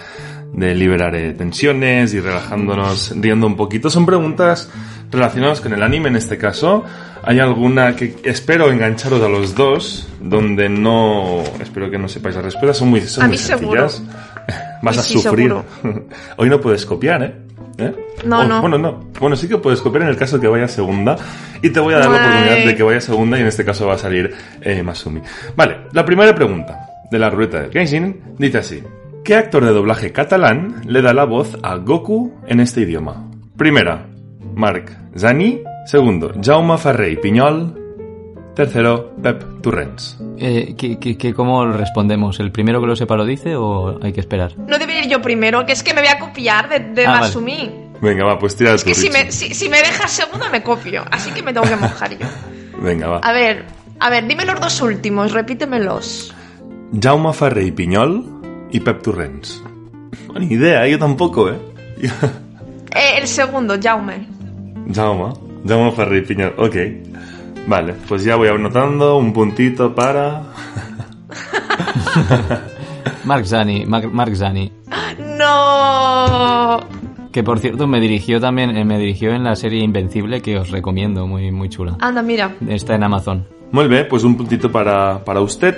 [0.53, 3.89] de liberar eh, tensiones y relajándonos, riendo un poquito.
[3.89, 4.69] Son preguntas
[5.13, 6.85] relacionadas con el anime en este caso.
[7.23, 11.43] Hay alguna que espero engancharos a los dos, donde no...
[11.61, 12.75] Espero que no sepáis la respuesta.
[12.75, 13.89] Son muy, son A muy mí seguro.
[13.89, 14.17] sencillas.
[14.83, 15.49] Vas a sí, sufrir.
[15.51, 15.65] seguro.
[16.37, 17.35] Hoy no puedes copiar, ¿eh?
[17.79, 17.93] ¿Eh?
[18.25, 18.61] No, Oh, no.
[18.61, 19.01] Bueno, no.
[19.21, 21.17] Bueno, sí que puedes copiar en el caso de que vaya segunda.
[21.63, 23.87] Y te voy a dar la oportunidad de que vaya segunda y en este caso
[23.87, 25.21] va a salir eh, Masumi.
[25.57, 28.83] Vale, la primera pregunta de la ruleta de Kenshin dice así.
[29.25, 33.29] ¿Qué actor de doblaje catalán le da la voz a Goku en este idioma?
[33.57, 34.07] Primera,
[34.55, 35.63] Marc Zani.
[35.87, 37.78] Segundo, Jaume Ferrer Piñol.
[38.59, 40.19] Tercero, Pep Turrens.
[40.37, 42.41] Eh, ¿qué, qué, qué- cómo respondemos?
[42.41, 44.51] ¿El primero que lo sepa lo dice o hay que esperar?
[44.59, 47.11] No debería ir yo primero, que es que me voy a copiar de, de Ah,
[47.11, 47.21] vale.
[47.21, 47.71] Masumi.
[48.03, 51.05] Venga, va, pues tira Es que si me, si, si me dejas segundo me copio,
[51.13, 52.27] así que me tengo que mojar yo.
[52.83, 53.19] Venga, va.
[53.19, 53.65] A ver,
[54.01, 56.35] a ver, dime los dos últimos, repítemelos.
[57.01, 58.25] Jaume Ferrer y Piñol
[58.73, 59.63] y Pep Torrents.
[60.37, 61.59] Ni idea, yo tampoco, ¿eh?
[62.91, 64.27] Eh, el segundo, Jaume.
[64.93, 65.33] Jaume,
[65.65, 66.77] Jaume Ferrer y Piñol, ok.
[67.69, 70.43] Vale, pues ya voy anotando un puntito para...
[73.25, 74.73] Mark Zani, Mark, Mark Zani.
[75.39, 76.81] No.
[77.31, 80.71] Que por cierto me dirigió también, eh, me dirigió en la serie Invencible que os
[80.71, 81.99] recomiendo, muy, muy chula.
[82.01, 82.57] Anda, mira.
[82.67, 83.47] Está en Amazon.
[83.71, 85.77] Muy bien, pues un puntito para, para usted,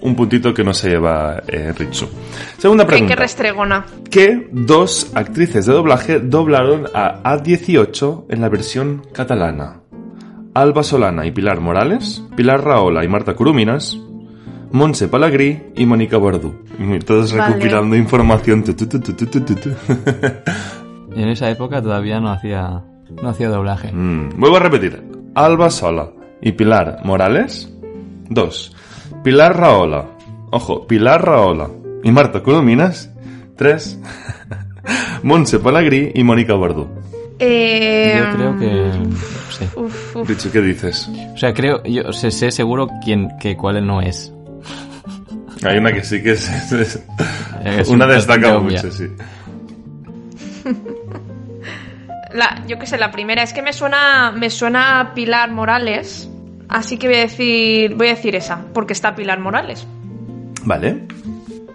[0.00, 2.08] un puntito que no se lleva eh, Ritsu.
[2.58, 3.14] Segunda Qué, qué pregunta.
[3.14, 3.86] restregona.
[4.10, 9.82] ¿Qué dos actrices de doblaje doblaron a A18 en la versión catalana?
[10.60, 13.96] Alba Solana y Pilar Morales, Pilar Raola y Marta Curuminas,
[14.72, 16.52] Montse Palagrí y Mónica Bordú.
[16.78, 17.54] Y Todos Vale.
[17.54, 18.64] recopilando información.
[18.64, 19.70] Tu, tu, tu, tu, tu, tu, tu, tu.
[21.16, 22.82] Y en esa época todavía no hacía,
[23.22, 23.92] no hacía doblaje.
[23.92, 25.00] Mm, Vuelvo a repetir.
[25.34, 26.10] Alba Sola
[26.42, 27.72] y Pilar Morales.
[28.28, 28.74] Dos.
[29.22, 30.06] Pilar Raola.
[30.50, 31.68] Ojo, Pilar Raola
[32.02, 33.12] y Marta Curuminas.
[33.56, 33.98] Tres.
[35.22, 36.88] Montse Palagrí y Mónica Bordú.
[37.40, 38.92] Eh, Yo creo que...
[39.50, 39.64] Sí.
[39.76, 40.28] uf, uf.
[40.28, 41.08] Dicho, ¿qué dices?
[41.34, 44.32] O sea, creo, yo sé, sé seguro quién, que cuál no es.
[45.64, 46.48] Hay una que sí que es...
[46.48, 47.02] es- es-
[47.64, 48.82] Es una un- destaca obvia.
[48.82, 49.06] mucho, sí.
[52.32, 56.28] La, yo qué sé, la primera es que me suena, me suena a Pilar Morales,
[56.68, 59.86] así que voy a decir, voy a decir esa, porque está Pilar Morales.
[60.64, 61.06] Vale.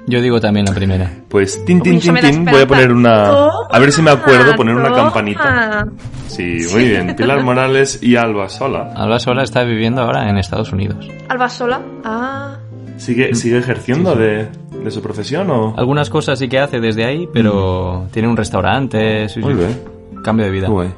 [0.06, 1.10] Yo digo también la primera.
[1.30, 3.30] Pues tin tin Uy, tin tin, voy a poner una...
[3.70, 5.88] A ver si me acuerdo poner una campanita.
[6.28, 7.16] Sí, muy bien.
[7.16, 8.92] Pilar Morales y Alba Sola.
[8.96, 11.08] Alba Sola está viviendo ahora en Estados Unidos.
[11.30, 11.82] Alba Sola.
[12.04, 12.58] Ah.
[12.98, 14.50] ¿Sigue, sigue ejerciendo De,
[14.84, 15.74] de su profesión o...?
[15.78, 19.40] Algunas cosas sí que hace desde ahí, pero tiene un restaurante, sí, sí.
[19.40, 19.80] Muy bien.
[20.24, 20.68] cambio de vida.
[20.68, 20.94] Qué guay.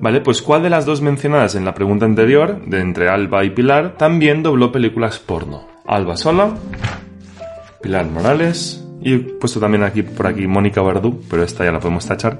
[0.00, 3.50] Vale, pues ¿cuál de las dos mencionadas en la pregunta anterior, de entre Alba y
[3.50, 5.62] Pilar, también dobló películas porno?
[5.86, 6.54] Alba sola,
[7.82, 11.80] Pilar Morales y he puesto también aquí por aquí Mónica Bardú, pero esta ya la
[11.80, 12.38] podemos tachar.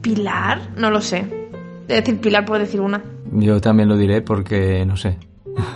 [0.00, 0.60] ¿Pilar?
[0.76, 1.26] No lo sé.
[1.88, 3.02] Es decir, Pilar puedo decir una.
[3.32, 5.16] Yo también lo diré porque, no sé.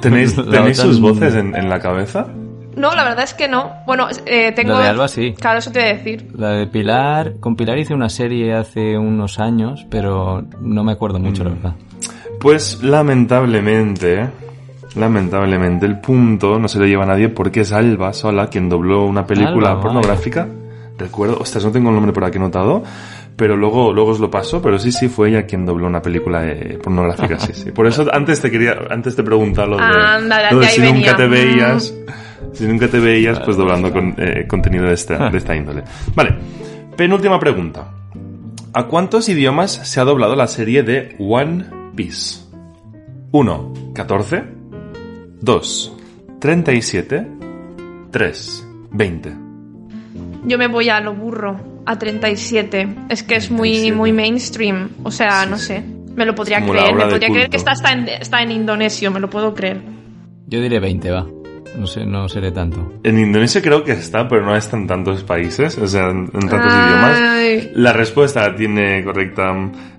[0.01, 2.29] ¿Tenéis, ¿tenéis sus voces en, en la cabeza?
[2.77, 3.73] No, la verdad es que no.
[3.87, 4.75] Bueno, eh, tengo...
[4.75, 5.35] La de Alba sí.
[5.39, 6.29] Claro, eso te voy a decir.
[6.37, 11.19] La de Pilar, con Pilar hice una serie hace unos años, pero no me acuerdo
[11.19, 11.47] mucho, Mm.
[11.47, 11.75] la verdad.
[12.39, 14.29] Pues lamentablemente,
[14.97, 19.05] lamentablemente el punto no se lo lleva a nadie porque es Alba sola quien dobló
[19.07, 20.49] una película Alba, pornográfica.
[20.99, 22.83] Recuerdo, ostras, no tengo el nombre por aquí anotado,
[23.35, 26.47] pero luego, luego os lo paso, pero sí, sí, fue ella quien dobló una película
[26.47, 27.71] eh, pornográfica, sí, sí.
[27.73, 31.17] Por eso antes te quería, antes te preguntaba lo de, Anda, lo de si nunca
[31.17, 31.31] te Mm.
[31.31, 31.95] veías,
[32.53, 35.85] si nunca te veías, pues doblando con, eh, contenido de esta, de esta índole.
[36.15, 36.35] Vale,
[36.97, 37.93] penúltima pregunta.
[38.75, 41.65] ¿A cuántos idiomas se ha doblado la serie de One
[41.97, 42.41] Piece?
[43.33, 43.73] 1.
[43.95, 44.60] 14.
[45.41, 45.97] 2.
[46.41, 47.27] 37.
[48.11, 48.69] 3.
[48.91, 49.33] 20.
[50.45, 51.57] Yo me voy a lo burro,
[51.87, 52.97] a 37.
[53.09, 53.97] Es que es muy, 37.
[53.97, 54.91] muy mainstream.
[55.03, 55.83] O sea, no sé.
[56.15, 56.95] Me lo podría creer.
[56.95, 59.11] Me podría creer que está, está, en, está en indonesio.
[59.11, 59.81] Me lo puedo creer.
[60.47, 61.27] Yo diré 20, va.
[61.79, 62.95] No sé, no seré tanto.
[63.05, 66.49] En Indonesia creo que está, pero no está en tantos países, o sea, en, en
[66.49, 67.55] tantos Ay.
[67.55, 67.77] idiomas.
[67.77, 69.55] La respuesta la tiene correcta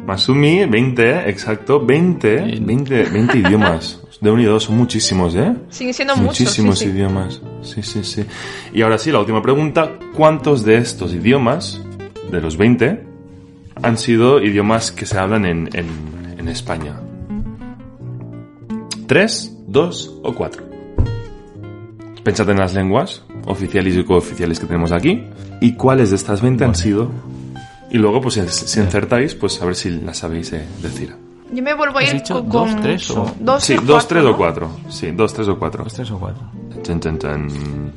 [0.05, 2.65] Masumi, 20, exacto, 20, Bien.
[2.65, 4.03] 20, 20 idiomas.
[4.21, 5.51] De un y dos son muchísimos, ¿eh?
[5.69, 6.41] Siguen siendo muchos.
[6.41, 6.91] Muchísimos sí, sí.
[6.91, 7.41] idiomas.
[7.63, 8.23] Sí, sí, sí.
[8.71, 9.97] Y ahora sí, la última pregunta.
[10.15, 11.81] ¿Cuántos de estos idiomas,
[12.31, 13.03] de los 20,
[13.81, 15.87] han sido idiomas que se hablan en, en,
[16.37, 17.01] en España?
[19.07, 20.69] ¿Tres, dos o cuatro?
[22.23, 25.23] Pensad en las lenguas oficiales y cooficiales que tenemos aquí.
[25.61, 27.09] ¿Y cuáles de estas 20 han sido?
[27.89, 31.30] Y luego, pues si, si acertáis, pues a ver si las sabéis eh, decir.
[31.53, 33.83] Yo me vuelvo a ¿Has ir dicho con, dos, con tres o- Dos, Sí, dos,
[33.85, 34.29] cuatro, tres ¿no?
[34.31, 34.69] o cuatro.
[34.89, 35.83] Sí, dos, tres o cuatro.
[35.83, 36.43] Dos, tres o cuatro.
[36.83, 37.91] Chan, chan, chan.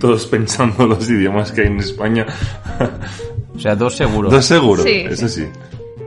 [0.00, 2.26] Todos pensando los idiomas que hay en España.
[3.54, 4.30] O sea, dos seguro.
[4.30, 5.44] Dos seguro, Sí, eso sí.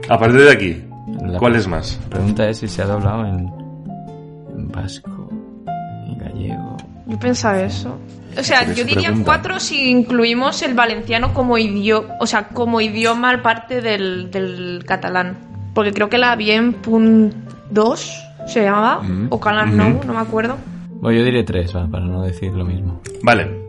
[0.08, 0.82] A partir de aquí,
[1.20, 2.00] La ¿cuál es más?
[2.04, 3.46] La pregunta es si se ha doblado en,
[4.56, 5.28] en vasco,
[6.06, 6.78] en gallego.
[7.06, 7.98] Yo pensaba eso.
[8.38, 9.24] O sea, yo diría pregunta.
[9.26, 15.36] cuatro si incluimos el valenciano como idioma, o sea, como idioma parte del, del catalán.
[15.74, 17.32] Porque creo que la vi en punt
[17.70, 18.12] 2,
[18.46, 19.00] se llamaba,
[19.30, 20.56] o Calan Nou, no me acuerdo.
[21.00, 23.00] Bueno, yo diré tres, va, para no decir lo mismo.
[23.22, 23.60] Vale.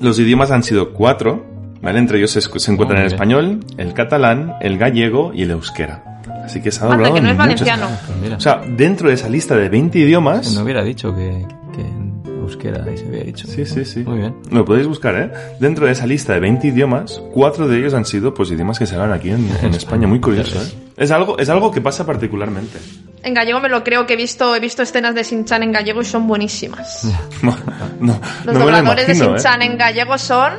[0.00, 1.44] Los idiomas han sido cuatro,
[1.82, 1.98] ¿vale?
[1.98, 6.22] Entre ellos se, se encuentran Oh, el español, el catalán, el gallego y el euskera.
[6.44, 7.86] Así que se ha Anda, doblado que no es muchos- valenciano.
[8.20, 10.54] Pues O sea, dentro de esa lista de 20 idiomas...
[10.54, 11.44] no hubiera dicho que,
[11.74, 13.46] que en euskera ahí se había dicho.
[13.46, 14.00] Sí, sí, sí.
[14.04, 14.34] Muy bien.
[14.50, 15.30] Lo podéis buscar, ¿eh?
[15.60, 18.86] Dentro de esa lista de 20 idiomas, cuatro de ellos han sido pues idiomas que
[18.86, 20.06] se hablan aquí en, en España.
[20.06, 20.66] Muy curioso, ¿eh?
[21.00, 22.78] Es algo, es algo que pasa particularmente.
[23.22, 26.02] En gallego me lo creo que he visto, he visto escenas de Shin-Chan en gallego
[26.02, 27.04] y son buenísimas.
[27.42, 27.56] No,
[28.00, 29.16] no, Los no lo dobladores de ¿eh?
[29.16, 30.52] Shin-Chan en gallego son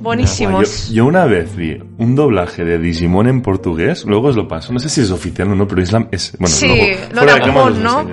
[0.00, 0.88] buenísimos.
[0.88, 4.72] Yo, yo una vez vi un doblaje de Digimon en portugués, luego os lo paso,
[4.72, 6.66] no sé si es oficial o no, pero es, la, es bueno, Sí,
[7.12, 8.06] luego, lo de os ¿no?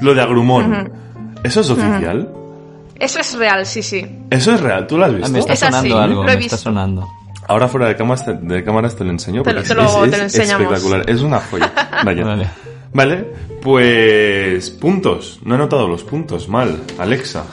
[0.00, 0.92] Lo de Agrumon.
[1.42, 2.32] ¿Eso es oficial?
[2.98, 4.04] Eso es real, sí, sí.
[4.30, 5.32] Eso es real, ¿tú lo has Ah, visto?
[5.32, 7.08] me está Es así, sonando algo, lo he me está sonando.
[7.48, 9.94] Ahora fuera de cámaras te, de cámaras te lo enseño Te porque te lo- es,
[10.04, 10.62] es te lo enseñamos.
[10.66, 11.72] espectacular, es una joya.
[12.04, 12.24] Vaya.
[12.24, 12.50] Vale.
[12.92, 13.24] Vale,
[13.62, 15.40] pues puntos.
[15.44, 16.48] No he notado los puntos.
[16.48, 17.44] Mal, Alexa.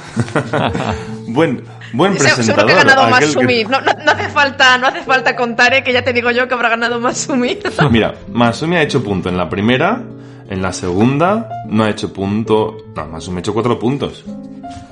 [1.27, 1.63] buen,
[1.93, 2.45] buen Se- presentador.
[2.45, 3.63] Seguro que ha ganado aquel que- Masumi.
[3.65, 6.47] No, no, no hace falta, no hace falta contar, eh, que ya te digo yo
[6.47, 7.57] que habrá ganado Masumi.
[7.91, 10.01] Mira, Masumi ha hecho punto en la primera,
[10.49, 12.77] en la segunda no ha hecho punto.
[12.95, 14.23] No, Masumi ha hecho cuatro puntos.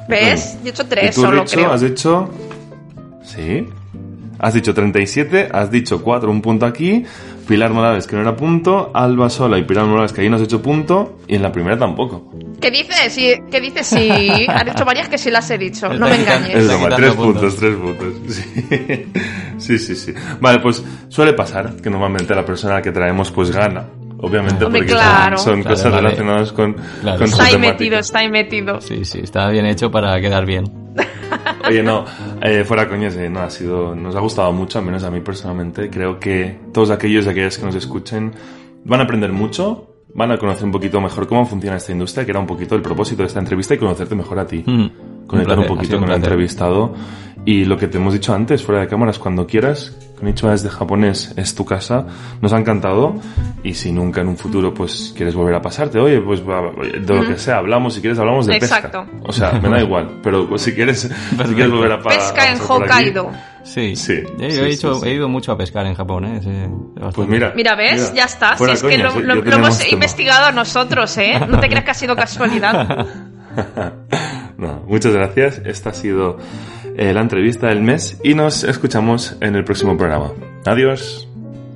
[0.09, 0.57] ¿Ves?
[0.61, 1.71] Yo he hecho tres y tú, solo, Richo, creo.
[1.71, 2.29] has hecho.
[3.23, 3.67] Sí.
[4.43, 7.05] Has dicho 37, has dicho 4, un punto aquí.
[7.47, 8.91] Pilar Morales, que no era punto.
[8.93, 11.17] Alba Sola y Pilar Morales, que ahí no has hecho punto.
[11.29, 12.29] Y en la primera tampoco.
[12.59, 13.13] ¿Qué dices?
[13.13, 13.87] Sí, ¿Qué dices?
[13.87, 14.09] Sí,
[14.49, 15.87] ha dicho varias que sí las he dicho.
[15.93, 16.67] No me Es engañes.
[16.67, 17.55] Broma, quitando tres puntos, puntos.
[17.57, 18.13] tres puntos.
[19.57, 19.77] Sí.
[19.77, 20.13] sí, sí, sí.
[20.41, 23.85] Vale, pues suele pasar que normalmente la persona que traemos pues gana.
[24.25, 25.37] Obviamente Hombre, porque claro.
[25.37, 26.01] son, son Claro, cosas vale.
[26.01, 27.17] relacionadas con, Claro.
[27.17, 28.79] con Está ahí metido, está ahí metido.
[28.79, 30.63] Sí, sí, está bien hecho para quedar bien.
[31.67, 32.05] Oye, no,
[32.41, 35.19] eh, fuera coñas, eh, no, ha sido, nos ha gustado mucho, al menos a mí
[35.19, 35.89] personalmente.
[35.89, 38.31] Creo que todos aquellos y aquellas que nos escuchen
[38.85, 42.31] van a aprender mucho, van a conocer un poquito mejor cómo funciona esta industria, que
[42.31, 44.63] era un poquito el propósito de esta entrevista y conocerte mejor a ti.
[44.65, 45.25] Mm.
[45.27, 46.93] Conectar un, placer, ha poquito sido con el entrevistado.
[47.45, 51.33] Y lo que te hemos dicho antes, fuera de cámaras, cuando quieras, Konnichiwa desde japonés
[51.35, 52.05] es tu casa,
[52.41, 53.15] nos ha encantado.
[53.63, 57.27] Y si nunca en un futuro pues quieres volver a pasarte, oye, pues de lo
[57.27, 59.03] que sea, hablamos, si quieres hablamos de Exacto.
[59.05, 59.17] pesca.
[59.27, 61.01] O sea, me da igual, pero pues, si quieres,
[61.31, 63.31] si quieres volver a pa- Pesca a en pasar Hokkaido.
[63.63, 65.07] Sí, Sí, Yo, sí, he, hecho- sí.
[65.09, 66.39] he ido mucho a pescar en Japón, ¿eh?
[66.41, 67.09] Sí.
[67.15, 67.51] Pues mira.
[67.55, 68.01] Mira, ¿ves?
[68.11, 68.57] mira, ya está.
[68.57, 69.89] Si es que coñas, lo, lo- lo hemos tema.
[69.91, 71.39] investigado nosotros, ¿eh?
[71.49, 73.05] No te creas que ha sido casualidad.
[74.57, 75.61] No, muchas gracias.
[75.65, 76.37] Esta ha sido
[76.97, 80.31] eh, la entrevista del mes y nos escuchamos en el próximo programa.
[80.65, 81.27] Adiós.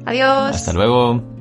[0.06, 0.56] Adiós.
[0.56, 1.37] Hasta luego.